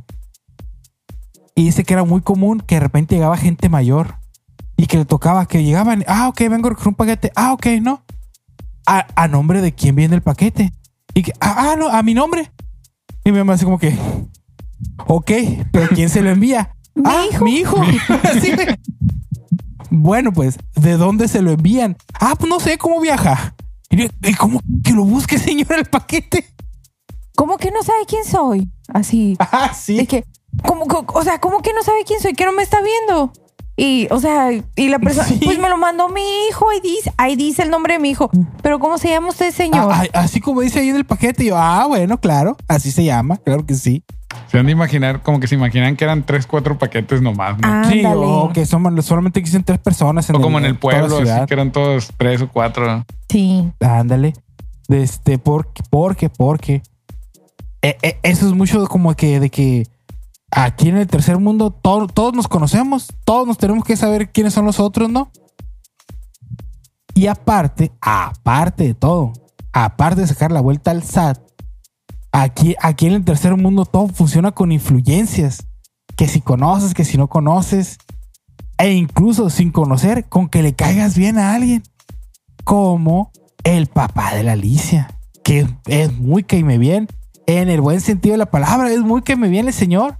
Y 1.58 1.64
dice 1.64 1.82
que 1.82 1.92
era 1.92 2.04
muy 2.04 2.20
común 2.20 2.60
que 2.60 2.76
de 2.76 2.80
repente 2.82 3.16
llegaba 3.16 3.36
gente 3.36 3.68
mayor 3.68 4.14
y 4.76 4.86
que 4.86 4.96
le 4.96 5.04
tocaba 5.04 5.46
que 5.46 5.64
llegaban, 5.64 6.04
ah, 6.06 6.28
ok, 6.28 6.38
vengo 6.42 6.68
a 6.68 6.70
recoger 6.70 6.90
un 6.90 6.94
paquete, 6.94 7.32
ah, 7.34 7.52
ok, 7.52 7.66
no. 7.82 8.04
A, 8.86 9.08
a 9.16 9.26
nombre 9.26 9.60
de 9.60 9.74
quién 9.74 9.96
viene 9.96 10.14
el 10.14 10.22
paquete. 10.22 10.72
Y 11.14 11.22
que, 11.22 11.32
ah, 11.40 11.72
ah, 11.72 11.76
no, 11.76 11.88
a 11.88 12.04
mi 12.04 12.14
nombre. 12.14 12.52
Y 13.24 13.32
mi 13.32 13.38
mamá 13.38 13.54
así 13.54 13.64
como 13.64 13.80
que, 13.80 13.92
ok, 15.08 15.32
pero 15.72 15.88
¿quién 15.88 16.08
se 16.10 16.22
lo 16.22 16.30
envía? 16.30 16.76
Mi 16.94 17.02
ah, 17.06 17.24
hijo. 17.28 17.44
mi 17.44 17.56
hijo. 17.56 17.76
Así, 18.22 18.52
güey. 18.52 18.68
bueno, 19.90 20.32
pues, 20.32 20.58
¿de 20.76 20.96
dónde 20.96 21.26
se 21.26 21.42
lo 21.42 21.50
envían? 21.50 21.96
Ah, 22.20 22.36
pues 22.38 22.48
no 22.48 22.60
sé 22.60 22.78
cómo 22.78 23.00
viaja. 23.00 23.56
¿y 23.90 24.34
cómo 24.34 24.60
que 24.84 24.92
lo 24.92 25.04
busque, 25.04 25.38
señor, 25.40 25.72
el 25.72 25.86
paquete? 25.86 26.44
¿Cómo 27.34 27.56
que 27.56 27.72
no 27.72 27.82
sabe 27.82 28.06
quién 28.06 28.24
soy? 28.24 28.70
Así. 28.94 29.36
Ah, 29.40 29.72
sí. 29.74 29.98
Es 29.98 30.06
que, 30.06 30.24
¿cómo, 30.66 30.84
o 31.14 31.22
sea, 31.22 31.38
¿cómo 31.40 31.60
que 31.62 31.72
no 31.72 31.82
sabe 31.82 31.98
quién 32.06 32.20
soy? 32.20 32.34
Que 32.34 32.44
no 32.44 32.52
me 32.52 32.62
está 32.62 32.78
viendo. 32.80 33.32
Y, 33.76 34.08
o 34.10 34.18
sea, 34.18 34.50
y 34.52 34.88
la 34.88 34.98
persona, 34.98 35.26
Sí. 35.28 35.40
pues 35.44 35.56
me 35.60 35.68
lo 35.68 35.76
mandó 35.76 36.08
mi 36.08 36.20
hijo, 36.48 36.68
ahí 36.68 36.80
dice, 36.80 37.12
ahí 37.16 37.36
dice 37.36 37.62
el 37.62 37.70
nombre 37.70 37.92
de 37.94 38.00
mi 38.00 38.10
hijo. 38.10 38.28
Pero 38.60 38.80
¿cómo 38.80 38.98
se 38.98 39.08
llama 39.08 39.28
usted, 39.28 39.52
señor? 39.52 39.88
Ah, 39.92 40.02
ah, 40.12 40.20
así 40.20 40.40
como 40.40 40.62
dice 40.62 40.80
ahí 40.80 40.88
en 40.88 40.96
el 40.96 41.04
paquete, 41.04 41.44
yo, 41.44 41.56
ah, 41.56 41.86
bueno, 41.86 42.18
claro, 42.18 42.56
así 42.66 42.90
se 42.90 43.04
llama, 43.04 43.36
claro 43.36 43.64
que 43.64 43.74
sí. 43.74 44.02
Se 44.50 44.58
han 44.58 44.66
de 44.66 44.72
imaginar, 44.72 45.22
como 45.22 45.38
que 45.38 45.46
se 45.46 45.54
imaginan 45.54 45.94
que 45.96 46.02
eran 46.04 46.26
tres, 46.26 46.46
cuatro 46.46 46.76
paquetes 46.76 47.22
nomás, 47.22 47.56
¿no? 47.58 47.84
Sí, 47.88 47.98
Ándale. 48.04 48.20
o 48.26 48.50
que 48.52 48.66
son, 48.66 49.00
solamente 49.02 49.42
quisieron 49.42 49.64
tres 49.64 49.78
personas. 49.78 50.28
En 50.28 50.36
o 50.36 50.40
como 50.40 50.58
en 50.58 50.64
el 50.64 50.76
pueblo, 50.76 51.06
así 51.16 51.24
ciudad. 51.26 51.46
que 51.46 51.54
eran 51.54 51.70
todos 51.70 52.10
tres 52.16 52.42
o 52.42 52.48
cuatro. 52.48 53.04
Sí. 53.28 53.70
Ándale. 53.80 54.32
Este, 54.88 55.38
porque, 55.38 55.82
porque, 55.88 56.28
porque. 56.30 56.82
Eh, 57.82 57.96
eh, 58.02 58.18
eso 58.24 58.46
es 58.46 58.54
mucho 58.54 58.84
como 58.86 59.14
que 59.14 59.38
de 59.38 59.50
que 59.50 59.86
aquí 60.50 60.88
en 60.88 60.96
el 60.96 61.06
tercer 61.06 61.38
mundo 61.38 61.70
todo- 61.70 62.06
todos 62.06 62.34
nos 62.34 62.48
conocemos, 62.48 63.08
todos 63.24 63.46
nos 63.46 63.58
tenemos 63.58 63.84
que 63.84 63.96
saber 63.96 64.30
quiénes 64.30 64.54
son 64.54 64.64
los 64.64 64.80
otros, 64.80 65.10
¿no? 65.10 65.30
Y 67.14 67.26
aparte, 67.26 67.92
aparte 68.00 68.84
de 68.84 68.94
todo, 68.94 69.32
aparte 69.72 70.20
de 70.20 70.26
sacar 70.26 70.52
la 70.52 70.60
vuelta 70.60 70.90
al 70.92 71.02
SAT, 71.02 71.38
aquí, 72.32 72.76
aquí 72.80 73.06
en 73.06 73.14
el 73.14 73.24
tercer 73.24 73.56
mundo 73.56 73.84
todo 73.84 74.08
funciona 74.08 74.52
con 74.52 74.72
influencias. 74.72 75.66
Que 76.16 76.26
si 76.28 76.40
conoces, 76.40 76.94
que 76.94 77.04
si 77.04 77.16
no 77.16 77.28
conoces, 77.28 77.98
e 78.76 78.92
incluso 78.92 79.50
sin 79.50 79.70
conocer, 79.70 80.28
con 80.28 80.48
que 80.48 80.62
le 80.62 80.74
caigas 80.74 81.16
bien 81.16 81.38
a 81.38 81.54
alguien 81.54 81.82
como 82.64 83.30
el 83.64 83.86
papá 83.86 84.34
de 84.34 84.42
la 84.42 84.52
Alicia, 84.52 85.16
que 85.44 85.68
es 85.86 86.16
muy 86.18 86.42
que 86.44 86.62
me 86.64 86.78
bien, 86.78 87.08
en 87.46 87.68
el 87.68 87.80
buen 87.80 88.00
sentido 88.00 88.32
de 88.34 88.38
la 88.38 88.50
palabra, 88.50 88.90
es 88.90 89.00
muy 89.00 89.22
que 89.22 89.36
me 89.36 89.48
viene 89.48 89.68
el 89.68 89.74
señor. 89.74 90.18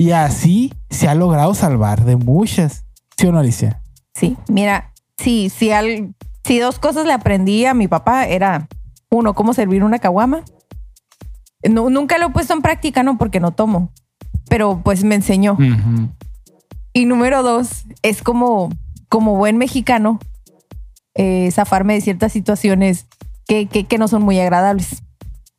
Y 0.00 0.12
así 0.12 0.72
se 0.88 1.08
ha 1.08 1.14
logrado 1.14 1.52
salvar 1.54 2.06
de 2.06 2.16
muchas. 2.16 2.84
¿Sí 3.18 3.26
o 3.26 3.32
no, 3.32 3.38
Alicia? 3.38 3.82
Sí, 4.14 4.38
mira, 4.48 4.92
sí, 5.18 5.50
sí, 5.50 5.72
al, 5.72 6.14
dos 6.48 6.78
cosas 6.78 7.04
le 7.04 7.12
aprendí 7.12 7.66
a 7.66 7.74
mi 7.74 7.86
papá 7.86 8.26
era 8.26 8.66
uno, 9.10 9.34
cómo 9.34 9.52
servir 9.52 9.84
una 9.84 9.98
caguama. 9.98 10.42
No, 11.68 11.90
nunca 11.90 12.16
lo 12.16 12.28
he 12.28 12.30
puesto 12.30 12.54
en 12.54 12.62
práctica, 12.62 13.02
no, 13.02 13.18
porque 13.18 13.40
no 13.40 13.50
tomo, 13.52 13.92
pero 14.48 14.80
pues 14.82 15.04
me 15.04 15.16
enseñó. 15.16 15.58
Y 16.94 17.04
número 17.04 17.42
dos, 17.42 17.84
es 18.00 18.22
como, 18.22 18.70
como 19.10 19.36
buen 19.36 19.58
mexicano, 19.58 20.18
eh, 21.14 21.50
zafarme 21.52 21.92
de 21.92 22.00
ciertas 22.00 22.32
situaciones 22.32 23.06
que, 23.46 23.66
que, 23.66 23.84
que 23.84 23.98
no 23.98 24.08
son 24.08 24.22
muy 24.22 24.40
agradables. 24.40 25.02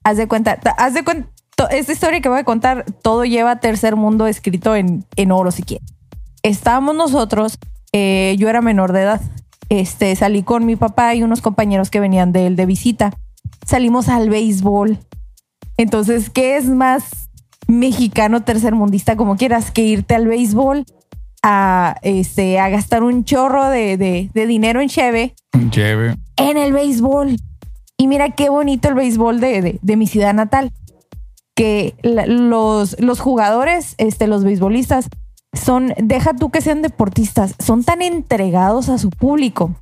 Haz 0.03 0.17
de 0.17 0.27
cuenta, 0.27 0.55
ta- 0.59 0.75
haz 0.79 0.95
de 0.95 1.03
cuenta, 1.03 1.29
esta 1.69 1.91
historia 1.93 2.21
que 2.21 2.29
voy 2.29 2.39
a 2.39 2.43
contar, 2.43 2.85
todo 3.01 3.25
lleva 3.25 3.59
tercer 3.59 3.95
mundo 3.95 4.27
escrito 4.27 4.75
en, 4.75 5.05
en 5.15 5.31
oro 5.31 5.51
si 5.51 5.63
quieres. 5.63 5.87
Estábamos 6.43 6.95
nosotros, 6.95 7.57
eh, 7.93 8.35
yo 8.39 8.49
era 8.49 8.61
menor 8.61 8.93
de 8.93 9.01
edad, 9.01 9.21
este, 9.69 10.15
salí 10.15 10.43
con 10.43 10.65
mi 10.65 10.75
papá 10.75 11.13
y 11.15 11.23
unos 11.23 11.41
compañeros 11.41 11.89
que 11.89 11.99
venían 11.99 12.31
de 12.31 12.47
él 12.47 12.55
de 12.55 12.65
visita. 12.65 13.13
Salimos 13.65 14.09
al 14.09 14.29
béisbol. 14.29 14.97
Entonces, 15.77 16.29
¿qué 16.29 16.57
es 16.57 16.65
más 16.65 17.29
mexicano 17.67 18.41
tercermundista 18.43 19.15
como 19.15 19.37
quieras 19.37 19.71
que 19.71 19.81
irte 19.83 20.15
al 20.15 20.27
béisbol 20.27 20.83
a, 21.43 21.95
este, 22.01 22.59
a 22.59 22.69
gastar 22.69 23.01
un 23.03 23.23
chorro 23.23 23.65
de, 23.69 23.97
de- 23.97 24.29
de 24.33 24.45
dinero 24.45 24.81
en 24.81 24.89
cheve 24.89 25.33
en 26.37 26.57
el 26.57 26.73
béisbol. 26.73 27.37
Y 27.97 28.07
mira 28.07 28.31
qué 28.31 28.49
bonito 28.49 28.89
el 28.89 28.95
béisbol 28.95 29.39
de, 29.39 29.61
de- 29.61 29.79
de 29.81 29.95
mi 29.95 30.07
ciudad 30.07 30.33
natal. 30.33 30.71
Que 31.55 31.95
los, 32.03 32.99
los 32.99 33.19
jugadores, 33.19 33.95
este, 33.97 34.27
los 34.27 34.43
beisbolistas, 34.43 35.09
son, 35.53 35.93
deja 35.97 36.33
tú 36.33 36.49
que 36.49 36.61
sean 36.61 36.81
deportistas, 36.81 37.55
son 37.59 37.83
tan 37.83 38.01
entregados 38.01 38.87
a 38.89 38.97
su 38.97 39.09
público 39.09 39.75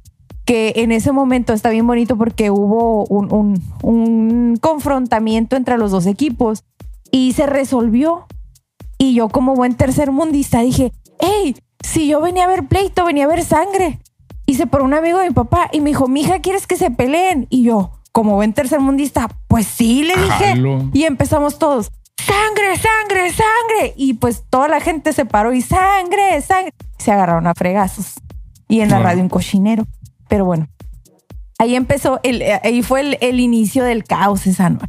que 0.45 0.73
en 0.77 0.91
ese 0.91 1.11
momento 1.11 1.53
está 1.53 1.69
bien 1.69 1.85
bonito 1.85 2.17
porque 2.17 2.49
hubo 2.49 3.05
un, 3.05 3.31
un- 3.31 3.61
un 3.83 4.57
confrontamiento 4.59 5.55
entre 5.55 5.77
los 5.77 5.91
dos 5.91 6.07
equipos 6.07 6.63
y 7.11 7.33
se 7.33 7.45
resolvió. 7.45 8.25
Y 8.97 9.13
yo 9.13 9.29
como 9.29 9.53
buen 9.53 9.75
tercermundista 9.75 10.61
dije, 10.61 10.91
hey, 11.19 11.55
si 11.85 12.07
yo 12.07 12.19
venía 12.19 12.45
a 12.45 12.47
ver 12.47 12.67
pleito, 12.67 13.05
venía 13.05 13.25
a 13.25 13.27
ver 13.27 13.43
sangre. 13.43 13.99
Hice 14.47 14.65
por 14.65 14.81
un 14.81 14.95
amigo 14.95 15.19
de 15.19 15.27
mi 15.29 15.33
papá 15.35 15.69
y 15.71 15.81
me 15.81 15.91
dijo, 15.91 16.07
mija, 16.07 16.39
¿quieres 16.39 16.65
que 16.65 16.77
se 16.77 16.89
peleen? 16.89 17.45
Y 17.51 17.61
yo, 17.61 17.91
como 18.11 18.35
buen 18.35 18.53
tercermundista, 18.53 19.27
pues 19.47 19.65
sí, 19.67 20.03
le 20.03 20.15
dije. 20.15 20.45
Jalo. 20.49 20.89
Y 20.93 21.03
empezamos 21.05 21.59
todos, 21.59 21.91
sangre, 22.17 22.77
sangre, 22.77 23.29
sangre. 23.31 23.93
Y 23.95 24.15
pues 24.15 24.43
toda 24.49 24.67
la 24.67 24.79
gente 24.79 25.13
se 25.13 25.25
paró 25.25 25.53
y 25.53 25.61
sangre, 25.61 26.41
sangre. 26.41 26.73
Se 26.97 27.11
agarraron 27.11 27.47
a 27.47 27.53
fregazos. 27.53 28.15
Y 28.67 28.81
en 28.81 28.89
la 28.89 28.95
Bueno. 28.97 29.09
radio 29.09 29.23
un 29.23 29.29
cochinero. 29.29 29.85
Pero 30.27 30.45
bueno, 30.45 30.67
ahí 31.57 31.75
empezó, 31.75 32.19
el, 32.23 32.43
ahí 32.63 32.83
fue 32.83 33.01
el, 33.01 33.17
el 33.21 33.39
inicio 33.39 33.83
del 33.83 34.03
caos 34.03 34.45
esa 34.47 34.69
noche. 34.69 34.85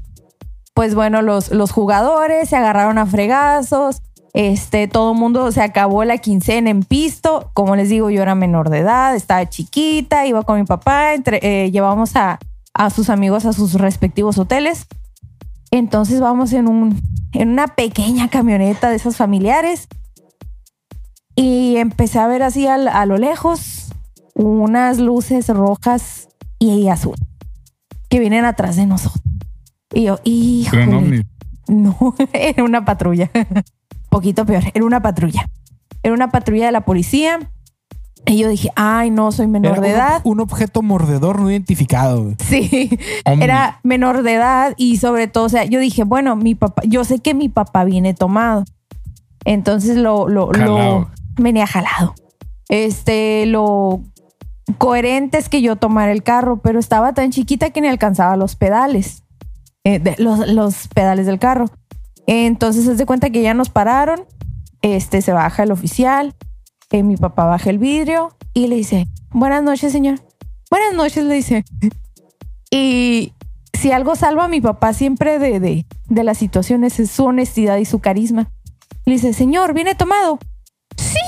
Pues 0.74 0.94
bueno, 0.94 1.22
los, 1.22 1.50
los 1.50 1.72
jugadores 1.72 2.48
se 2.48 2.56
agarraron 2.56 2.98
a 2.98 3.06
fregazos. 3.06 4.02
Este, 4.32 4.86
todo 4.86 5.12
el 5.12 5.18
mundo 5.18 5.50
se 5.50 5.60
acabó 5.62 6.04
la 6.04 6.18
quincena 6.18 6.70
en 6.70 6.82
pisto. 6.84 7.50
Como 7.54 7.74
les 7.74 7.88
digo, 7.88 8.10
yo 8.10 8.22
era 8.22 8.34
menor 8.34 8.70
de 8.70 8.78
edad, 8.78 9.14
estaba 9.16 9.48
chiquita, 9.48 10.26
iba 10.26 10.42
con 10.44 10.60
mi 10.60 10.64
papá, 10.66 11.14
entre, 11.14 11.40
eh, 11.42 11.70
llevamos 11.70 12.14
a, 12.16 12.38
a 12.80 12.88
sus 12.88 13.10
amigos 13.10 13.44
a 13.44 13.52
sus 13.52 13.74
respectivos 13.74 14.38
hoteles. 14.38 14.86
Entonces 15.70 16.18
vamos 16.18 16.54
en, 16.54 16.66
un, 16.66 16.98
en 17.34 17.50
una 17.50 17.68
pequeña 17.68 18.28
camioneta 18.30 18.88
de 18.88 18.96
esas 18.96 19.18
familiares 19.18 19.86
y 21.36 21.76
empecé 21.76 22.18
a 22.18 22.26
ver 22.26 22.42
así 22.42 22.66
a, 22.66 23.04
lo 23.04 23.18
lejos 23.18 23.88
unas 24.34 24.98
luces 24.98 25.48
rojas 25.48 26.28
y 26.58 26.88
azul 26.88 27.16
que 28.08 28.18
vienen 28.18 28.46
atrás 28.46 28.76
de 28.76 28.86
nosotros. 28.86 29.22
Y 29.92 30.04
yo, 30.04 30.18
hijo, 30.24 30.76
no, 31.68 32.14
era 32.32 32.64
una 32.64 32.86
patrulla. 32.86 33.30
Poquito 34.08 34.46
peor, 34.46 34.64
era 34.72 34.86
una 34.86 35.02
patrulla. 35.02 35.50
Era 36.02 36.14
una 36.14 36.30
patrulla 36.30 36.64
de 36.64 36.72
la 36.72 36.86
policía. 36.86 37.40
Y 38.26 38.38
yo 38.38 38.48
dije, 38.48 38.70
ay, 38.76 39.10
no, 39.10 39.32
soy 39.32 39.46
menor 39.46 39.72
Era 39.72 39.80
de 39.80 39.88
un- 39.88 39.94
edad. 39.94 40.20
Un 40.24 40.40
objeto 40.40 40.82
mordedor 40.82 41.40
no 41.40 41.50
identificado. 41.50 42.32
Sí, 42.46 42.90
Omni. 43.26 43.42
era 43.44 43.80
menor 43.82 44.22
de 44.22 44.34
edad 44.34 44.74
y 44.76 44.98
sobre 44.98 45.26
todo, 45.26 45.44
o 45.44 45.48
sea, 45.48 45.64
yo 45.64 45.80
dije, 45.80 46.04
bueno, 46.04 46.36
mi 46.36 46.54
papá, 46.54 46.82
yo 46.86 47.04
sé 47.04 47.18
que 47.20 47.34
mi 47.34 47.48
papá 47.48 47.84
viene 47.84 48.14
tomado. 48.14 48.64
Entonces 49.44 49.96
lo, 49.96 50.28
lo, 50.28 50.52
lo 50.52 50.58
Jalado. 50.76 51.10
venía 51.36 51.66
jalado. 51.66 52.14
Este, 52.68 53.46
lo 53.46 54.00
coherente 54.78 55.38
es 55.38 55.48
que 55.48 55.62
yo 55.62 55.76
tomara 55.76 56.12
el 56.12 56.22
carro, 56.22 56.58
pero 56.60 56.78
estaba 56.78 57.14
tan 57.14 57.30
chiquita 57.30 57.70
que 57.70 57.80
ni 57.80 57.88
alcanzaba 57.88 58.36
los 58.36 58.54
pedales, 58.54 59.24
eh, 59.82 59.98
de- 59.98 60.14
los, 60.18 60.46
los 60.46 60.88
pedales 60.88 61.26
del 61.26 61.38
carro. 61.38 61.66
Entonces, 62.26 62.84
se 62.84 62.94
de 62.94 63.06
cuenta 63.06 63.30
que 63.30 63.42
ya 63.42 63.54
nos 63.54 63.70
pararon 63.70 64.20
Este 64.82 65.20
se 65.20 65.32
baja 65.32 65.62
el 65.64 65.72
oficial, 65.72 66.34
eh, 66.90 67.02
mi 67.02 67.16
papá 67.16 67.44
baja 67.46 67.70
el 67.70 67.78
vidrio 67.78 68.34
y 68.54 68.66
le 68.68 68.76
dice, 68.76 69.06
buenas 69.30 69.62
noches, 69.62 69.92
señor. 69.92 70.20
Buenas 70.70 70.94
noches, 70.94 71.24
le 71.24 71.34
dice. 71.34 71.64
Y 72.70 73.32
si 73.78 73.92
algo 73.92 74.14
salva 74.16 74.44
a 74.44 74.48
mi 74.48 74.60
papá 74.60 74.92
siempre 74.92 75.38
de, 75.38 75.60
de, 75.60 75.86
de 76.08 76.24
las 76.24 76.38
situaciones 76.38 77.00
es 77.00 77.10
su 77.10 77.24
honestidad 77.24 77.76
y 77.78 77.84
su 77.84 77.98
carisma. 78.00 78.50
Le 79.06 79.14
dice, 79.14 79.32
señor, 79.32 79.72
¿viene 79.74 79.94
tomado? 79.94 80.38
Sí. 80.96 81.18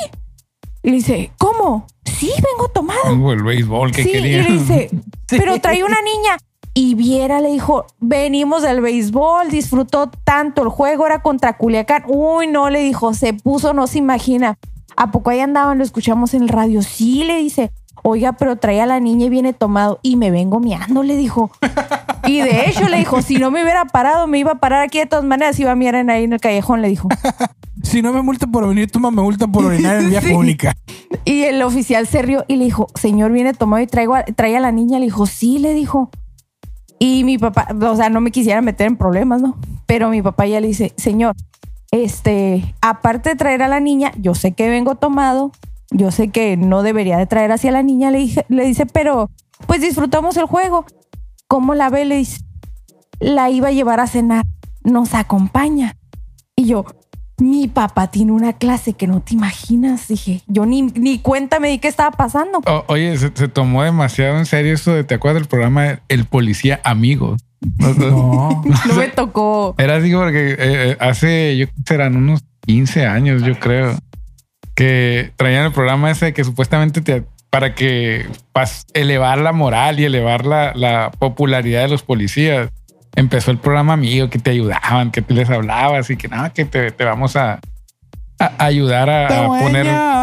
Y 0.83 0.91
le 0.91 0.97
dice, 0.97 1.33
¿cómo? 1.39 1.87
Sí, 2.05 2.31
vengo 2.37 2.69
tomado. 2.69 3.33
El 3.33 3.43
béisbol 3.43 3.93
que 3.93 4.03
Sí, 4.05 4.13
quería. 4.13 4.39
y 4.41 4.43
le 4.43 4.53
dice, 4.59 4.91
pero 5.29 5.61
trae 5.61 5.83
una 5.85 6.01
niña. 6.03 6.37
Y 6.75 6.95
Viera 6.95 7.41
le 7.41 7.51
dijo, 7.51 7.87
venimos 8.01 8.63
del 8.63 8.81
béisbol, 8.81 9.51
disfrutó 9.51 10.11
tanto 10.25 10.63
el 10.63 10.69
juego, 10.71 11.07
era 11.07 11.21
contra 11.23 11.57
Culiacán. 11.59 12.05
Uy, 12.09 12.47
no, 12.47 12.71
le 12.71 12.81
dijo, 12.83 13.13
se 13.13 13.35
puso, 13.35 13.75
no 13.75 13.87
se 13.87 13.99
imagina. 13.99 14.59
¿A 14.97 15.11
poco 15.11 15.31
ahí 15.31 15.41
andaban? 15.41 15.79
Lo 15.79 15.85
escuchamos 15.85 16.35
en 16.35 16.43
el 16.43 16.49
radio. 16.49 16.83
Sí, 16.83 17.25
le 17.25 17.39
dice, 17.39 17.71
oiga, 18.03 18.33
pero 18.33 18.57
trae 18.57 18.81
a 18.81 18.87
la 18.87 19.01
niña 19.01 19.27
y 19.27 19.31
viene 19.31 19.53
tomado. 19.53 19.99
Y 20.03 20.17
me 20.17 20.31
vengo 20.31 20.61
miando, 20.61 21.03
le 21.03 21.17
dijo. 21.17 21.51
Y 22.25 22.39
de 22.41 22.67
hecho 22.71 22.89
le 22.89 22.99
dijo, 22.99 23.21
si 23.21 23.35
no 23.39 23.51
me 23.51 23.65
hubiera 23.65 23.85
parado, 23.85 24.29
me 24.29 24.39
iba 24.39 24.53
a 24.53 24.55
parar 24.55 24.83
aquí 24.83 25.01
de 25.01 25.07
todas 25.07 25.25
maneras, 25.25 25.59
iba 25.59 25.73
a 25.73 25.75
mirar 25.75 26.09
ahí 26.09 26.23
en 26.23 26.33
el 26.33 26.41
callejón, 26.41 26.81
le 26.81 26.89
dijo. 26.89 27.09
Si 27.83 28.01
no 28.01 28.13
me 28.13 28.23
multan 28.23 28.53
por 28.53 28.67
venir, 28.69 28.89
toma, 28.89 29.11
me 29.11 29.23
multan 29.23 29.51
por 29.51 29.65
orinar 29.65 29.97
en 29.97 30.09
vía 30.11 30.21
Sí. 30.23 30.33
pública. 30.33 30.77
Y 31.25 31.43
el 31.43 31.61
oficial 31.63 32.07
se 32.07 32.23
rió 32.23 32.45
y 32.47 32.55
le 32.57 32.65
dijo, 32.67 32.87
señor, 32.95 33.33
viene 33.33 33.55
tomado 33.55 33.83
y 33.83 33.89
traigo 33.89 34.15
a, 34.15 34.23
trae 34.23 34.57
a 34.57 34.61
la 34.61 34.71
niña. 34.71 35.01
Le 35.01 35.07
dijo, 35.07 35.27
sí, 35.27 35.59
le 35.59 35.75
dijo. 35.75 36.11
Y 37.01 37.25
mi 37.25 37.39
papá, 37.39 37.67
o 37.81 37.97
sea, 37.97 38.09
no 38.09 38.21
me 38.21 38.31
quisiera 38.31 38.61
meter 38.63 38.87
en 38.87 38.97
problemas, 38.97 39.43
¿no? 39.43 39.57
Pero 39.87 40.11
mi 40.11 40.23
papá 40.23 40.47
ya 40.47 40.61
le 40.61 40.69
dice, 40.69 40.93
señor, 40.97 41.35
este, 41.93 42.75
aparte 42.81 43.31
de 43.31 43.37
traer 43.37 43.63
a 43.63 43.69
la 43.69 43.79
niña, 43.79 44.13
yo 44.19 44.35
sé 44.35 44.53
que 44.53 44.69
vengo 44.69 44.97
tomado, 44.97 45.53
yo 45.91 46.11
sé 46.11 46.29
que 46.29 46.57
no 46.57 46.83
debería 46.83 47.19
de 47.19 47.27
traer 47.27 47.53
hacia 47.53 47.71
la 47.71 47.83
niña, 47.83 48.11
le, 48.11 48.29
le 48.49 48.65
dice, 48.65 48.87
pero 48.87 49.31
pues 49.67 49.81
disfrutamos 49.81 50.37
el 50.37 50.47
juego. 50.47 50.85
¿Cómo 51.47 51.75
la 51.75 51.91
ve? 51.91 52.07
Le 52.07 52.17
dice, 52.17 52.41
la 53.21 53.51
iba 53.51 53.69
a 53.69 53.73
llevar 53.73 54.01
a 54.01 54.07
cenar, 54.07 54.45
nos 54.83 55.15
acompaña. 55.15 55.97
Y 56.57 56.65
yo, 56.65 56.87
mi 57.43 57.69
papá 57.69 58.11
tiene 58.11 58.33
una 58.33 58.53
clase 58.53 58.93
que 58.95 59.07
no 59.07 59.21
te 59.21 59.35
imaginas. 59.35 60.09
Dije, 60.09 60.41
yo 60.47 60.65
ni, 60.67 60.83
ni 60.83 61.19
cuenta 61.19 61.59
me 61.61 61.69
di 61.69 61.79
qué 61.79 61.89
estaba 61.89 62.11
pasando. 62.13 62.61
O- 62.67 62.85
oye, 62.89 63.17
se, 63.19 63.31
se 63.35 63.49
tomó 63.49 63.83
demasiado 63.83 64.39
en 64.39 64.47
serio 64.47 64.75
eso 64.75 64.93
de, 64.93 65.05
¿te 65.05 65.15
acuerdas 65.15 65.43
del 65.43 65.49
programa 65.49 66.01
El 66.09 66.25
Policía 66.27 66.81
Amigo? 66.85 67.37
No. 67.79 68.63
No 68.89 68.95
me 68.95 69.09
tocó. 69.09 69.75
Era 69.79 69.97
así 69.97 70.13
porque 70.13 70.53
eh, 70.53 70.57
eh, 70.59 70.97
hace, 71.01 71.57
yo 71.57 71.67
creo 71.67 71.77
que 71.77 71.83
serán 71.87 72.17
unos 72.17 72.43
15 72.67 73.07
años, 73.07 73.43
yo 73.43 73.59
creo, 73.59 73.97
que 74.75 75.33
traían 75.37 75.67
el 75.67 75.73
programa 75.73 76.11
ese 76.11 76.33
que 76.33 76.45
supuestamente 76.45 77.01
te, 77.03 77.25
para 77.51 77.75
que 77.75 78.27
pas- 78.55 78.85
elevar 78.95 79.39
la 79.39 79.53
moral 79.53 80.01
y 80.01 80.05
elevar 80.05 80.47
la, 80.47 80.73
la 80.75 81.11
popularidad 81.19 81.83
de 81.83 81.89
los 81.89 82.03
policías. 82.03 82.71
Empezó 83.15 83.51
el 83.51 83.59
programa 83.59 83.93
amigo 83.93 84.31
que 84.31 84.39
te 84.39 84.51
ayudaban, 84.51 85.11
que 85.11 85.23
te 85.23 85.35
les 85.35 85.49
hablabas 85.51 86.09
y 86.11 86.17
que 86.17 86.29
nada, 86.29 86.51
que 86.51 86.65
te, 86.65 86.91
te 86.93 87.05
vamos 87.05 87.37
a, 87.37 87.61
a 88.39 88.53
ayudar 88.65 89.11
a, 89.11 89.45
a 89.45 89.47
poner. 89.49 89.87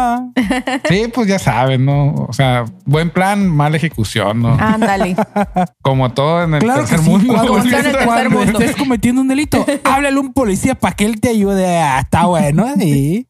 Sí, 0.88 1.04
pues 1.12 1.28
ya 1.28 1.38
sabes, 1.38 1.78
¿no? 1.80 2.14
O 2.28 2.32
sea, 2.32 2.64
buen 2.84 3.10
plan, 3.10 3.48
mala 3.48 3.76
ejecución, 3.76 4.42
¿no? 4.42 4.56
Ándale. 4.58 5.16
Como 5.82 6.10
todo 6.12 6.44
en 6.44 6.54
el 6.54 6.60
Claro 6.60 6.82
que 6.82 6.88
tercer 6.88 7.04
sí. 7.04 7.10
mundo. 7.10 7.34
Cuando, 7.34 7.52
Como 7.52 7.62
sea 7.64 7.70
en 7.70 7.74
el 7.74 7.80
estés, 7.86 7.92
tercer 7.92 8.06
cuando 8.06 8.38
mundo. 8.38 8.58
estés 8.60 8.76
cometiendo 8.76 9.20
un 9.22 9.28
delito, 9.28 9.64
háblale 9.84 10.16
a 10.16 10.20
un 10.20 10.32
policía 10.32 10.74
para 10.74 10.94
que 10.96 11.04
él 11.06 11.20
te 11.20 11.28
ayude. 11.30 11.78
Ah, 11.78 12.00
está 12.00 12.26
bueno. 12.26 12.66
Sí. 12.78 13.26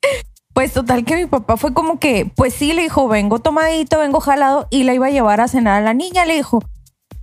Pues 0.53 0.73
total 0.73 1.05
que 1.05 1.17
mi 1.17 1.27
papá 1.27 1.57
fue 1.57 1.73
como 1.73 1.99
que, 1.99 2.31
pues 2.35 2.55
sí, 2.55 2.73
le 2.73 2.83
dijo, 2.83 3.09
vengo 3.09 3.39
tomadito, 3.39 3.99
vengo 3.99 4.21
jalado 4.21 4.67
y 4.71 4.83
la 4.85 4.95
iba 4.95 5.07
a 5.07 5.11
llevar 5.11 5.41
a 5.41 5.49
cenar 5.49 5.81
a 5.81 5.85
la 5.85 5.95
niña, 5.95 6.25
le 6.27 6.35
dijo. 6.37 6.63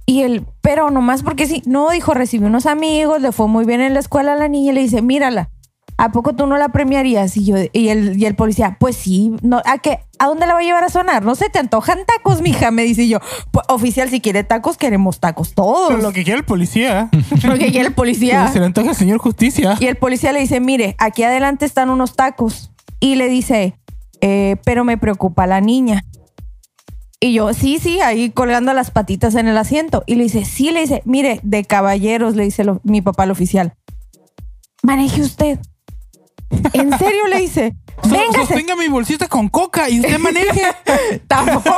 Y 0.10 0.22
él, 0.22 0.46
pero 0.62 0.90
nomás 0.90 1.22
porque 1.22 1.46
sí, 1.48 1.62
no, 1.66 1.90
dijo, 1.92 2.14
recibió 2.14 2.48
unos 2.48 2.66
amigos, 2.66 3.22
le 3.22 3.34
fue 3.34 3.48
muy 3.50 3.66
bien 3.66 3.82
en 3.82 3.94
la 3.94 4.00
escuela 4.00 4.34
a 4.34 4.36
la 4.38 4.48
niña, 4.48 4.72
le 4.72 4.82
dice, 4.82 5.02
mírala, 5.02 5.50
¿a 5.98 6.14
poco 6.14 6.34
tú 6.34 6.48
no 6.48 6.58
la 6.58 6.70
premiarías? 6.70 7.36
Y 7.36 7.44
yo, 7.46 7.58
y 7.74 7.90
el, 7.90 8.18
y 8.18 8.26
el 8.26 8.34
policía, 8.36 8.78
pues 8.80 8.96
sí, 8.96 9.34
no, 9.42 9.62
¿a 9.66 9.80
qué? 9.80 10.00
¿A 10.20 10.28
dónde 10.28 10.48
la 10.48 10.54
va 10.54 10.60
a 10.60 10.64
llevar 10.64 10.86
a 10.86 10.90
sonar? 10.90 11.24
No 11.26 11.36
se 11.36 11.50
te 11.50 11.60
antojan 11.60 12.00
tacos, 12.06 12.42
mija, 12.42 12.72
me 12.72 12.84
dice 12.84 13.06
yo. 13.10 13.20
Pues, 13.52 13.66
oficial, 13.68 14.10
si 14.10 14.22
quiere 14.22 14.46
tacos, 14.46 14.78
queremos 14.78 15.20
tacos 15.20 15.54
todos. 15.54 15.90
Pero 15.90 16.02
lo 16.02 16.14
que 16.14 16.24
quiere 16.24 16.40
el 16.40 16.46
policía. 16.46 17.10
Lo 17.44 17.58
que 17.58 17.70
quiere 17.72 17.90
el 17.90 17.94
policía. 17.94 18.48
Se 18.48 18.60
le 18.60 18.66
antoja 18.66 18.92
al 18.92 18.96
señor 18.96 19.18
justicia. 19.20 19.76
Y 19.80 19.88
el 19.88 19.98
policía 19.98 20.32
le 20.32 20.40
dice, 20.40 20.62
mire, 20.62 20.96
aquí 21.00 21.24
adelante 21.24 21.66
están 21.66 21.90
unos 21.90 22.16
tacos. 22.16 22.72
Y 23.02 23.16
le 23.16 23.28
dice, 23.28 23.76
"Eh, 24.22 24.56
pero 24.64 24.86
me 24.86 24.98
preocupa 24.98 25.46
la 25.48 25.60
niña. 25.60 26.04
Y 27.20 27.34
yo, 27.34 27.52
sí, 27.54 27.80
sí, 27.82 28.00
ahí 28.02 28.30
colgando 28.30 28.74
las 28.74 28.92
patitas 28.92 29.34
en 29.36 29.48
el 29.48 29.58
asiento. 29.58 30.04
Y 30.06 30.16
le 30.16 30.24
dice, 30.24 30.46
sí, 30.46 30.72
le 30.72 30.82
dice, 30.82 31.02
mire, 31.06 31.40
de 31.44 31.64
caballeros, 31.66 32.36
le 32.36 32.44
dice 32.44 32.64
lo- 32.64 32.80
mi 32.84 33.02
papá 33.02 33.24
al 33.24 33.32
oficial. 33.32 33.74
Maneje 34.84 35.22
usted. 35.22 35.60
En 36.74 36.98
serio, 36.98 37.28
le 37.28 37.40
dice, 37.40 37.76
véngase. 38.04 38.46
Sostenga 38.46 38.76
mi 38.76 38.88
bolsita 38.88 39.28
con 39.28 39.50
coca 39.50 39.90
y 39.90 40.00
usted 40.00 40.20
maneje. 40.20 40.62
Tampoco. 41.28 41.76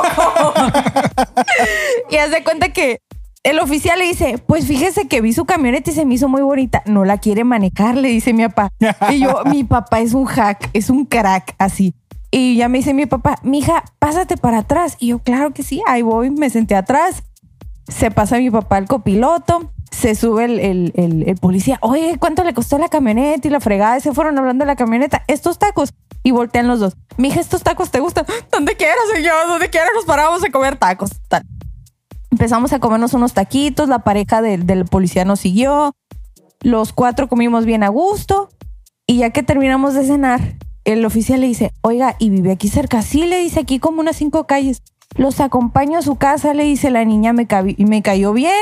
y 2.10 2.16
haz 2.16 2.30
de 2.30 2.44
cuenta 2.44 2.68
que 2.72 3.00
el 3.42 3.58
oficial 3.60 3.98
le 3.98 4.04
dice, 4.06 4.36
pues 4.46 4.66
fíjese 4.66 5.08
que 5.08 5.22
vi 5.22 5.32
su 5.32 5.46
camioneta 5.46 5.90
y 5.90 5.94
se 5.94 6.04
me 6.04 6.14
hizo 6.14 6.28
muy 6.28 6.42
bonita. 6.42 6.82
No 6.84 7.04
la 7.06 7.16
quiere 7.18 7.44
manejar, 7.44 7.96
le 7.96 8.08
dice 8.08 8.34
mi 8.34 8.46
papá. 8.46 8.70
Y 9.10 9.20
yo, 9.20 9.42
mi 9.46 9.64
papá 9.64 10.00
es 10.00 10.12
un 10.12 10.26
hack, 10.26 10.68
es 10.74 10.90
un 10.90 11.06
crack 11.06 11.54
así. 11.58 11.94
Y 12.30 12.56
ya 12.56 12.68
me 12.68 12.78
dice 12.78 12.94
mi 12.94 13.06
papá, 13.06 13.38
mija, 13.42 13.84
pásate 13.98 14.36
para 14.36 14.58
atrás. 14.58 14.96
Y 15.00 15.08
yo, 15.08 15.18
claro 15.18 15.52
que 15.52 15.62
sí, 15.62 15.82
ahí 15.86 16.02
voy, 16.02 16.30
me 16.30 16.48
senté 16.50 16.76
atrás. 16.76 17.22
Se 17.88 18.10
pasa 18.12 18.38
mi 18.38 18.50
papá 18.50 18.76
al 18.76 18.86
copiloto, 18.86 19.72
se 19.90 20.14
sube 20.14 20.44
el, 20.44 20.92
el- 20.94 21.36
policía. 21.40 21.78
Oye, 21.82 22.16
¿cuánto 22.20 22.44
le 22.44 22.54
costó 22.54 22.78
la 22.78 22.88
camioneta 22.88 23.48
y 23.48 23.50
la 23.50 23.58
fregada? 23.58 23.98
Se 23.98 24.12
fueron 24.14 24.38
hablando 24.38 24.62
de 24.62 24.66
la 24.66 24.76
camioneta. 24.76 25.24
Estos 25.26 25.58
tacos. 25.58 25.92
Y 26.22 26.30
voltean 26.32 26.68
los 26.68 26.78
dos. 26.80 26.96
Mija, 27.16 27.40
estos 27.40 27.62
tacos 27.62 27.90
te 27.90 27.98
gustan. 27.98 28.26
Donde 28.52 28.76
quiera, 28.76 28.94
señor, 29.14 29.34
donde 29.48 29.70
quiera 29.70 29.86
nos 29.94 30.04
paramos 30.04 30.44
a 30.44 30.50
comer 30.50 30.76
tacos. 30.76 31.10
Empezamos 32.30 32.72
a 32.72 32.78
comernos 32.78 33.14
unos 33.14 33.32
taquitos. 33.32 33.88
La 33.88 34.00
pareja 34.00 34.40
del, 34.42 34.66
del 34.66 34.84
policía 34.84 35.24
nos 35.24 35.40
siguió. 35.40 35.94
Los 36.60 36.92
cuatro 36.92 37.28
comimos 37.28 37.64
bien 37.64 37.82
a 37.82 37.88
gusto. 37.88 38.50
Y 39.06 39.18
ya 39.18 39.30
que 39.30 39.42
terminamos 39.42 39.94
de 39.94 40.04
cenar, 40.04 40.40
el 40.84 41.04
oficial 41.04 41.40
le 41.40 41.46
dice, 41.46 41.72
oiga, 41.82 42.16
¿y 42.18 42.30
vive 42.30 42.52
aquí 42.52 42.68
cerca? 42.68 43.02
Sí, 43.02 43.26
le 43.26 43.38
dice 43.38 43.60
aquí 43.60 43.78
como 43.78 44.00
unas 44.00 44.16
cinco 44.16 44.46
calles. 44.46 44.82
Los 45.16 45.40
acompaño 45.40 45.98
a 45.98 46.02
su 46.02 46.16
casa, 46.16 46.54
le 46.54 46.64
dice 46.64 46.90
la 46.90 47.04
niña, 47.04 47.32
me, 47.32 47.46
cabi- 47.48 47.76
me 47.78 48.02
cayó 48.02 48.32
bien. 48.32 48.54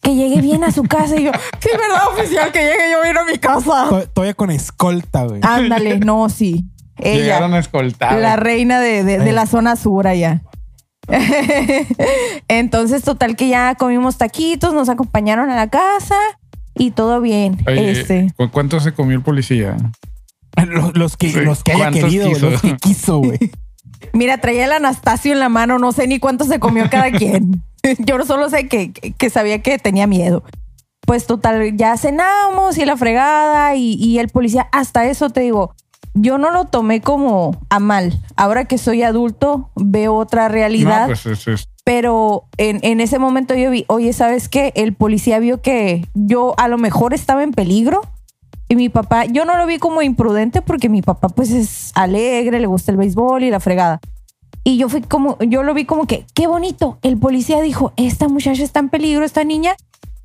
Que 0.00 0.16
llegue 0.16 0.40
bien 0.40 0.64
a 0.64 0.72
su 0.72 0.82
casa. 0.82 1.14
Y 1.20 1.24
yo, 1.24 1.30
sí, 1.60 1.68
¿verdad, 1.72 2.08
oficial? 2.12 2.50
Que 2.50 2.58
llegue 2.58 2.90
yo 2.90 3.02
bien 3.02 3.16
a 3.18 3.24
mi 3.24 3.38
casa. 3.38 3.86
To- 3.88 4.08
Todavía 4.08 4.34
con 4.34 4.50
escolta, 4.50 5.24
güey. 5.26 5.40
Ándale, 5.44 5.98
no, 6.04 6.28
sí. 6.28 6.64
Ella. 6.98 7.22
Llegaron 7.22 7.54
a 7.54 7.58
escoltar. 7.60 8.18
La 8.20 8.34
reina 8.36 8.80
de, 8.80 9.04
de- 9.04 9.18
de 9.20 9.32
la 9.32 9.46
zona 9.46 9.76
sur 9.76 10.06
allá. 10.08 10.42
Entonces, 12.48 13.02
total 13.02 13.36
que 13.36 13.48
ya 13.48 13.74
comimos 13.76 14.18
taquitos, 14.18 14.74
nos 14.74 14.88
acompañaron 14.88 15.50
a 15.50 15.56
la 15.56 15.68
casa 15.70 16.16
y 16.74 16.90
todo 16.90 17.20
bien. 17.20 17.58
Oye, 17.66 17.90
este. 17.92 18.32
¿cu- 18.36 18.50
¿Cuánto 18.50 18.80
se 18.80 18.92
comió 18.92 19.16
el 19.16 19.22
policía? 19.22 19.76
Los, 20.66 20.96
los 20.96 21.16
que, 21.16 21.30
Sí. 21.32 21.40
los 21.40 21.62
que 21.64 21.72
haya 21.72 21.84
¿Cuántos 21.84 22.02
querido, 22.04 22.28
quiso? 22.28 22.50
los 22.50 22.60
que 22.62 22.76
quiso, 22.76 23.18
güey. 23.18 23.38
Mira, 24.12 24.38
traía 24.38 24.64
el 24.66 24.72
Anastasio 24.72 25.32
en 25.32 25.38
la 25.40 25.48
mano, 25.48 25.78
no 25.78 25.92
sé 25.92 26.06
ni 26.06 26.18
cuánto 26.18 26.44
se 26.44 26.58
comió 26.60 26.88
cada 26.90 27.10
quien. 27.12 27.62
Yo 27.98 28.22
solo 28.24 28.48
sé 28.50 28.68
que, 28.68 28.92
que- 28.92 29.12
que 29.12 29.30
sabía 29.30 29.62
que 29.62 29.78
tenía 29.78 30.06
miedo. 30.06 30.44
Pues 31.06 31.26
total, 31.26 31.76
ya 31.76 31.96
cenamos 31.96 32.78
y 32.78 32.84
la 32.84 32.96
fregada 32.96 33.74
y, 33.74 33.94
y 33.94 34.18
el 34.18 34.28
policía, 34.28 34.68
hasta 34.72 35.06
eso 35.06 35.30
te 35.30 35.40
digo, 35.40 35.74
yo 36.14 36.38
no 36.38 36.50
lo 36.52 36.66
tomé 36.66 37.00
como 37.00 37.58
a 37.70 37.80
mal. 37.80 38.20
Ahora 38.36 38.66
que 38.66 38.78
soy 38.78 39.02
adulto, 39.02 39.70
veo 39.74 40.14
otra 40.14 40.48
realidad. 40.48 41.02
No, 41.02 41.06
pues 41.06 41.26
es, 41.26 41.48
es- 41.48 41.68
pero 41.84 42.44
en, 42.58 42.78
en 42.82 43.00
ese 43.00 43.18
momento 43.18 43.54
yo 43.56 43.68
vi, 43.70 43.84
oye, 43.88 44.12
¿sabes 44.12 44.48
qué? 44.48 44.72
El 44.76 44.92
policía 44.94 45.40
vio 45.40 45.60
que 45.60 46.06
yo 46.14 46.54
a 46.56 46.68
lo 46.68 46.78
mejor 46.78 47.12
estaba 47.14 47.42
en 47.42 47.50
peligro 47.50 48.02
y 48.72 48.76
mi 48.76 48.88
papá, 48.88 49.26
yo 49.26 49.44
no 49.44 49.58
lo 49.58 49.66
vi 49.66 49.76
como 49.76 50.00
imprudente 50.00 50.62
porque 50.62 50.88
mi 50.88 51.02
papá 51.02 51.28
pues 51.28 51.50
es 51.50 51.92
alegre, 51.94 52.58
le 52.58 52.66
gusta 52.66 52.90
el 52.90 52.96
béisbol 52.96 53.44
y 53.44 53.50
la 53.50 53.60
fregada. 53.60 54.00
Y 54.64 54.78
yo 54.78 54.88
fui 54.88 55.02
como, 55.02 55.36
yo 55.40 55.62
lo 55.62 55.74
vi 55.74 55.84
como 55.84 56.06
que, 56.06 56.24
qué 56.32 56.46
bonito. 56.46 56.98
El 57.02 57.18
policía 57.18 57.60
dijo, 57.60 57.92
esta 57.98 58.28
muchacha 58.28 58.62
está 58.62 58.80
en 58.80 58.88
peligro, 58.88 59.26
esta 59.26 59.44
niña, 59.44 59.76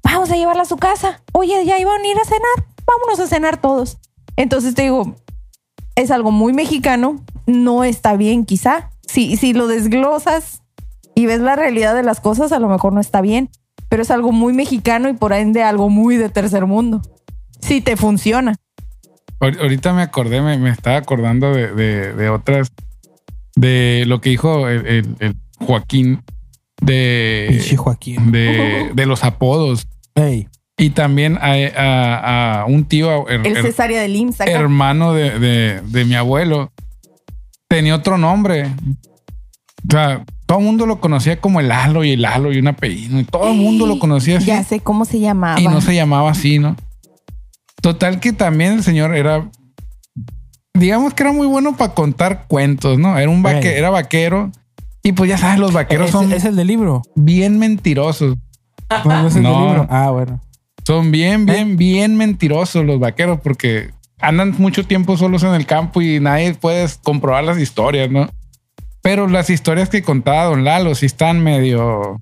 vamos 0.01 0.31
a 0.31 0.37
llevarla 0.37 0.61
a 0.61 0.65
su 0.65 0.77
casa. 0.77 1.21
Oye, 1.33 1.65
ya 1.65 1.77
iban 1.77 2.01
a 2.01 2.07
ir 2.07 2.17
a 2.17 2.23
cenar, 2.23 2.69
vámonos 2.85 3.19
a 3.19 3.27
cenar 3.27 3.59
todos. 3.59 3.97
Entonces 4.37 4.75
te 4.75 4.83
digo, 4.83 5.15
es 5.95 6.09
algo 6.09 6.31
muy 6.31 6.53
mexicano, 6.53 7.19
no 7.47 7.83
está 7.83 8.15
bien 8.15 8.45
quizá. 8.45 8.91
Si, 9.05 9.35
si 9.35 9.51
lo 9.51 9.67
desglosas 9.67 10.61
y 11.15 11.25
ves 11.25 11.41
la 11.41 11.57
realidad 11.57 11.95
de 11.95 12.03
las 12.03 12.21
cosas, 12.21 12.53
a 12.53 12.59
lo 12.59 12.69
mejor 12.69 12.93
no 12.93 13.01
está 13.01 13.19
bien, 13.19 13.49
pero 13.89 14.03
es 14.03 14.09
algo 14.09 14.31
muy 14.31 14.53
mexicano 14.53 15.09
y 15.09 15.13
por 15.13 15.33
ende 15.33 15.63
algo 15.63 15.89
muy 15.89 16.15
de 16.15 16.29
tercer 16.29 16.65
mundo. 16.65 17.01
Si 17.67 17.81
te 17.81 17.97
funciona. 17.97 18.55
ahor- 19.39 19.59
ahorita 19.61 19.93
me 19.93 20.01
acordé, 20.01 20.41
me, 20.41 20.57
me 20.57 20.69
estaba 20.69 20.97
acordando 20.97 21.53
de, 21.53 21.73
de- 21.73 22.13
de 22.13 22.29
otras, 22.29 22.71
de 23.55 24.03
lo 24.07 24.21
que 24.21 24.29
dijo 24.31 24.67
el, 24.67 24.85
el- 24.87 25.15
el 25.19 25.35
Joaquín 25.59 26.23
de, 26.81 27.75
Joaquín. 27.77 28.31
de, 28.31 28.91
de 28.93 29.05
los 29.05 29.23
apodos. 29.23 29.87
Y 30.79 30.91
también 30.91 31.37
a, 31.41 31.53
a- 31.75 32.61
a 32.61 32.65
un 32.65 32.85
tío, 32.85 33.27
her- 33.27 33.45
El 33.45 33.55
her- 33.57 33.61
cesárea 33.63 34.01
del 34.01 34.15
IMSS. 34.15 34.41
acá. 34.41 34.51
hermano 34.51 35.13
de, 35.13 35.39
de- 35.39 35.81
de 35.81 36.05
mi 36.05 36.13
abuelo, 36.15 36.71
tenía 37.67 37.95
otro 37.95 38.17
nombre. 38.17 38.65
O 39.87 39.91
sea, 39.91 40.23
todo 40.45 40.59
el 40.59 40.65
mundo 40.65 40.85
lo 40.85 40.99
conocía 40.99 41.39
como 41.41 41.59
el 41.59 41.67
Lalo 41.69 42.03
y 42.03 42.11
el 42.11 42.21
Lalo 42.21 42.51
y 42.53 42.59
un 42.59 42.67
apellido. 42.67 43.19
Y 43.19 43.23
todo 43.23 43.51
el 43.51 43.57
mundo 43.57 43.85
lo 43.87 43.97
conocía 43.99 44.37
así. 44.37 44.45
Ya 44.47 44.63
sé 44.63 44.79
cómo 44.79 45.05
se 45.05 45.19
llamaba. 45.19 45.59
Y 45.59 45.65
no 45.67 45.81
se 45.81 45.93
llamaba 45.95 46.29
así, 46.31 46.59
¿no? 46.59 46.75
Total 47.87 48.19
que 48.19 48.33
también 48.33 48.73
el 48.73 48.83
señor 48.83 49.15
era, 49.15 49.49
digamos 50.73 51.13
que 51.13 51.23
era 51.23 51.31
muy 51.31 51.47
bueno 51.47 51.77
para 51.77 51.93
contar 51.93 52.43
cuentos, 52.49 52.99
¿no? 52.99 53.17
Era 53.17 53.29
un 53.29 53.41
vaque, 53.41 53.77
era 53.77 53.89
vaquero. 53.89 54.51
Y 55.03 55.13
pues 55.13 55.29
ya 55.29 55.37
sabes, 55.37 55.57
los 55.57 55.71
vaqueros 55.71 56.07
Es, 56.07 56.11
son 56.11 56.33
es 56.33 56.43
el 56.43 56.57
del 56.57 56.67
libro. 56.67 57.01
bien 57.15 57.57
mentirosos. 57.59 58.35
No, 58.89 59.21
no 59.21 59.27
es 59.29 59.37
el 59.37 59.43
No. 59.43 59.53
del 59.57 59.67
libro. 59.69 59.87
Ah, 59.89 60.11
bueno. 60.11 60.41
Son 60.85 61.11
bien, 61.11 61.45
bien, 61.45 61.77
bien 61.77 62.17
mentirosos 62.17 62.83
los 62.85 62.99
vaqueros 62.99 63.39
porque 63.41 63.91
andan 64.19 64.53
mucho 64.57 64.85
tiempo 64.85 65.15
solos 65.15 65.43
en 65.43 65.53
el 65.53 65.65
campo 65.65 66.01
y 66.01 66.19
nadie 66.19 66.55
puede 66.55 66.85
comprobar 67.03 67.45
las 67.45 67.57
historias, 67.57 68.11
¿no? 68.11 68.29
Pero 69.01 69.27
las 69.29 69.49
historias 69.49 69.87
que 69.87 70.01
contaba 70.01 70.43
Don 70.43 70.65
Lalo 70.65 70.93
sí 70.93 71.05
están 71.05 71.41
medio 71.41 72.19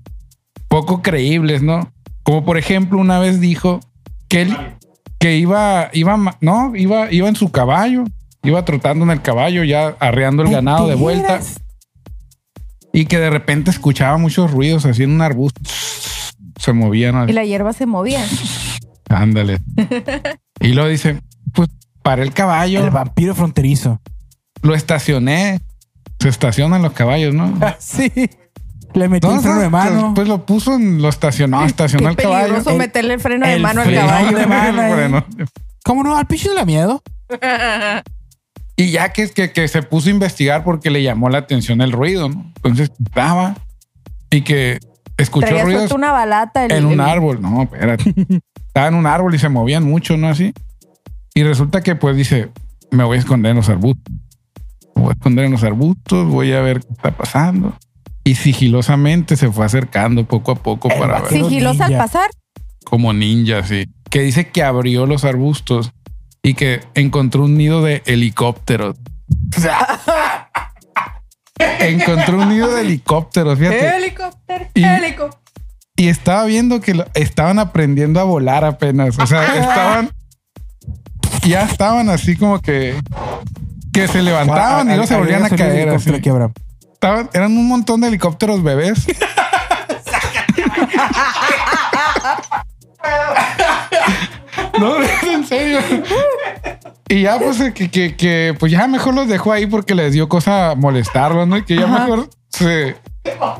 poco 0.68 1.01
creíbles, 1.01 1.63
¿no? 1.63 1.91
Como 2.22 2.45
por 2.45 2.59
ejemplo, 2.59 2.99
una 2.99 3.18
vez 3.18 3.39
dijo 3.39 3.80
que 4.30 4.43
él 4.43 4.55
que 5.26 5.38
iba, 5.38 5.89
iba, 5.91 6.38
no, 6.39 6.76
iba, 6.76 7.11
iba 7.11 7.28
en 7.28 7.36
su 7.36 7.51
caballo, 7.51 8.03
iba 8.43 8.63
trotando 8.63 9.05
en 9.05 9.09
el 9.09 9.23
caballo, 9.23 9.63
ya 9.63 9.95
arreando 9.99 10.43
el 10.43 10.51
ganado 10.51 10.88
de 10.88 10.93
vuelta 10.93 11.39
y 12.93 13.07
que 13.07 13.17
de 13.17 13.32
repente 13.32 13.71
escuchaba 13.71 14.19
muchos 14.19 14.51
ruidos 14.51 14.86
así 14.86 15.01
en 15.01 15.09
un 15.09 15.23
arbusto. 15.23 15.59
Se 16.59 16.73
movían. 16.73 17.28
Y 17.28 17.34
la 17.34 17.43
hierba 17.43 17.73
se 17.73 17.88
movía. 17.88 18.23
Ándale. 19.09 19.57
y 20.59 20.73
lo 20.73 20.88
dice, 20.88 21.19
pues 21.55 21.69
paré 22.03 22.21
el 22.21 22.32
caballo, 22.32 22.84
El 22.84 22.91
vampiro 22.91 23.34
fronterizo. 23.34 23.99
lo 24.61 24.76
estacioné. 24.76 25.59
Se 26.19 26.30
estacionan 26.30 26.84
los 26.84 26.93
caballos, 26.93 27.34
¿no? 27.34 27.51
sí. 27.80 28.11
Le 28.95 29.09
metí 29.09 29.27
el 29.27 29.39
freno 29.41 29.59
de 29.59 29.69
mano. 29.69 30.13
Pues 30.15 30.27
lo 30.27 30.45
puso, 30.45 30.73
en- 30.75 31.01
lo 31.01 31.09
estacionó, 31.09 31.63
estacionó 31.65 32.09
el 32.09 32.15
caballo. 32.15 32.45
peligroso 32.53 32.77
meterle 32.77 33.13
el 33.15 33.19
freno 33.19 33.45
de 33.45 33.53
el 33.55 33.61
mano 33.61 33.81
al 33.81 33.87
freno 33.87 34.07
caballo. 34.07 34.37
de 34.37 34.45
mano, 34.47 34.81
eh. 34.87 34.89
Bueno, 34.95 35.25
¿Cómo 35.83 36.03
no? 36.03 36.15
Al 36.17 36.25
pinche 36.25 36.49
le 36.49 36.55
da 36.55 36.65
miedo. 36.65 37.03
y 38.77 38.91
ya 38.91 39.09
que, 39.13 39.29
que, 39.29 39.51
que 39.51 39.67
se 39.67 39.83
puso 39.83 40.07
a 40.09 40.11
investigar 40.11 40.63
porque 40.63 40.89
le 40.89 41.03
llamó 41.03 41.29
la 41.29 41.39
atención 41.39 41.81
el 41.81 41.91
ruido, 41.91 42.29
¿no? 42.29 42.51
Entonces 42.55 42.91
estaba 43.05 43.55
y 44.31 44.41
que 44.41 44.79
escuchó 45.17 45.47
Traía 45.47 45.63
ruidos 45.63 45.91
una 45.91 46.11
balata. 46.11 46.65
el- 46.65 46.71
en 46.71 46.85
un 46.85 46.93
el- 46.93 46.99
árbol. 47.01 47.41
No, 47.41 47.63
espérate. 47.63 48.13
Estaba 48.67 48.87
en 48.87 48.95
un 48.95 49.05
árbol 49.07 49.33
y 49.33 49.39
se 49.39 49.47
movían 49.47 49.83
mucho, 49.85 50.17
¿no? 50.17 50.27
Así. 50.27 50.53
Y 51.33 51.43
resulta 51.43 51.81
que 51.81 51.95
pues 51.95 52.15
dice, 52.17 52.49
me 52.91 53.03
voy 53.05 53.15
a 53.17 53.19
esconder 53.19 53.51
en 53.51 53.57
los 53.57 53.69
arbustos. 53.69 54.13
Me 54.95 55.01
voy 55.03 55.09
a 55.11 55.13
esconder 55.13 55.45
en 55.45 55.51
los 55.51 55.63
arbustos, 55.63 56.27
voy 56.27 56.51
a 56.53 56.59
ver 56.61 56.79
qué 56.81 56.87
está 56.91 57.11
pasando. 57.11 57.73
Y 58.26 58.36
sigilosamente 58.36 59.38
se 59.38 59.49
fue 59.51 59.65
acercando 59.65 60.26
poco 60.26 60.51
a 60.51 60.55
poco 60.55 60.91
El 60.91 60.99
para 60.99 61.21
ver 61.21 61.32
Sigilosa 61.32 61.86
al 61.86 61.97
pasar. 61.97 62.30
como 62.84 63.13
ninja, 63.13 63.63
sí. 63.63 63.86
Que 64.09 64.21
dice 64.21 64.49
que 64.49 64.63
abrió 64.63 65.05
los 65.05 65.23
arbustos 65.26 65.91
y 66.43 66.53
que 66.55 66.82
encontró 66.95 67.43
un 67.45 67.57
nido 67.57 67.82
de 67.84 68.01
helicópteros. 68.05 68.97
encontró 71.80 72.39
un 72.41 72.49
nido 72.49 72.73
de 72.73 72.82
helicópteros, 72.82 73.57
fíjate. 73.59 73.97
Helicóptero, 73.97 74.65
Y- 74.73 74.84
helicóptero. 74.84 75.41
Y 75.97 76.09
estaba 76.09 76.43
viendo 76.45 76.82
que 76.82 76.93
lo- 76.93 77.05
estaban 77.13 77.57
aprendiendo 77.57 78.19
a 78.19 78.23
volar 78.26 78.65
apenas. 78.65 79.17
O 79.17 79.26
sea, 79.26 79.45
estaban. 79.55 80.09
Ya 81.47 81.61
estaban 81.63 82.09
así 82.09 82.36
como 82.36 82.59
que. 82.59 82.99
Que 83.93 84.07
se 84.09 84.21
levantaban 84.21 84.88
y 84.88 84.95
luego 84.95 85.07
se 85.07 85.15
volvían 85.15 85.45
a 85.45 85.49
caer. 85.49 85.88
así. 85.89 86.09
helicóptero 86.09 86.17
aquí, 86.17 86.30
Abraham. 86.30 86.53
Estaban- 86.95 87.29
eran 87.33 87.57
un 87.57 87.67
montón 87.67 88.01
de 88.01 88.07
helicópteros 88.07 88.63
bebés. 88.63 89.05
no, 94.79 94.95
en 95.31 95.45
serio. 95.45 95.79
Y 97.07 97.21
ya, 97.23 97.37
pues, 97.37 97.57
que, 97.73 97.89
que, 97.89 98.15
que, 98.15 98.55
pues 98.59 98.71
ya 98.71 98.87
mejor 98.87 99.13
los 99.13 99.27
dejó 99.27 99.51
ahí 99.51 99.67
porque 99.67 99.95
les 99.95 100.13
dio 100.13 100.27
cosa 100.27 100.73
molestarlos, 100.75 101.47
¿no? 101.47 101.57
Y 101.57 101.63
que 101.63 101.75
ya 101.75 101.85
Ajá. 101.85 101.99
mejor 101.99 102.29
se. 102.49 102.95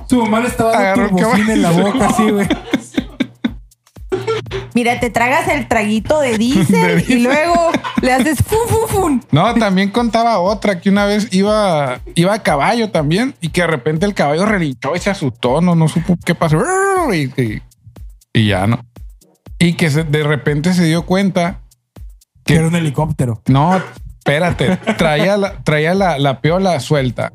Su 0.10 0.22
mamá 0.24 0.42
le 0.42 0.48
estaba 0.48 0.72
dando 0.72 1.34
en 1.34 1.62
la 1.62 1.72
boca, 1.72 2.08
así, 2.08 2.30
güey. 2.30 2.48
Mira, 4.76 5.00
te 5.00 5.10
tragas 5.10 5.48
el 5.48 5.68
traguito 5.68 6.20
de 6.20 6.32
De 6.38 6.38
diésel 6.38 7.06
y 7.10 7.20
luego 7.24 7.72
le 8.02 8.12
haces 8.14 8.38
fun, 8.46 8.60
fun, 8.68 8.88
fun. 8.90 9.24
No, 9.32 9.54
también 9.56 9.90
contaba 9.90 10.38
otra 10.40 10.80
que 10.82 10.90
una 10.90 11.06
vez 11.06 11.30
iba, 11.34 12.00
iba 12.14 12.34
a 12.34 12.44
caballo 12.44 12.92
también 12.92 13.34
y 13.42 13.50
que 13.50 13.62
de 13.62 13.68
repente 13.68 14.06
el 14.06 14.14
caballo 14.14 14.46
relinchó 14.46 14.96
y 14.96 15.00
se 15.00 15.10
asustó, 15.10 15.62
no, 15.62 15.74
no 15.76 15.88
supo 15.88 16.18
qué 16.26 16.36
pasó. 16.36 16.62
Y, 17.14 17.32
y- 17.42 17.62
y 18.34 18.48
ya 18.50 18.68
no. 18.68 18.86
Y 19.60 19.74
que 19.74 19.90
se- 19.90 20.04
de 20.04 20.24
repente 20.24 20.74
se 20.74 20.84
dio 20.84 21.06
cuenta 21.06 21.62
Que 22.44 22.54
que 22.54 22.56
era 22.60 22.68
un 22.68 22.76
helicóptero. 22.76 23.42
no, 23.48 23.82
espérate, 24.20 24.76
traía 24.98 25.38
la, 25.38 25.64
traía 25.64 25.94
la, 25.96 26.20
la 26.20 26.42
piola 26.42 26.80
suelta. 26.82 27.32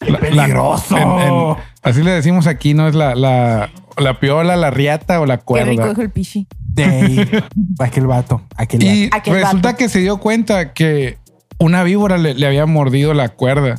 La- 0.00 0.12
la- 0.12 0.18
peligroso! 0.18 0.96
en- 0.96 1.08
en- 1.28 1.56
así 1.82 2.02
le 2.02 2.12
decimos 2.12 2.46
aquí, 2.46 2.72
no 2.72 2.88
es 2.88 2.94
la, 2.94 3.14
la, 3.14 3.68
la 3.98 4.18
piola, 4.18 4.56
la 4.56 4.70
riata 4.70 5.20
o 5.20 5.26
la 5.26 5.36
Qué 5.36 5.44
cuerda. 5.44 5.70
rico 5.70 5.88
dijo 5.90 6.00
el 6.00 6.10
pichi. 6.10 6.46
De 6.74 7.42
aquel 7.80 8.06
vato. 8.06 8.42
Aquel 8.56 8.82
Y 8.82 9.04
vato. 9.04 9.16
Aquel 9.16 9.34
resulta 9.34 9.68
vato. 9.68 9.78
que 9.78 9.88
se 9.88 9.98
dio 10.00 10.18
cuenta 10.18 10.72
que 10.72 11.18
una 11.58 11.82
víbora 11.82 12.16
le, 12.18 12.34
le 12.34 12.46
había 12.46 12.66
mordido 12.66 13.14
la 13.14 13.28
cuerda. 13.28 13.76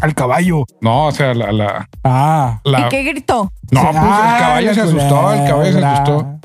Al 0.00 0.14
caballo. 0.14 0.64
No, 0.80 1.06
o 1.06 1.12
sea, 1.12 1.34
la, 1.34 1.52
la, 1.52 1.88
Ah. 2.04 2.60
la- 2.64 2.86
¿Y 2.86 2.88
qué 2.88 3.02
gritó? 3.04 3.52
no, 3.70 3.80
pues 3.82 3.96
Ah, 3.96 4.34
el 4.36 4.42
caballo 4.42 4.66
la 4.68 4.74
se 4.74 4.80
asustó, 4.80 5.32
el 5.34 5.48
caballo 5.48 5.72
se 5.72 5.84
asustó. 5.84 6.38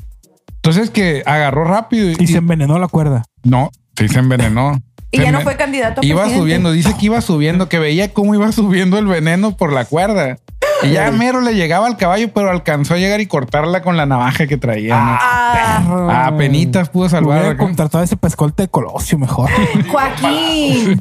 Entonces 0.55 0.89
que 0.89 1.23
agarró 1.25 1.63
rápido 1.63 2.11
y, 2.11 2.15
Y 2.19 2.27
se 2.27 2.37
envenenó 2.37 2.77
la 2.79 2.87
cuerda. 2.87 3.23
no, 3.43 3.71
sí 3.97 4.07
se 4.07 4.19
envenenó. 4.19 4.79
Y 5.09 5.19
Se 5.19 5.23
ya 5.23 5.31
no 5.31 5.39
fue 5.39 5.55
candidato 5.55 6.01
a 6.01 6.05
Iba 6.05 6.23
presidente. 6.23 6.43
subiendo, 6.43 6.71
dice 6.73 6.93
que 6.99 7.05
iba 7.05 7.21
subiendo, 7.21 7.69
que 7.69 7.79
veía 7.79 8.13
cómo 8.13 8.35
iba 8.35 8.51
subiendo 8.51 8.97
el 8.99 9.07
veneno 9.07 9.55
por 9.55 9.71
la 9.71 9.85
cuerda. 9.85 10.35
Y 10.83 10.91
ya 10.91 11.11
mero 11.11 11.41
le 11.41 11.55
llegaba 11.55 11.87
al 11.87 11.97
caballo, 11.97 12.31
pero 12.33 12.49
alcanzó 12.51 12.93
a 12.93 12.97
llegar 12.97 13.19
y 13.21 13.25
cortarla 13.25 13.81
con 13.81 13.97
la 13.97 14.05
navaja 14.05 14.45
que 14.47 14.57
traía. 14.57 14.95
¿no? 14.95 15.17
Ah, 15.19 16.25
Ah, 16.27 16.33
penitas 16.37 16.89
pudo 16.89 17.09
salvar. 17.09 17.57
Contratado 17.57 18.03
ese 18.03 18.17
pescolte 18.17 18.63
de 18.63 18.69
Colosio 18.69 19.17
mejor. 19.17 19.49
Joaquín. 19.91 20.99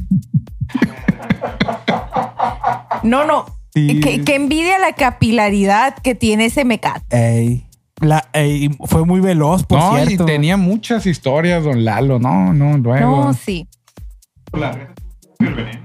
No, 3.03 3.25
no. 3.25 3.47
Sí. 3.75 4.01
Que, 4.01 4.23
que 4.25 4.35
envidia 4.35 4.79
la 4.79 4.93
capilaridad 4.95 5.95
que 6.03 6.15
tiene 6.15 6.47
ese 6.47 6.65
mecate. 6.65 7.05
Ey. 7.11 7.63
La, 8.01 8.27
ey, 8.35 8.71
fue 8.85 9.05
muy 9.07 9.21
veloz, 9.21 9.65
por 9.65 9.79
No, 9.79 9.95
cierto. 9.97 10.25
y 10.25 10.27
tenía 10.27 10.57
muchas 10.57 11.07
historias, 11.07 11.65
don 11.65 11.85
Lalo. 11.85 12.19
No, 12.19 12.53
no, 12.53 12.77
luego. 12.79 13.25
No, 13.27 13.33
sí. 13.35 13.67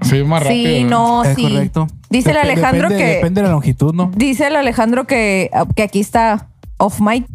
Sí, 0.02 0.22
más 0.24 0.42
rápido. 0.42 0.66
Sí, 0.78 0.84
no, 0.84 1.24
Es 1.24 1.36
sí. 1.36 1.42
correcto. 1.42 1.86
Dice 2.12 2.30
el 2.30 2.36
Alejandro 2.36 2.88
depende, 2.88 3.04
que. 3.04 3.14
Depende 3.16 3.40
de 3.40 3.46
la 3.48 3.52
longitud, 3.52 3.94
¿no? 3.94 4.10
Dice 4.14 4.46
el 4.46 4.56
Alejandro 4.56 5.06
que, 5.06 5.50
que 5.74 5.82
aquí 5.82 6.00
está 6.00 6.48
off 6.78 7.00
mic. 7.00 7.26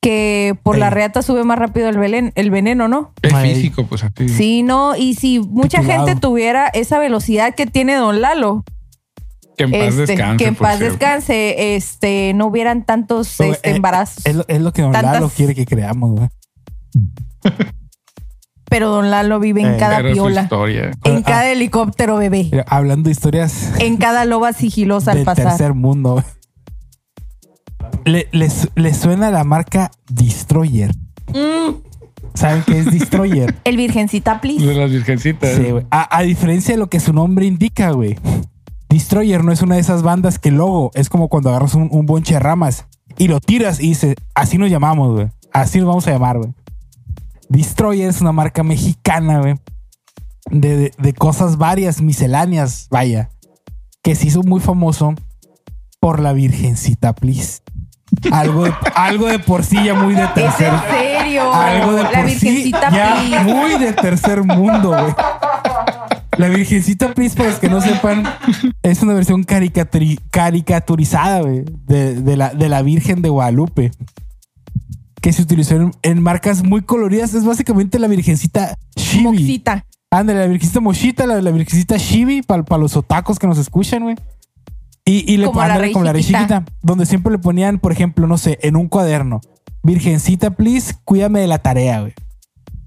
Que 0.00 0.56
por 0.62 0.78
la 0.78 0.88
reata 0.90 1.20
sube 1.22 1.42
más 1.42 1.58
rápido 1.58 1.88
el, 1.88 1.96
velen- 1.96 2.30
el 2.36 2.50
veneno, 2.52 2.86
¿no? 2.86 3.12
Es 3.22 3.34
Ay. 3.34 3.54
físico, 3.54 3.86
pues 3.86 4.04
así. 4.04 4.28
Sí, 4.28 4.62
no. 4.62 4.94
Y 4.96 5.14
si 5.14 5.40
mucha 5.40 5.82
gente 5.82 6.14
tuviera 6.14 6.68
esa 6.68 6.98
velocidad 7.00 7.54
que 7.56 7.66
tiene 7.66 7.96
Don 7.96 8.20
Lalo, 8.20 8.62
Que 9.56 9.64
en 9.64 9.72
paz 9.72 9.80
este, 9.94 10.06
descanse. 10.06 10.36
que 10.44 10.48
en 10.48 10.54
paz 10.54 10.78
cierto. 10.78 10.92
descanse, 10.98 11.74
este, 11.76 12.32
no 12.34 12.46
hubieran 12.46 12.84
tantos 12.84 13.40
este, 13.40 13.70
eh, 13.70 13.74
embarazos. 13.76 14.24
Es, 14.26 14.36
lo- 14.36 14.44
es 14.46 14.60
lo 14.60 14.72
que 14.72 14.82
Don 14.82 14.92
Tantas- 14.92 15.14
Lalo 15.14 15.28
quiere 15.28 15.54
que 15.56 15.66
creamos, 15.66 16.12
güey. 16.12 16.28
Pero 18.68 18.90
Don 18.90 19.10
Lalo 19.10 19.38
vive 19.40 19.60
en 19.62 19.74
Eh, 19.74 19.76
cada 19.78 20.02
piola, 20.02 20.42
historia. 20.42 20.90
en 21.04 21.16
Ah. 21.18 21.22
cada 21.24 21.50
helicóptero 21.50 22.16
bebé, 22.16 22.48
Mira, 22.50 22.64
hablando 22.68 23.04
de 23.08 23.12
historias 23.12 23.72
en 23.78 23.96
cada 23.96 24.24
loba 24.24 24.52
sigilosa 24.52 25.12
al 25.12 25.18
del 25.18 25.24
pasar. 25.24 25.44
tercer 25.48 25.74
mundo. 25.74 26.14
güey. 26.14 26.24
Le, 28.04 28.28
les, 28.32 28.68
les 28.76 28.96
suena 28.96 29.30
la 29.30 29.44
marca 29.44 29.90
Destroyer. 30.10 30.90
Mm, 31.28 31.74
¿Saben 32.34 32.62
qué 32.66 32.78
es 32.80 32.86
Destroyer? 32.90 33.54
el 33.64 33.76
Virgencita, 33.76 34.40
please. 34.40 34.64
De 34.64 34.74
las 34.74 34.90
virgencitas. 34.90 35.56
Sí, 35.56 35.70
güey. 35.70 35.86
A, 35.90 36.16
a 36.16 36.22
diferencia 36.22 36.74
de 36.74 36.78
lo 36.78 36.88
que 36.88 37.00
su 37.00 37.12
nombre 37.12 37.46
indica, 37.46 37.90
güey. 37.90 38.16
Destroyer 38.88 39.42
no 39.44 39.50
es 39.52 39.62
una 39.62 39.74
de 39.76 39.80
esas 39.80 40.02
bandas 40.02 40.38
que 40.38 40.50
el 40.50 40.56
logo 40.56 40.90
es 40.94 41.08
como 41.08 41.28
cuando 41.28 41.50
agarras 41.50 41.74
un, 41.74 41.88
un 41.90 42.06
bonche 42.06 42.34
de 42.34 42.40
ramas 42.40 42.86
y 43.18 43.28
lo 43.28 43.40
tiras 43.40 43.80
y 43.80 43.88
dices, 43.88 44.14
así 44.34 44.58
nos 44.58 44.70
llamamos, 44.70 45.12
güey. 45.14 45.28
Así 45.52 45.78
nos 45.78 45.88
vamos 45.88 46.06
a 46.06 46.12
llamar, 46.12 46.38
güey. 46.38 46.50
Destroyer 47.48 48.08
es 48.08 48.20
una 48.20 48.32
marca 48.32 48.62
mexicana, 48.62 49.40
güey. 49.40 49.54
De, 50.50 50.76
de- 50.76 50.92
de 50.98 51.12
cosas 51.12 51.56
varias, 51.58 52.00
misceláneas, 52.00 52.88
vaya. 52.90 53.30
Que 54.02 54.14
se 54.14 54.26
hizo 54.28 54.42
muy 54.42 54.60
famoso 54.60 55.14
por 56.00 56.20
la 56.20 56.32
Virgencita, 56.32 57.14
please. 57.14 57.60
Algo 58.32 58.64
de, 58.64 58.72
algo 58.94 59.26
de 59.26 59.38
por 59.40 59.64
sí 59.64 59.76
ya 59.84 59.94
muy 59.94 60.14
de 60.14 60.22
¿Es 60.24 60.34
tercer 60.34 60.72
en 60.72 60.80
serio? 60.90 61.52
algo 61.52 61.92
de 61.92 62.02
la 62.04 62.10
por 62.10 62.24
virgencita 62.26 62.90
sí 62.90 62.96
ya 62.96 63.16
please. 63.18 63.44
muy 63.44 63.78
de 63.78 63.92
tercer 63.92 64.42
mundo, 64.44 64.90
güey. 64.90 65.14
La 66.38 66.48
Virgencita 66.48 67.14
Please, 67.14 67.34
para 67.34 67.48
los 67.48 67.58
que 67.58 67.70
no 67.70 67.80
sepan, 67.80 68.22
es 68.82 69.00
una 69.02 69.14
versión 69.14 69.42
caricaturi- 69.46 70.20
caricaturizada, 70.30 71.40
güey, 71.40 71.64
de, 71.86 72.14
de 72.20 72.36
la, 72.36 72.50
de 72.50 72.68
la 72.68 72.82
Virgen 72.82 73.22
de 73.22 73.30
Guadalupe. 73.30 73.90
Que 75.20 75.32
se 75.32 75.42
utilizó 75.42 75.90
en, 76.02 76.22
marcas 76.22 76.62
muy 76.62 76.82
coloridas. 76.82 77.34
Es 77.34 77.44
básicamente 77.44 77.98
la 77.98 78.08
Virgencita 78.08 78.76
Chibi. 78.96 79.24
Moxita. 79.24 79.86
Ándale, 80.10 80.40
la 80.40 80.46
Virgencita 80.46 80.80
Mochita, 80.80 81.26
la, 81.26 81.40
la 81.40 81.50
Virgencita 81.50 81.96
Chibi, 81.98 82.42
para 82.42 82.64
los 82.78 82.96
otacos 82.96 83.38
que 83.38 83.46
nos 83.46 83.58
escuchan, 83.58 84.04
güey. 84.04 84.16
Y, 85.04 85.32
y 85.32 85.36
le 85.36 85.46
Como 85.46 85.60
la 85.60 85.66
ándale, 85.66 85.80
Rey 85.82 85.92
como 85.92 86.04
la 86.04 86.12
Rey 86.12 86.22
Chiquita. 86.22 86.40
chiquita, 86.40 86.64
donde 86.82 87.06
siempre 87.06 87.32
le 87.32 87.38
ponían, 87.38 87.78
por 87.78 87.92
ejemplo, 87.92 88.26
no 88.26 88.38
sé, 88.38 88.58
en 88.62 88.76
un 88.76 88.88
cuaderno, 88.88 89.40
Virgencita, 89.82 90.50
please, 90.50 90.94
cuídame 91.04 91.40
de 91.40 91.46
la 91.46 91.58
tarea, 91.58 92.00
güey. 92.00 92.14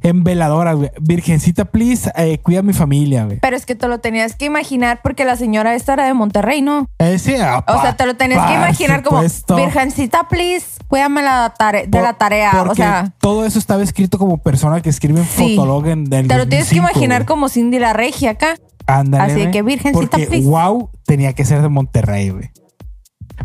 En 0.02 0.24
veladora, 0.24 0.74
güey. 0.74 0.92
Virgencita, 1.02 1.66
please, 1.66 2.12
eh, 2.16 2.38
cuida 2.40 2.60
a 2.60 2.64
mi 2.64 2.74
familia, 2.74 3.26
güey. 3.26 3.40
Pero 3.42 3.58
es 3.58 3.66
que 3.66 3.76
te 3.76 3.88
lo 3.88 4.00
tenías 4.00 4.36
que 4.36 4.46
imaginar 4.46 5.02
porque 5.04 5.26
la 5.26 5.36
señora 5.36 5.76
esta 5.76 5.94
era 5.94 6.06
de 6.06 6.14
Monterrey, 6.14 6.62
¿no? 6.62 6.88
Ese, 7.00 7.42
ah, 7.42 7.64
O 7.68 7.82
sea, 7.82 7.98
te 7.98 8.06
lo 8.06 8.16
tenías 8.16 8.46
que 8.48 8.54
imaginar 8.54 9.04
como. 9.04 9.22
Virgencita, 9.56 10.28
please, 10.30 10.66
cuídame 10.88 11.22
la 11.22 11.54
tare- 11.58 11.84
de 11.84 11.90
Por- 11.90 12.02
la 12.02 12.14
tarea. 12.14 12.66
O 12.70 12.76
sea, 12.76 13.14
todo 13.20 13.46
eso 13.46 13.60
estaba 13.60 13.84
escrito 13.84 14.18
como 14.18 14.38
persona 14.38 14.82
que 14.82 14.90
escribe 14.90 15.20
en 15.20 15.26
Sí. 15.26 15.56
Fotolog 15.56 15.88
en 15.88 16.06
del 16.06 16.28
te 16.28 16.38
lo 16.38 16.48
tienes 16.48 16.70
que 16.70 16.76
2005, 16.76 16.90
imaginar 16.92 17.22
güey. 17.24 17.28
como 17.28 17.50
Cindy 17.50 17.80
la 17.80 17.94
Regia 17.94 18.32
acá. 18.32 18.56
Ándale, 18.88 19.34
así 19.34 19.52
que, 19.52 19.62
Virgencita, 19.62 20.00
Porque 20.10 20.26
please. 20.28 20.48
wow 20.48 20.90
tenía 21.06 21.34
que 21.34 21.46
ser 21.46 21.62
de 21.62 21.70
Monterrey, 21.70 22.30
güey. 22.30 22.50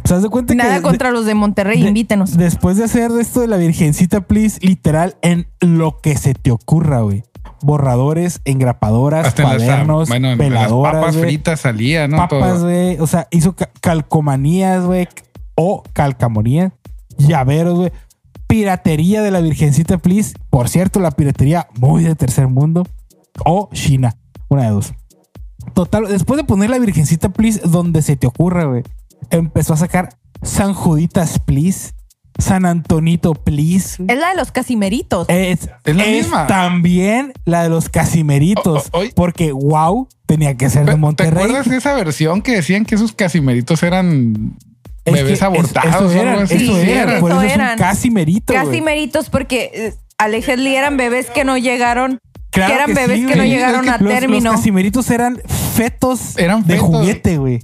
Pues 0.03 0.13
haz 0.13 0.23
de 0.23 0.29
cuenta 0.29 0.55
Nada 0.55 0.77
que 0.77 0.83
contra 0.83 1.11
los 1.11 1.25
de 1.27 1.35
Monterrey, 1.35 1.81
de- 1.83 1.89
invítenos. 1.89 2.37
Después 2.37 2.77
de 2.77 2.85
hacer 2.85 3.11
esto 3.21 3.41
de 3.41 3.49
la 3.49 3.57
Virgencita, 3.57 4.21
please, 4.23 4.59
literal, 4.61 5.17
en 5.23 5.47
lo 5.61 5.99
que 6.01 6.17
se 6.17 6.35
te 6.35 6.51
ocurra, 6.51 7.01
güey. 7.01 7.23
Borradores, 7.63 8.41
engrapadoras, 8.45 9.27
Hasta 9.27 9.43
en 9.43 9.49
las, 9.49 9.57
cuadernos, 9.59 10.11
en 10.11 10.23
las 10.23 10.37
veladoras, 10.39 10.95
papas 10.97 11.17
fritas 11.17 11.61
salía, 11.61 12.07
¿no? 12.09 12.17
papas, 12.19 12.55
Todo. 12.57 12.65
güey. 12.65 12.99
O 13.01 13.07
sea, 13.07 13.27
hizo 13.31 13.55
ca- 13.57 13.71
calcomanías, 13.81 14.85
güey. 14.85 15.09
O 15.55 15.83
calcamonías. 15.95 16.73
Llaveros, 17.17 17.79
güey. 17.79 17.93
Piratería 18.47 19.23
de 19.23 19.31
la 19.31 19.41
Virgencita, 19.41 19.97
please. 19.99 20.35
Por 20.51 20.69
cierto, 20.69 21.01
la 21.01 21.11
piratería 21.13 21.69
muy 21.79 22.05
de 22.05 22.15
tercer 22.15 22.49
mundo. 22.49 22.87
O 23.47 23.71
China. 23.73 24.15
Una 24.49 24.65
de 24.65 24.71
dos. 24.71 24.93
Total, 25.73 26.07
después 26.09 26.37
de 26.37 26.45
poner 26.45 26.69
la 26.69 26.79
Virgencita, 26.79 27.31
please, 27.31 27.61
donde 27.65 28.03
se 28.03 28.17
te 28.17 28.27
ocurra, 28.27 28.65
güey. 28.65 28.83
Empezó 29.31 29.75
a 29.75 29.77
sacar 29.77 30.11
San 30.43 30.75
Juditas, 30.75 31.39
please. 31.39 31.93
San 32.39 32.67
Antonito, 32.67 33.35
please. 33.35 34.03
Es 34.09 34.19
la 34.19 34.31
de 34.31 34.37
los 34.37 34.51
casimeritos. 34.51 35.29
Es, 35.29 35.69
Es 35.85 35.95
la 35.97 36.05
es 36.05 36.25
misma. 36.25 36.47
también 36.49 37.33
la 37.45 37.63
de 37.63 37.69
los 37.69 37.89
Casimeritos. 37.89 38.89
O- 38.93 39.03
porque 39.15 39.53
wow, 39.53 40.09
tenía 40.27 40.57
que 40.57 40.69
ser 40.69 40.81
de 40.81 40.87
¿Te- 40.87 40.93
¿Te 40.93 40.97
Monterrey. 40.99 41.33
acuerdas 41.45 41.69
de 41.69 41.77
esa 41.77 41.95
versión 41.95 42.43
que 42.43 42.53
decían 42.57 42.85
que 42.87 42.97
esos 42.97 43.13
casimeritos 43.13 43.83
eran 43.85 44.57
Es 45.05 45.15
bebés 45.15 45.39
que 45.39 45.45
abortados 45.45 46.11
Eso, 46.13 46.21
eran, 46.21 46.43
eso 46.43 46.59
Sí, 46.59 46.73
eran. 46.91 47.09
eso 47.11 47.21
Por 47.21 47.31
eso 47.31 47.43
es 47.43 47.53
eran. 47.53 47.71
un 47.73 47.79
casimerito. 47.79 48.53
güey. 48.53 48.65
Casimeritos 48.67 49.31
porque 49.31 49.71
eh, 49.73 49.95
allegedly 50.19 50.75
eran 50.75 50.97
bebés 50.97 51.31
que 51.31 51.45
no 51.45 51.57
llegaron, 51.57 52.19
Claro 52.51 52.69
que 52.69 52.75
eran 52.75 52.87
que 52.89 52.95
bebés 52.95 53.21
sí, 53.21 53.27
que 53.27 53.37
no 53.37 53.45
llegaron 53.45 53.81
Es 53.85 53.91
que 53.91 53.91
a 53.91 53.99
los- 53.99 54.13
término. 54.13 54.51
Los 54.51 54.57
casimeritos 54.61 55.09
eran 55.11 55.41
fetos 55.75 56.37
Eran 56.37 56.63
de 56.67 56.75
fetos. 56.75 56.87
juguete, 56.89 57.39
güey. 57.39 57.61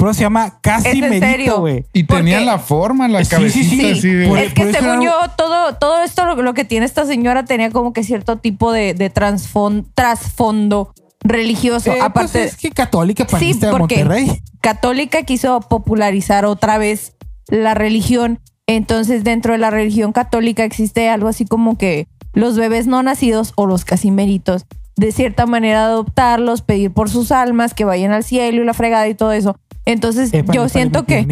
Pero 0.00 0.14
se 0.14 0.22
llama 0.22 0.58
casimerito, 0.62 1.26
serio? 1.26 1.60
güey. 1.60 1.84
Y 1.92 2.04
Porque- 2.04 2.22
tenían 2.22 2.46
la 2.46 2.58
forma, 2.58 3.06
la 3.06 3.18
Sí, 3.20 3.24
sí, 3.26 3.30
cabecita 3.30 3.70
sí. 3.76 3.90
así 3.92 4.08
de- 4.08 4.44
es 4.46 4.54
que 4.54 4.72
según 4.72 5.02
era- 5.02 5.04
yo, 5.04 5.12
todo, 5.36 5.74
todo 5.76 6.02
esto, 6.02 6.24
lo, 6.26 6.42
lo 6.42 6.54
que 6.54 6.64
tiene 6.64 6.86
esta 6.86 7.04
señora 7.06 7.44
tenía 7.44 7.70
como 7.70 7.92
que 7.92 8.02
cierto 8.02 8.36
tipo 8.38 8.72
de, 8.72 8.94
de 8.94 9.12
trasfon- 9.12 9.84
trasfondo 9.94 10.92
religioso. 11.22 11.90
Eh, 11.90 11.94
pues 11.96 12.02
Aparte, 12.04 12.44
es 12.44 12.56
que 12.56 12.70
católica 12.70 13.24
sí, 13.24 13.30
panista 13.30 13.66
de 13.66 13.72
porque 13.72 13.96
Monterrey. 14.04 14.42
católica 14.60 15.22
quiso 15.22 15.60
popularizar 15.60 16.44
otra 16.46 16.78
vez 16.78 17.14
la 17.48 17.74
religión. 17.74 18.40
Entonces, 18.66 19.24
dentro 19.24 19.52
de 19.52 19.58
la 19.58 19.70
religión 19.70 20.12
católica 20.12 20.64
existe 20.64 21.08
algo 21.08 21.28
así 21.28 21.44
como 21.44 21.76
que 21.76 22.06
los 22.32 22.56
bebés 22.56 22.86
no 22.86 23.02
nacidos 23.02 23.52
o 23.56 23.66
los 23.66 23.84
casimeritos, 23.84 24.64
de 24.96 25.12
cierta 25.12 25.46
manera 25.46 25.84
adoptarlos, 25.86 26.62
pedir 26.62 26.92
por 26.92 27.10
sus 27.10 27.32
almas, 27.32 27.74
que 27.74 27.84
vayan 27.84 28.12
al 28.12 28.22
cielo 28.22 28.62
y 28.62 28.64
la 28.64 28.72
fregada 28.74 29.08
y 29.08 29.14
todo 29.14 29.32
eso. 29.32 29.56
Entonces, 29.84 30.30
yo 30.54 30.68
siento 30.68 31.04
que 31.06 31.24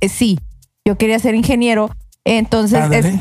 eh, 0.00 0.08
sí, 0.08 0.38
yo 0.84 0.96
quería 0.98 1.18
ser 1.18 1.34
ingeniero. 1.34 1.90
Entonces, 2.24 2.78
es- 2.90 3.04
Ándale. 3.06 3.20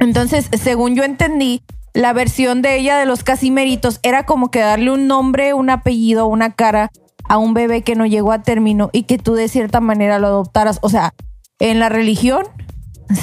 entonces, 0.00 0.48
según 0.60 0.94
yo 0.94 1.04
entendí, 1.04 1.62
la 1.94 2.12
versión 2.12 2.62
de 2.62 2.76
ella 2.76 2.98
de 2.98 3.06
los 3.06 3.24
casimeritos 3.24 3.98
era 4.02 4.24
como 4.24 4.50
que 4.50 4.60
darle 4.60 4.90
un 4.92 5.06
nombre, 5.06 5.54
un 5.54 5.70
apellido, 5.70 6.26
una 6.26 6.52
cara 6.52 6.90
a 7.28 7.38
un 7.38 7.54
bebé 7.54 7.82
que 7.82 7.94
no 7.96 8.06
llegó 8.06 8.32
a 8.32 8.42
término 8.42 8.90
y 8.92 9.02
que 9.04 9.18
tú 9.18 9.34
de 9.34 9.48
cierta 9.48 9.80
manera 9.80 10.18
lo 10.18 10.28
adoptaras. 10.28 10.78
O 10.82 10.88
sea, 10.88 11.12
en 11.58 11.78
la 11.80 11.88
religión 11.88 12.44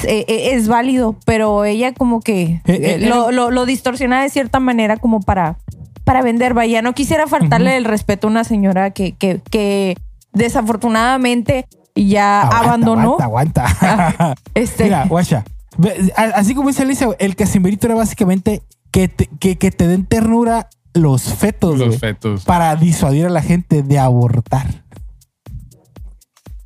eh, 0.08 0.26
eh, 0.28 0.50
es 0.54 0.68
válido, 0.68 1.16
pero 1.26 1.64
ella 1.64 1.94
como 1.94 2.20
que 2.22 2.62
Eh, 2.66 2.98
lo, 3.00 3.32
lo, 3.32 3.52
lo 3.52 3.66
distorsiona 3.66 4.22
de 4.22 4.30
cierta 4.30 4.60
manera 4.60 4.98
como 4.98 5.22
para, 5.22 5.58
para 6.04 6.22
vender. 6.22 6.54
Vaya, 6.54 6.82
no 6.82 6.94
quisiera 6.94 7.28
faltarle 7.28 7.78
el 7.78 7.86
respeto 7.86 8.28
a 8.28 8.32
una 8.32 8.44
señora 8.44 8.92
que, 8.92 9.14
que, 9.14 9.40
que 9.50 9.96
desafortunadamente 10.36 11.68
ya 11.96 12.42
Aguanta, 12.42 12.60
abandonó. 12.68 13.18
Aguanta, 13.20 13.66
aguanta. 13.66 14.36
Este, 14.54 14.86
Mira, 14.86 15.06
guacha. 15.06 15.44
Así 16.16 16.56
como 16.56 16.70
dice 16.70 16.84
Alicia, 16.84 17.10
el 17.20 17.36
casimerito 17.36 17.88
era 17.88 17.96
básicamente 17.96 18.62
que 18.92 19.08
te, 19.08 19.28
que, 19.40 19.58
que 19.58 19.72
te 19.72 19.88
den 19.88 20.06
ternura 20.06 20.70
los 20.94 21.24
fetos, 21.24 21.78
los 21.78 21.98
fetos. 21.98 22.46
para 22.46 22.76
disuadir 22.76 23.26
a 23.26 23.30
la 23.30 23.42
gente 23.42 23.84
de 23.84 24.00
abortar. 24.00 24.84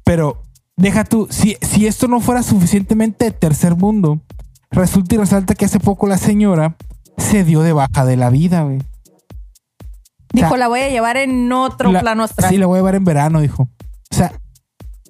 Pero 0.03 0.41
deja 0.76 1.03
tú, 1.03 1.28
si, 1.30 1.57
si 1.61 1.88
esto 1.88 2.07
no 2.07 2.20
fuera 2.20 2.43
suficientemente 2.43 3.32
tercer 3.32 3.76
mundo, 3.76 4.22
resulta 4.72 5.15
y 5.15 5.17
resalta 5.17 5.55
que 5.55 5.65
hace 5.65 5.80
poco 5.80 6.07
la 6.07 6.17
señora 6.17 6.76
se 7.17 7.43
dio 7.43 7.61
de 7.61 7.74
baja 7.74 8.05
de 8.05 8.17
la 8.17 8.30
vida, 8.30 8.61
güey. 8.63 8.80
Dijo, 10.44 10.58
la 10.58 10.68
voy 10.68 10.82
a 10.82 10.90
llevar 10.90 11.18
en 11.18 11.52
otro 11.52 11.92
La- 11.92 12.02
plano 12.02 12.24
astral. 12.24 12.50
Sí, 12.50 12.58
la 12.58 12.66
voy 12.68 12.78
a 12.78 12.80
llevar 12.80 12.96
en 12.96 13.04
verano, 13.06 13.42
dijo. 13.42 13.64
O 14.12 14.16
sea, 14.16 14.34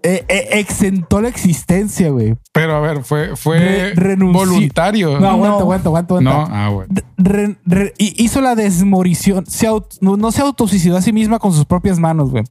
eh, 0.02 0.24
eh, 0.30 0.48
exentó 0.54 1.22
la 1.22 1.28
existencia, 1.28 2.10
güey. 2.10 2.36
Pero 2.54 2.76
a 2.76 2.80
ver, 2.80 3.04
fue, 3.04 3.36
fue 3.36 3.92
Re- 3.96 4.16
voluntario. 4.16 5.20
No, 5.20 5.28
aguanta, 5.30 5.56
No. 5.58 5.60
aguanta, 5.62 5.90
aguanta, 5.90 6.14
aguanta. 6.14 6.32
No, 6.32 6.48
ah, 6.50 6.70
bueno. 6.70 6.94
Re- 7.18 7.58
re- 7.66 7.94
y 7.98 8.24
hizo 8.24 8.40
la 8.42 8.56
desmorición. 8.56 9.46
Se 9.48 9.68
no, 10.02 10.16
no 10.18 10.32
se 10.32 10.42
autosuicidó 10.42 10.96
a 10.98 11.02
sí 11.02 11.12
misma 11.12 11.40
con 11.40 11.52
sus 11.54 11.66
propias 11.66 12.00
manos, 12.00 12.30
güey. 12.32 12.44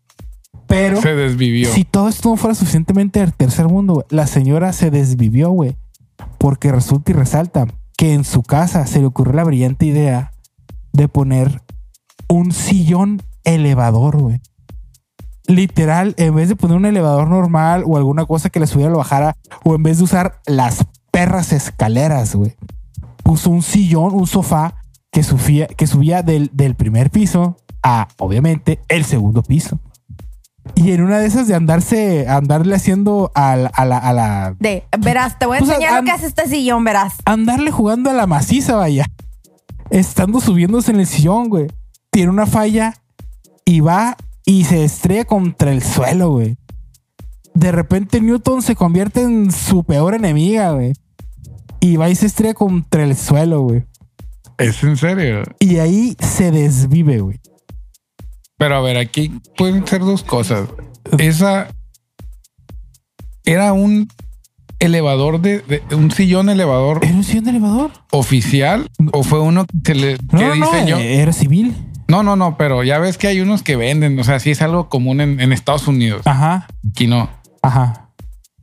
Pero 0.67 1.01
Se 1.01 1.15
desvivió. 1.15 1.73
si 1.73 1.85
todo 1.85 2.09
esto 2.11 2.29
no 2.29 2.37
fuera 2.37 2.55
suficientemente 2.55 3.21
del 3.21 3.33
tercer 3.33 3.67
mundo, 3.69 3.95
güey, 3.95 4.07
la 4.11 4.27
señora 4.27 4.75
se 4.75 4.91
desvivió, 4.91 5.49
güey. 5.51 5.77
Porque 6.37 6.71
resulta 6.71 7.13
y 7.13 7.15
resalta 7.15 7.67
que 7.97 8.13
en 8.13 8.25
su 8.25 8.43
casa 8.43 8.87
se 8.87 9.01
le 9.01 9.07
ocurrió 9.07 9.33
la 9.33 9.45
brillante 9.45 9.87
idea 9.87 10.33
de 10.93 11.09
poner 11.09 11.63
un 12.29 12.53
sillón 12.53 13.23
elevador, 13.45 14.17
güey. 14.19 14.41
Literal, 15.47 16.15
en 16.19 16.35
vez 16.35 16.49
de 16.51 16.57
poner 16.57 16.77
un 16.77 16.85
elevador 16.85 17.29
normal 17.29 17.83
o 17.87 17.97
alguna 17.97 18.27
cosa 18.27 18.51
que 18.51 18.61
le 18.61 18.67
subiera 18.67 18.91
o 18.91 18.93
lo 18.93 18.99
bajara, 18.99 19.35
o 19.65 19.75
en 19.75 19.83
vez 19.83 19.99
de 19.99 20.05
usar 20.05 20.41
las 20.47 20.85
perras 21.11 21.53
escaleras, 21.53 22.35
güey, 22.35 22.55
puso 23.25 23.49
un 23.51 23.63
sillón, 23.63 24.13
un 24.15 24.27
sofá 24.27 24.75
que 25.11 25.23
subía, 25.23 25.67
que 25.67 25.87
subía 25.87 26.23
del, 26.23 26.51
del 26.53 26.75
primer 26.75 27.11
piso 27.11 27.57
a, 27.83 28.09
obviamente, 28.19 28.81
el 28.89 29.07
segundo 29.07 29.43
piso. 29.43 29.79
Y 30.75 30.93
en 30.93 31.03
una 31.03 31.19
de 31.19 31.27
esas 31.27 31.49
de 31.49 31.55
andarse, 31.55 32.29
andarle 32.29 32.75
haciendo 32.75 33.33
a 33.35 33.57
la, 33.57 33.69
a 33.69 33.87
la, 33.87 33.97
a 33.97 34.13
la- 34.13 34.55
De, 34.61 34.85
verás, 34.99 35.39
te 35.39 35.47
voy 35.47 35.57
a 35.57 35.61
Pues, 35.61 35.71
enseñar 35.71 36.01
lo 36.01 36.05
que 36.05 36.11
hace 36.11 36.27
este 36.27 36.47
sillón, 36.47 36.85
verás. 36.85 37.15
andarle 37.25 37.71
jugando 37.71 38.11
a 38.11 38.13
la 38.13 38.27
maciza, 38.27 38.77
vaya. 38.77 39.07
Estando 39.89 40.41
subiéndose 40.41 40.91
en 40.91 41.01
el 41.01 41.07
sillón, 41.07 41.49
güey. 41.49 41.69
Tiene 42.11 42.31
una 42.31 42.47
falla 42.47 42.95
y 43.65 43.81
va 43.81 44.17
y 44.45 44.65
se 44.65 44.85
estrella 44.85 45.25
contra 45.25 45.73
el 45.73 45.83
suelo, 45.83 46.31
güey. 46.31 46.57
De 47.55 47.73
repente 47.73 48.21
Newton 48.21 48.63
se 48.63 48.75
convierte 48.77 49.23
en 49.23 49.51
su 49.53 49.85
peor 49.85 50.15
enemiga, 50.15 50.73
güey. 50.73 50.93
Y 51.81 51.97
va 51.97 52.09
y 52.11 52.15
se 52.15 52.27
estrella 52.27 52.55
contra 52.55 53.05
el 53.05 53.17
suelo, 53.17 53.63
güey. 53.63 53.85
Es 54.59 54.83
en 54.83 54.97
serio. 54.97 55.43
Y 55.61 55.79
ahí 55.79 56.17
se 56.19 56.51
desvive, 56.51 57.21
güey. 57.21 57.41
Pero 58.57 58.77
a 58.77 58.81
ver, 58.81 58.97
aquí 58.97 59.33
pueden 59.57 59.87
ser 59.87 60.01
dos 60.01 60.25
cosas. 60.25 60.69
Esa 61.19 61.69
era 63.45 63.73
un 63.73 64.09
elevador 64.81 65.41
de, 65.41 65.61
de- 65.61 65.83
un 65.97 66.11
sillón 66.11 66.49
elevador 66.49 67.01
¿Era 67.03 67.15
un 67.15 67.25
sillón 67.25 67.45
de 67.45 67.51
elevador? 67.51 67.91
oficial 68.13 68.89
o 69.13 69.23
fue 69.25 69.41
uno 69.41 69.65
que, 69.85 69.95
le, 69.95 70.13
No, 70.33 70.39
que 70.39 70.45
no, 70.47 70.55
no, 70.57 70.67
diseñó? 70.73 70.99
eh, 70.99 71.21
era 71.21 71.33
civil. 71.33 71.75
No, 72.09 72.23
no, 72.23 72.37
no, 72.37 72.57
pero 72.57 72.83
ya 72.85 72.99
ves 72.99 73.19
que 73.19 73.27
hay 73.29 73.41
unos 73.41 73.63
que 73.63 73.77
venden, 73.77 74.19
o 74.19 74.25
sea, 74.25 74.41
sí 74.41 74.51
es 74.51 74.63
algo 74.63 74.89
común 74.89 75.21
en, 75.21 75.41
en 75.41 75.53
Estados 75.53 75.87
Unidos. 75.89 76.23
Ajá, 76.27 76.67
Aquí 76.91 77.07
no. 77.07 77.29
ajá. 77.63 78.05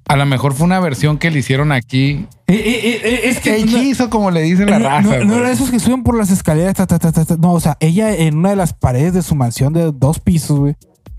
A 0.07 0.15
lo 0.17 0.25
mejor 0.27 0.53
fue 0.53 0.65
una 0.67 0.79
versión 0.79 1.17
que 1.17 1.31
le 1.31 1.39
hicieron 1.39 1.71
aquí. 1.71 2.27
Eh, 2.47 2.53
eh, 2.55 3.01
eh, 3.03 3.19
es 3.23 3.39
que 3.39 3.51
no- 3.65 3.77
Hechizo, 3.77 4.09
como 4.11 4.29
le 4.29 4.41
dice 4.43 4.65
la 4.67 4.77
raza. 4.77 5.17
no, 5.19 5.25
no 5.25 5.35
era 5.37 5.51
esos 5.51 5.71
que 5.71 5.79
suben 5.79 6.03
por 6.03 6.15
las 6.15 6.29
escaleras. 6.29 6.75
ta, 6.75 6.85
ta, 6.85 6.99
ta, 6.99 7.11
ta, 7.11 7.25
ta. 7.25 7.37
No, 7.37 7.53
o 7.53 7.59
sea, 7.59 7.75
ella 7.79 8.15
en 8.15 8.37
una 8.37 8.51
de 8.51 8.55
las 8.55 8.73
paredes 8.73 9.13
de 9.13 9.23
su 9.23 9.33
mansión 9.33 9.73
de 9.73 9.91
dos 9.91 10.19
pisos, 10.19 10.59
güey, 10.59 10.75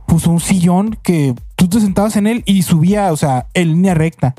puso 0.06 0.30
un 0.30 0.38
sillón 0.38 0.96
que 1.02 1.34
tú 1.56 1.66
te 1.68 1.80
sentabas 1.80 2.14
en 2.16 2.28
él 2.28 2.42
y 2.46 2.62
subía, 2.62 3.10
o 3.12 3.16
sea, 3.16 3.46
en 3.54 3.68
línea 3.72 3.94
recta. 3.94 4.34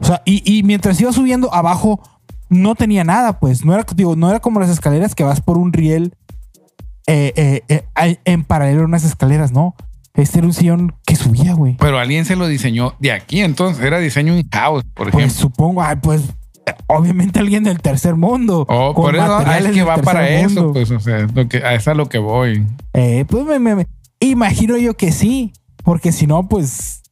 O 0.00 0.04
sea, 0.04 0.22
y, 0.24 0.42
y 0.44 0.64
mientras 0.64 1.00
iba 1.00 1.12
subiendo 1.12 1.54
abajo, 1.54 2.00
no 2.48 2.74
tenía 2.74 3.04
nada, 3.04 3.38
pues. 3.38 3.64
No 3.64 3.74
era, 3.74 3.86
digo, 3.94 4.16
no 4.16 4.28
era 4.28 4.40
como 4.40 4.58
las 4.58 4.70
escaleras 4.70 5.14
que 5.14 5.22
vas 5.22 5.40
por 5.40 5.56
un 5.56 5.72
riel 5.72 6.14
eh, 7.08 7.62
eh, 7.68 7.84
eh, 7.96 8.18
en 8.24 8.44
paralelo 8.44 8.82
a 8.82 8.84
unas 8.84 9.02
escaleras, 9.04 9.50
no. 9.50 9.74
Este 10.14 10.38
era 10.38 10.46
un 10.46 10.52
sillón 10.52 10.94
que 11.06 11.16
subía, 11.16 11.54
güey. 11.54 11.76
Pero 11.78 11.98
alguien 11.98 12.24
se 12.24 12.36
lo 12.36 12.46
diseñó 12.48 12.94
de 13.00 13.12
aquí, 13.12 13.40
entonces 13.40 13.82
era 13.84 13.98
diseño 13.98 14.36
in-house, 14.36 14.84
por 14.94 15.10
Pues 15.10 15.24
ejemplo. 15.24 15.40
supongo, 15.40 15.82
ay, 15.82 15.96
pues 16.02 16.22
obviamente 16.86 17.38
alguien 17.38 17.64
del 17.64 17.80
tercer 17.80 18.14
mundo. 18.16 18.66
Oh, 18.68 18.94
por 18.94 19.14
eso 19.16 19.24
ah, 19.38 19.58
es 19.58 19.70
que 19.72 19.82
va 19.84 19.96
para 19.98 20.28
eso, 20.28 20.48
mundo. 20.48 20.72
pues, 20.74 20.90
o 20.90 21.00
sea, 21.00 21.26
lo 21.32 21.48
que, 21.48 21.58
a 21.58 21.74
eso 21.74 21.76
es 21.82 21.88
a 21.88 21.94
lo 21.94 22.08
que 22.08 22.18
voy. 22.18 22.66
Eh, 22.94 23.24
pues 23.28 23.44
me, 23.46 23.58
me- 23.58 23.74
me- 23.76 23.86
imagino 24.20 24.76
yo 24.76 24.94
que 24.94 25.12
sí, 25.12 25.52
porque 25.84 26.10
si 26.12 26.26
no, 26.26 26.48
pues 26.48 27.02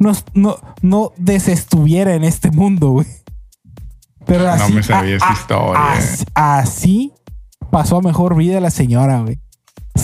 no, 0.00 0.12
no, 0.34 0.56
no 0.82 1.12
desestuviera 1.16 2.14
en 2.14 2.24
este 2.24 2.50
mundo, 2.50 2.90
güey. 2.90 3.06
Pero 4.26 4.50
así, 4.50 4.72
me 4.72 4.82
sabía 4.82 5.16
esa 5.16 5.32
historia. 5.32 5.92
Así, 5.92 6.24
así 6.34 7.12
pasó 7.70 7.98
a 7.98 8.02
mejor 8.02 8.34
vida 8.36 8.58
la 8.60 8.70
señora, 8.70 9.20
güey. 9.20 9.38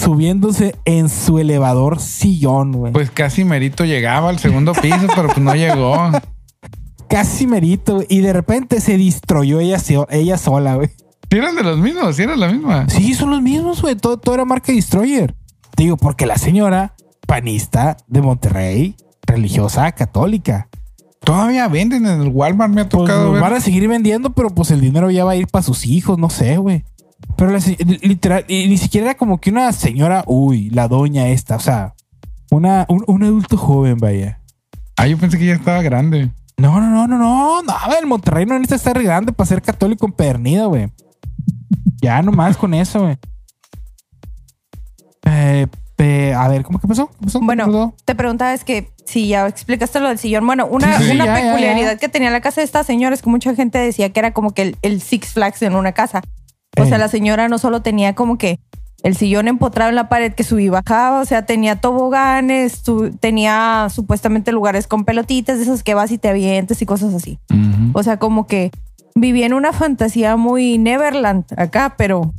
Subiéndose 0.02 0.74
en 0.84 1.08
su 1.08 1.38
elevador 1.38 2.00
sillón, 2.00 2.72
güey. 2.72 2.92
Pues 2.92 3.10
casi 3.10 3.44
Merito 3.44 3.84
llegaba 3.84 4.30
al 4.30 4.38
segundo 4.38 4.72
piso, 4.72 5.06
pero 5.14 5.28
pues 5.28 5.38
no 5.38 5.54
llegó. 5.54 5.96
Casi 7.08 7.46
merito. 7.46 8.02
Y 8.08 8.20
de 8.20 8.32
repente 8.32 8.80
se 8.80 8.96
distroyó 8.96 9.60
ella, 9.60 9.78
so- 9.78 10.06
ella 10.10 10.38
sola, 10.38 10.76
güey. 10.76 10.88
Si 11.30 11.36
eran 11.36 11.54
de 11.56 11.62
los 11.62 11.76
mismos, 11.78 12.16
si 12.16 12.22
eran 12.22 12.40
la 12.40 12.48
misma. 12.50 12.88
Sí, 12.88 13.12
son 13.12 13.28
los 13.30 13.42
mismos, 13.42 13.82
güey. 13.82 13.96
Todo, 13.96 14.16
todo 14.16 14.34
era 14.34 14.46
marca 14.46 14.72
Destroyer. 14.72 15.34
Digo, 15.76 15.98
porque 15.98 16.24
la 16.24 16.38
señora 16.38 16.94
panista 17.26 17.98
de 18.06 18.22
Monterrey, 18.22 18.96
religiosa, 19.26 19.92
católica. 19.92 20.68
Todavía 21.22 21.68
venden 21.68 22.06
en 22.06 22.22
el 22.22 22.28
Walmart, 22.28 22.72
me 22.72 22.80
ha 22.80 22.88
Pues 22.88 23.02
tocado 23.04 23.32
ver. 23.32 23.42
van 23.42 23.52
a 23.52 23.60
seguir 23.60 23.86
vendiendo, 23.88 24.30
pero 24.32 24.48
pues 24.48 24.70
el 24.70 24.80
dinero 24.80 25.10
ya 25.10 25.24
va 25.26 25.32
a 25.32 25.36
ir 25.36 25.48
para 25.48 25.62
sus 25.62 25.84
hijos, 25.86 26.18
no 26.18 26.30
sé, 26.30 26.56
güey. 26.56 26.82
Pero 27.36 27.50
la 27.50 27.58
literal, 28.02 28.44
y 28.48 28.68
ni 28.68 28.78
siquiera 28.78 29.10
era 29.10 29.16
como 29.16 29.40
que 29.40 29.50
una 29.50 29.72
señora, 29.72 30.24
uy, 30.26 30.70
la 30.70 30.88
doña 30.88 31.28
esta, 31.28 31.56
o 31.56 31.60
sea, 31.60 31.94
una, 32.50 32.86
un, 32.88 33.04
un 33.06 33.22
adulto 33.22 33.56
joven, 33.56 33.98
vaya. 33.98 34.40
Ah, 34.96 35.06
yo 35.06 35.18
pensé 35.18 35.38
que 35.38 35.46
ya 35.46 35.54
estaba 35.54 35.82
grande. 35.82 36.30
No, 36.58 36.80
no, 36.80 36.88
no, 36.90 37.06
no, 37.08 37.18
no, 37.18 37.62
no, 37.62 37.74
el 37.98 38.06
Monterrey 38.06 38.46
no 38.46 38.54
necesita 38.54 38.76
estar 38.76 39.02
grande 39.02 39.32
para 39.32 39.46
ser 39.48 39.62
católico 39.62 40.06
empedernido, 40.06 40.68
güey. 40.68 40.90
Ya 42.00 42.20
nomás 42.22 42.56
con 42.56 42.74
eso, 42.74 43.00
güey. 43.00 43.16
Eh, 45.24 46.34
a 46.36 46.48
ver, 46.48 46.64
¿cómo 46.64 46.80
que 46.80 46.88
pasó? 46.88 47.08
¿Qué 47.08 47.26
pasó? 47.26 47.38
¿Qué 47.38 47.46
Bueno, 47.46 47.66
pasó? 47.66 47.94
te 48.04 48.14
preguntaba 48.16 48.52
es 48.54 48.64
que 48.64 48.90
si 49.06 49.28
ya 49.28 49.46
explicaste 49.46 50.00
lo 50.00 50.08
del 50.08 50.18
sillón. 50.18 50.44
Bueno, 50.46 50.66
una, 50.66 50.98
Sí, 50.98 51.10
una 51.10 51.24
ya, 51.26 51.38
ya, 51.40 51.46
peculiaridad 51.52 51.92
ya. 51.92 51.96
que 51.98 52.08
tenía 52.08 52.30
la 52.30 52.40
casa 52.40 52.60
de 52.60 52.64
esta 52.64 52.82
señora 52.82 53.14
es 53.14 53.22
que 53.22 53.30
mucha 53.30 53.54
gente 53.54 53.78
decía 53.78 54.10
que 54.12 54.18
era 54.18 54.32
como 54.32 54.50
que 54.52 54.62
el, 54.62 54.76
el 54.82 55.00
Six 55.00 55.28
Flags 55.32 55.62
en 55.62 55.76
una 55.76 55.92
casa. 55.92 56.20
O 56.78 56.84
sea, 56.84 56.96
Ey. 56.96 57.00
la 57.00 57.08
señora 57.08 57.48
no 57.48 57.58
solo 57.58 57.82
tenía 57.82 58.14
como 58.14 58.38
que 58.38 58.58
el 59.02 59.16
sillón 59.16 59.48
empotrado 59.48 59.90
en 59.90 59.96
la 59.96 60.08
pared 60.08 60.32
que 60.32 60.44
subía 60.44 60.66
y 60.66 60.68
bajaba, 60.68 61.20
o 61.20 61.24
sea, 61.24 61.44
tenía 61.44 61.76
toboganes, 61.80 62.82
tenía 63.20 63.88
supuestamente 63.90 64.52
lugares 64.52 64.86
con 64.86 65.04
pelotitas, 65.04 65.58
de 65.58 65.64
esos 65.64 65.82
que 65.82 65.94
vas 65.94 66.12
y 66.12 66.18
te 66.18 66.28
avientes 66.28 66.80
y 66.82 66.86
cosas 66.86 67.12
así. 67.14 67.38
O 67.94 68.02
sea, 68.02 68.18
como 68.18 68.46
que 68.46 68.70
vivía 69.14 69.46
en 69.46 69.54
una 69.54 69.72
fantasía 69.72 70.36
muy 70.36 70.78
Neverland 70.78 71.44
acá, 71.56 71.94
pero 71.98 72.32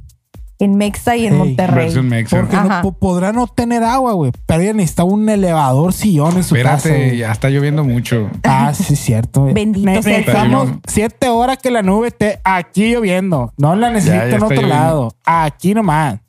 en 0.59 0.75
Mexa 0.75 1.15
y 1.17 1.25
en 1.25 1.33
Ey, 1.33 1.39
Monterrey. 1.39 1.85
Versión 1.85 2.07
Mexa. 2.07 2.37
Porque 2.39 2.55
no, 2.55 2.61
Ajá. 2.61 2.81
podrá 2.99 3.33
no 3.33 3.47
tener 3.47 3.83
agua, 3.83 4.13
güey. 4.13 4.31
Pero 4.45 4.61
ella 4.61 4.73
necesita 4.73 5.03
un 5.03 5.27
elevador 5.27 5.93
sillón 5.93 6.37
en 6.37 6.43
su 6.43 6.55
casa. 6.55 6.75
Espérate, 6.89 7.17
ya 7.17 7.31
está 7.31 7.49
lloviendo 7.49 7.83
mucho. 7.83 8.29
Ah, 8.43 8.73
sí, 8.73 8.93
es 8.93 8.99
cierto. 8.99 9.41
güey. 9.41 9.53
Bendito 9.53 9.85
sea 9.85 9.93
Necesitamos 9.95 10.65
Señor. 10.67 10.81
siete 10.87 11.29
horas 11.29 11.57
que 11.57 11.71
la 11.71 11.81
nube 11.81 12.07
esté 12.07 12.39
aquí 12.43 12.91
lloviendo. 12.93 13.51
No 13.57 13.75
la 13.75 13.89
necesito 13.91 14.15
Ya, 14.23 14.29
ya 14.29 14.35
en 14.37 14.43
otro 14.43 14.55
lloviendo. 14.55 14.75
lado. 14.75 15.15
Aquí 15.25 15.73
nomás. 15.73 16.19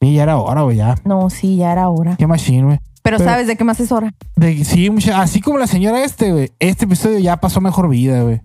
Sí, 0.00 0.14
ya 0.14 0.22
era 0.22 0.36
hora, 0.38 0.62
güey, 0.62 0.76
ya. 0.78 0.94
No, 1.04 1.28
sí, 1.28 1.56
ya 1.56 1.72
era 1.72 1.88
hora. 1.88 2.16
Qué 2.16 2.26
machine, 2.26 2.64
güey. 2.64 2.80
Pero, 3.02 3.16
Pero- 3.18 3.30
¿sabes 3.30 3.46
de 3.46 3.56
qué 3.56 3.64
más 3.64 3.80
es 3.80 3.90
hora? 3.92 4.14
De- 4.36 4.64
Sí, 4.64 4.88
mucha- 4.90 5.20
así 5.20 5.40
como 5.40 5.58
la 5.58 5.66
señora 5.66 6.04
este, 6.04 6.32
güey. 6.32 6.52
Este 6.58 6.84
episodio 6.84 7.18
ya 7.18 7.38
pasó 7.38 7.60
mejor 7.60 7.88
vida, 7.88 8.22
güey. 8.22 8.40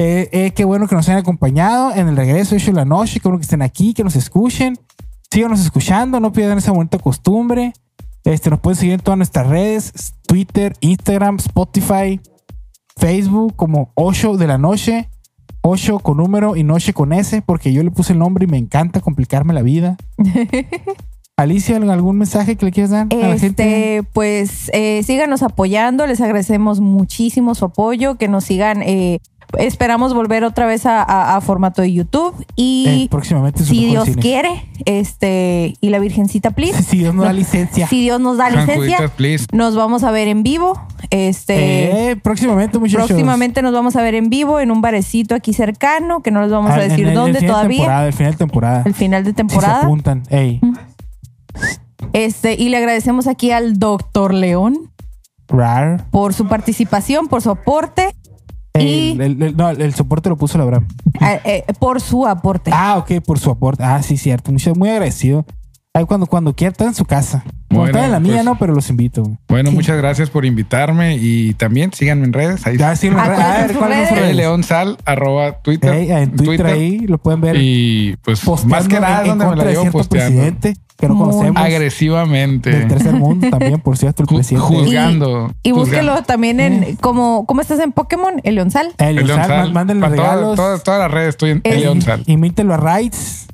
Eh, 0.00 0.28
eh, 0.30 0.52
qué 0.52 0.64
bueno 0.64 0.86
que 0.86 0.94
nos 0.94 1.08
hayan 1.08 1.18
acompañado 1.18 1.92
en 1.92 2.06
el 2.06 2.16
regreso 2.16 2.54
de 2.54 2.72
la 2.72 2.84
Noche. 2.84 3.18
Qué 3.18 3.26
bueno 3.26 3.40
que 3.40 3.42
estén 3.42 3.62
aquí, 3.62 3.94
que 3.94 4.04
nos 4.04 4.14
escuchen. 4.14 4.78
Síganos 5.28 5.58
escuchando, 5.60 6.20
no 6.20 6.32
pierdan 6.32 6.58
esa 6.58 6.70
bonita 6.70 7.00
costumbre. 7.00 7.72
Este, 8.22 8.48
nos 8.48 8.60
pueden 8.60 8.76
seguir 8.76 8.94
en 8.94 9.00
todas 9.00 9.18
nuestras 9.18 9.48
redes: 9.48 10.14
Twitter, 10.28 10.74
Instagram, 10.78 11.38
Spotify, 11.38 12.20
Facebook, 12.96 13.56
como 13.56 13.90
Ocho 13.96 14.36
de 14.36 14.46
la 14.46 14.56
Noche. 14.56 15.08
Ocho 15.62 15.98
con 15.98 16.18
número 16.18 16.54
y 16.54 16.62
Noche 16.62 16.92
con 16.92 17.12
S, 17.12 17.42
porque 17.42 17.72
yo 17.72 17.82
le 17.82 17.90
puse 17.90 18.12
el 18.12 18.20
nombre 18.20 18.44
y 18.44 18.48
me 18.48 18.56
encanta 18.56 19.00
complicarme 19.00 19.52
la 19.52 19.62
vida. 19.62 19.96
Alicia, 21.36 21.76
¿algún 21.76 22.18
mensaje 22.18 22.54
que 22.54 22.66
le 22.66 22.70
quieras 22.70 22.90
dar 22.90 23.08
a 23.10 23.16
la 23.16 23.38
gente? 23.38 23.46
Este, 23.96 24.08
pues 24.12 24.70
eh, 24.72 25.02
síganos 25.02 25.42
apoyando, 25.42 26.06
les 26.06 26.20
agradecemos 26.20 26.80
muchísimo 26.80 27.56
su 27.56 27.64
apoyo, 27.64 28.14
que 28.14 28.28
nos 28.28 28.44
sigan. 28.44 28.82
eh, 28.82 29.18
esperamos 29.58 30.12
volver 30.14 30.44
otra 30.44 30.66
vez 30.66 30.84
a, 30.86 31.02
a- 31.02 31.36
a 31.36 31.40
formato 31.40 31.80
de 31.82 31.92
YouTube 31.92 32.34
y 32.56 32.84
Eh, 33.04 33.08
próximamente 33.10 33.64
si 33.64 33.86
Dios 33.86 34.04
cine. 34.04 34.20
quiere, 34.20 34.68
este 34.84 35.74
y 35.80 35.88
la 35.88 35.98
Virgencita, 35.98 36.50
please. 36.50 36.82
Si 36.82 36.98
Dios 36.98 37.14
nos 37.14 37.24
da 37.24 37.32
licencia. 37.32 37.86
Si 37.88 38.00
Dios 38.02 38.20
nos 38.20 38.36
da 38.36 38.50
licencia, 38.50 38.98
nos 39.52 39.74
vamos 39.76 40.04
a 40.04 40.10
ver 40.10 40.28
en 40.28 40.42
vivo. 40.42 40.80
Este, 41.10 42.10
Eh, 42.10 42.16
próximamente, 42.16 42.78
muchachos. 42.78 43.06
próximamente 43.06 43.62
nos 43.62 43.72
vamos 43.72 43.96
a 43.96 44.02
ver 44.02 44.14
en 44.14 44.28
vivo 44.28 44.60
en 44.60 44.70
un 44.70 44.80
barecito 44.82 45.34
aquí 45.34 45.52
cercano, 45.54 46.20
que 46.20 46.30
no 46.30 46.42
les 46.42 46.50
vamos 46.50 46.70
Ah, 46.72 46.74
a 46.74 46.80
decir 46.80 47.12
dónde 47.14 47.38
final 47.38 47.40
de 47.40 47.46
todavía. 47.46 47.78
temporada, 47.78 48.06
el 48.06 48.12
final 48.12 48.32
de 48.32 48.36
temporada. 48.38 48.82
El 48.84 48.94
final 48.94 49.24
de 49.24 49.30
Si 49.30 49.32
se 49.32 49.36
temporada. 49.36 49.80
apuntan. 49.82 50.22
Ey. 50.28 50.60
Este, 52.12 52.54
y 52.54 52.68
le 52.68 52.76
agradecemos 52.76 53.26
aquí 53.26 53.50
al 53.50 53.78
doctor 53.78 54.32
León 54.34 54.90
Rar. 55.48 56.06
por 56.10 56.34
su 56.34 56.46
participación, 56.46 57.28
por 57.28 57.42
su 57.42 57.50
aporte 57.50 58.14
y 58.82 59.12
el, 59.20 59.42
el- 59.42 59.56
no, 59.56 59.70
el 59.70 59.94
soporte 59.94 60.28
lo 60.28 60.36
puso 60.36 60.58
la 60.58 60.64
Abraham. 60.64 60.88
eh, 61.20 61.40
eh, 61.68 61.72
por 61.78 62.00
su 62.00 62.26
aporte. 62.26 62.70
Ah, 62.74 62.96
ok, 62.98 63.22
por 63.24 63.38
su 63.38 63.50
aporte. 63.50 63.82
Ah, 63.84 64.02
sí, 64.02 64.16
cierto. 64.16 64.52
Mucho, 64.52 64.74
muy 64.74 64.88
agradecido. 64.90 65.44
Ay, 65.94 66.04
cuando, 66.04 66.26
cuando 66.26 66.54
quiera, 66.54 66.70
están 66.72 66.88
en 66.88 66.94
su 66.94 67.04
casa. 67.04 67.44
Bueno, 67.70 67.86
están 67.86 68.04
en 68.04 68.12
la 68.12 68.20
mía, 68.20 68.34
pues- 68.34 68.44
no, 68.44 68.58
pero 68.58 68.72
los 68.74 68.88
invito. 68.88 69.24
Bueno, 69.48 69.70
Sí. 69.70 69.76
muchas 69.76 69.96
gracias 69.96 70.30
por 70.30 70.44
invitarme 70.44 71.16
y 71.16 71.54
también 71.54 71.92
síganme 71.92 72.24
en 72.26 72.32
redes. 72.32 72.64
Ahí 72.66 72.76
Ya, 72.76 72.94
sí, 72.94 73.08
Ah, 73.10 73.14
¿cuáles 73.14 73.38
son 73.38 73.68
sus 73.68 73.76
¿cuáles 73.78 73.96
son 73.98 74.06
sus 74.06 74.10
redes? 74.16 74.22
redes? 74.22 74.36
León 74.36 74.62
Sal, 74.62 74.96
arroba 75.04 75.60
Twitter. 75.62 75.92
En 75.92 76.36
Twitter, 76.36 76.66
ahí 76.66 77.00
lo 77.00 77.18
pueden 77.18 77.40
ver. 77.40 77.56
Y 77.58 78.16
pues 78.22 78.40
posteando 78.40 78.76
más 78.76 78.86
que 78.88 79.00
nada 79.00 79.24
en, 79.24 79.32
en 79.32 79.38
donde 79.38 79.56
me 79.56 79.64
la 79.64 79.70
llevo 79.70 79.90
posteando. 79.90 80.40
presidente 80.40 80.74
que 80.98 81.06
no 81.08 81.14
Muy 81.14 81.28
conocemos. 81.30 81.62
Agresivamente. 81.62 82.70
Del 82.70 82.88
tercer 82.88 83.14
mundo 83.14 83.48
también, 83.50 83.80
por 83.80 83.96
cierto, 83.96 84.24
el 84.24 84.28
Ju- 84.28 84.34
presidente. 84.34 84.66
juzgando. 84.66 85.54
Y 85.62 85.70
búsquelo 85.72 86.00
juzgando. 86.12 86.22
también 86.24 86.60
en 86.60 86.96
como 86.96 87.46
¿cómo 87.46 87.60
estás 87.60 87.78
en 87.80 87.92
Pokémon? 87.92 88.40
El. 88.42 88.58
El 88.58 89.18
El 89.18 89.26
Sal, 89.28 89.46
Sal. 89.46 89.72
mándenle 89.72 90.02
Para 90.02 90.16
todas- 90.16 90.30
regalos. 90.34 90.56
Todas, 90.56 90.82
todas 90.82 91.00
las 91.00 91.10
redes 91.10 91.28
estoy 91.30 91.50
en 91.52 91.60
el 91.64 91.80
León 91.80 92.02
Sal. 92.02 92.22
Imítenlo 92.26 92.74
a 92.74 92.76
Raids. 92.78 93.46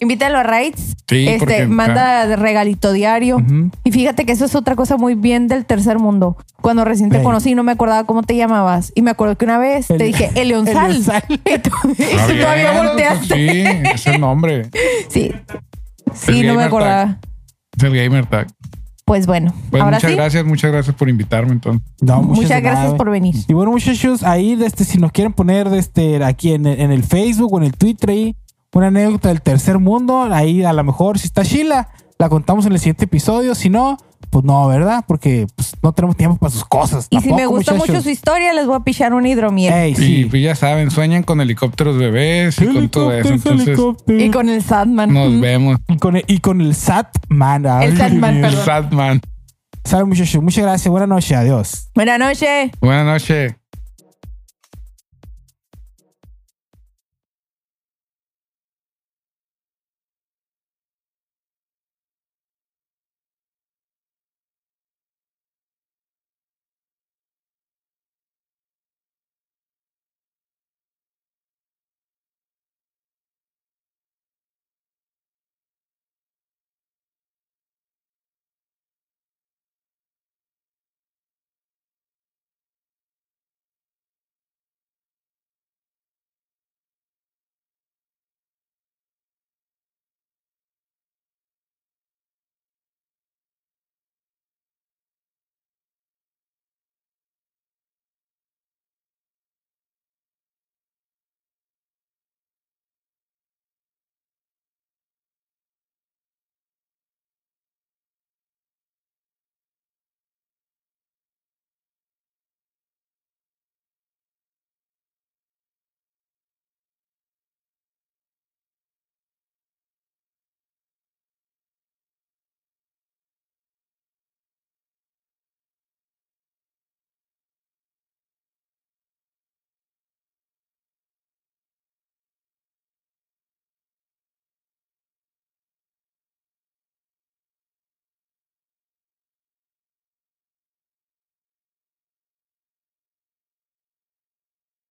Invítalo 0.00 0.38
a 0.38 0.42
Raids. 0.42 0.96
Sí, 1.06 1.26
porque- 1.38 1.58
este, 1.58 1.66
manda 1.68 2.26
de 2.26 2.34
regalito 2.34 2.92
diario. 2.92 3.36
Y 3.84 3.92
fíjate 3.92 4.24
que 4.26 4.32
eso 4.32 4.46
es 4.46 4.54
otra 4.56 4.74
cosa 4.74 4.96
muy 4.96 5.14
bien 5.14 5.46
del 5.46 5.64
tercer 5.64 6.00
mundo. 6.00 6.36
Cuando 6.60 6.84
recién 6.84 7.10
te 7.10 7.22
conocí 7.22 7.54
no 7.54 7.62
me 7.62 7.70
acordaba 7.72 8.04
cómo 8.04 8.22
te 8.24 8.34
llamabas. 8.34 8.90
Y 8.96 9.02
me 9.02 9.10
acuerdo 9.12 9.36
que 9.36 9.44
una 9.44 9.58
vez 9.58 9.90
El- 9.90 9.98
te 9.98 10.04
dije, 10.04 10.30
el 10.34 10.38
el 10.42 10.48
Leonsal. 10.48 10.90
Leonsal. 10.92 11.22
Y 11.28 11.58
tú, 11.58 11.70
y 11.92 11.94
tú 11.94 12.40
todavía 12.40 12.72
bien, 12.72 12.84
volteaste. 12.86 13.26
pues 13.28 13.50
Sí, 13.50 13.64
es 13.94 14.06
el 14.08 14.20
nombre. 14.20 14.70
Sí. 15.08 15.30
El 16.12 16.34
Sí, 16.34 16.42
no 16.44 16.54
me 16.54 16.64
acordaba. 16.64 17.18
Es 17.76 17.82
el 17.82 17.96
Gamer 17.96 18.26
Tag. 18.26 18.46
Pues 19.04 19.26
bueno, 19.26 19.52
Pues 19.70 19.82
ahora 19.82 19.96
muchas 19.96 20.10
sí. 20.10 20.16
gracias, 20.16 20.44
muchas 20.44 20.70
gracias 20.72 20.94
por 20.96 21.08
invitarme 21.08 21.52
entonces. 21.52 21.82
No, 22.00 22.22
Muchas 22.22 22.50
nada, 22.50 22.60
gracias 22.60 22.94
por 22.94 23.10
venir. 23.10 23.34
Y 23.48 23.52
bueno, 23.52 23.72
muchachos, 23.72 24.22
ahí 24.22 24.56
este, 24.62 24.84
si 24.84 24.98
nos 24.98 25.10
quieren 25.10 25.32
poner 25.32 25.66
este, 25.68 26.22
aquí 26.24 26.52
en, 26.52 26.66
el- 26.66 26.80
en 26.80 26.92
el 26.92 27.02
Facebook 27.02 27.52
o 27.52 27.58
en 27.58 27.64
el 27.64 27.72
Twitter 27.76 28.10
ahí, 28.10 28.36
una 28.72 28.86
anécdota 28.86 29.28
del 29.28 29.42
tercer 29.42 29.78
mundo, 29.78 30.22
ahí 30.32 30.62
a 30.62 30.72
lo 30.72 30.84
mejor 30.84 31.18
si 31.18 31.26
está 31.26 31.42
Sheila, 31.42 31.88
la 32.18 32.28
contamos 32.28 32.64
en 32.64 32.72
el 32.72 32.78
siguiente 32.78 33.04
episodio. 33.06 33.54
Si 33.56 33.68
no, 33.68 33.98
pues 34.32 34.46
no, 34.46 34.66
¿verdad? 34.66 35.04
Porque 35.06 35.46
pues, 35.54 35.74
no 35.82 35.92
tenemos 35.92 36.16
tiempo 36.16 36.38
para 36.38 36.50
sus 36.50 36.64
cosas. 36.64 37.06
Y 37.10 37.20
si 37.20 37.32
me 37.34 37.44
gusta 37.44 37.74
mucho 37.74 38.00
su 38.00 38.08
historia, 38.08 38.54
les 38.54 38.66
voy 38.66 38.76
a 38.76 38.80
pichar 38.80 39.12
un 39.12 39.26
hidromiel. 39.26 39.74
Ey, 39.74 39.92
Y 39.92 39.94
sí. 39.94 40.24
pues 40.24 40.42
ya 40.42 40.54
saben, 40.54 40.90
sueñan 40.90 41.22
con 41.22 41.42
helicópteros 41.42 41.98
bebés 41.98 42.58
y 42.60 42.66
con 42.66 42.88
todo 42.88 43.12
eso. 43.12 43.28
Entonces. 43.28 43.78
Y 44.08 44.30
con 44.30 44.48
el 44.48 44.62
Sadman. 44.62 45.12
nos 45.12 45.38
vemos. 45.38 45.76
Y 45.86 45.98
con 45.98 46.16
el, 46.16 46.24
y 46.26 46.38
con 46.38 46.62
el 46.62 46.74
SAT 46.74 47.14
man. 47.28 47.66
Ay, 47.66 47.88
El 47.88 47.98
Satman, 47.98 48.40
perdón. 48.40 48.64
Sadman. 48.64 49.20
Sale 49.84 50.04
muchachos. 50.04 50.42
Muchas 50.42 50.64
gracias. 50.64 50.90
Buenas 50.90 51.08
noches. 51.10 51.32
Adiós. 51.36 51.90
Buenas 51.94 52.18
noches. 52.18 52.70
Buenas 52.80 53.04
noches. 53.04 53.61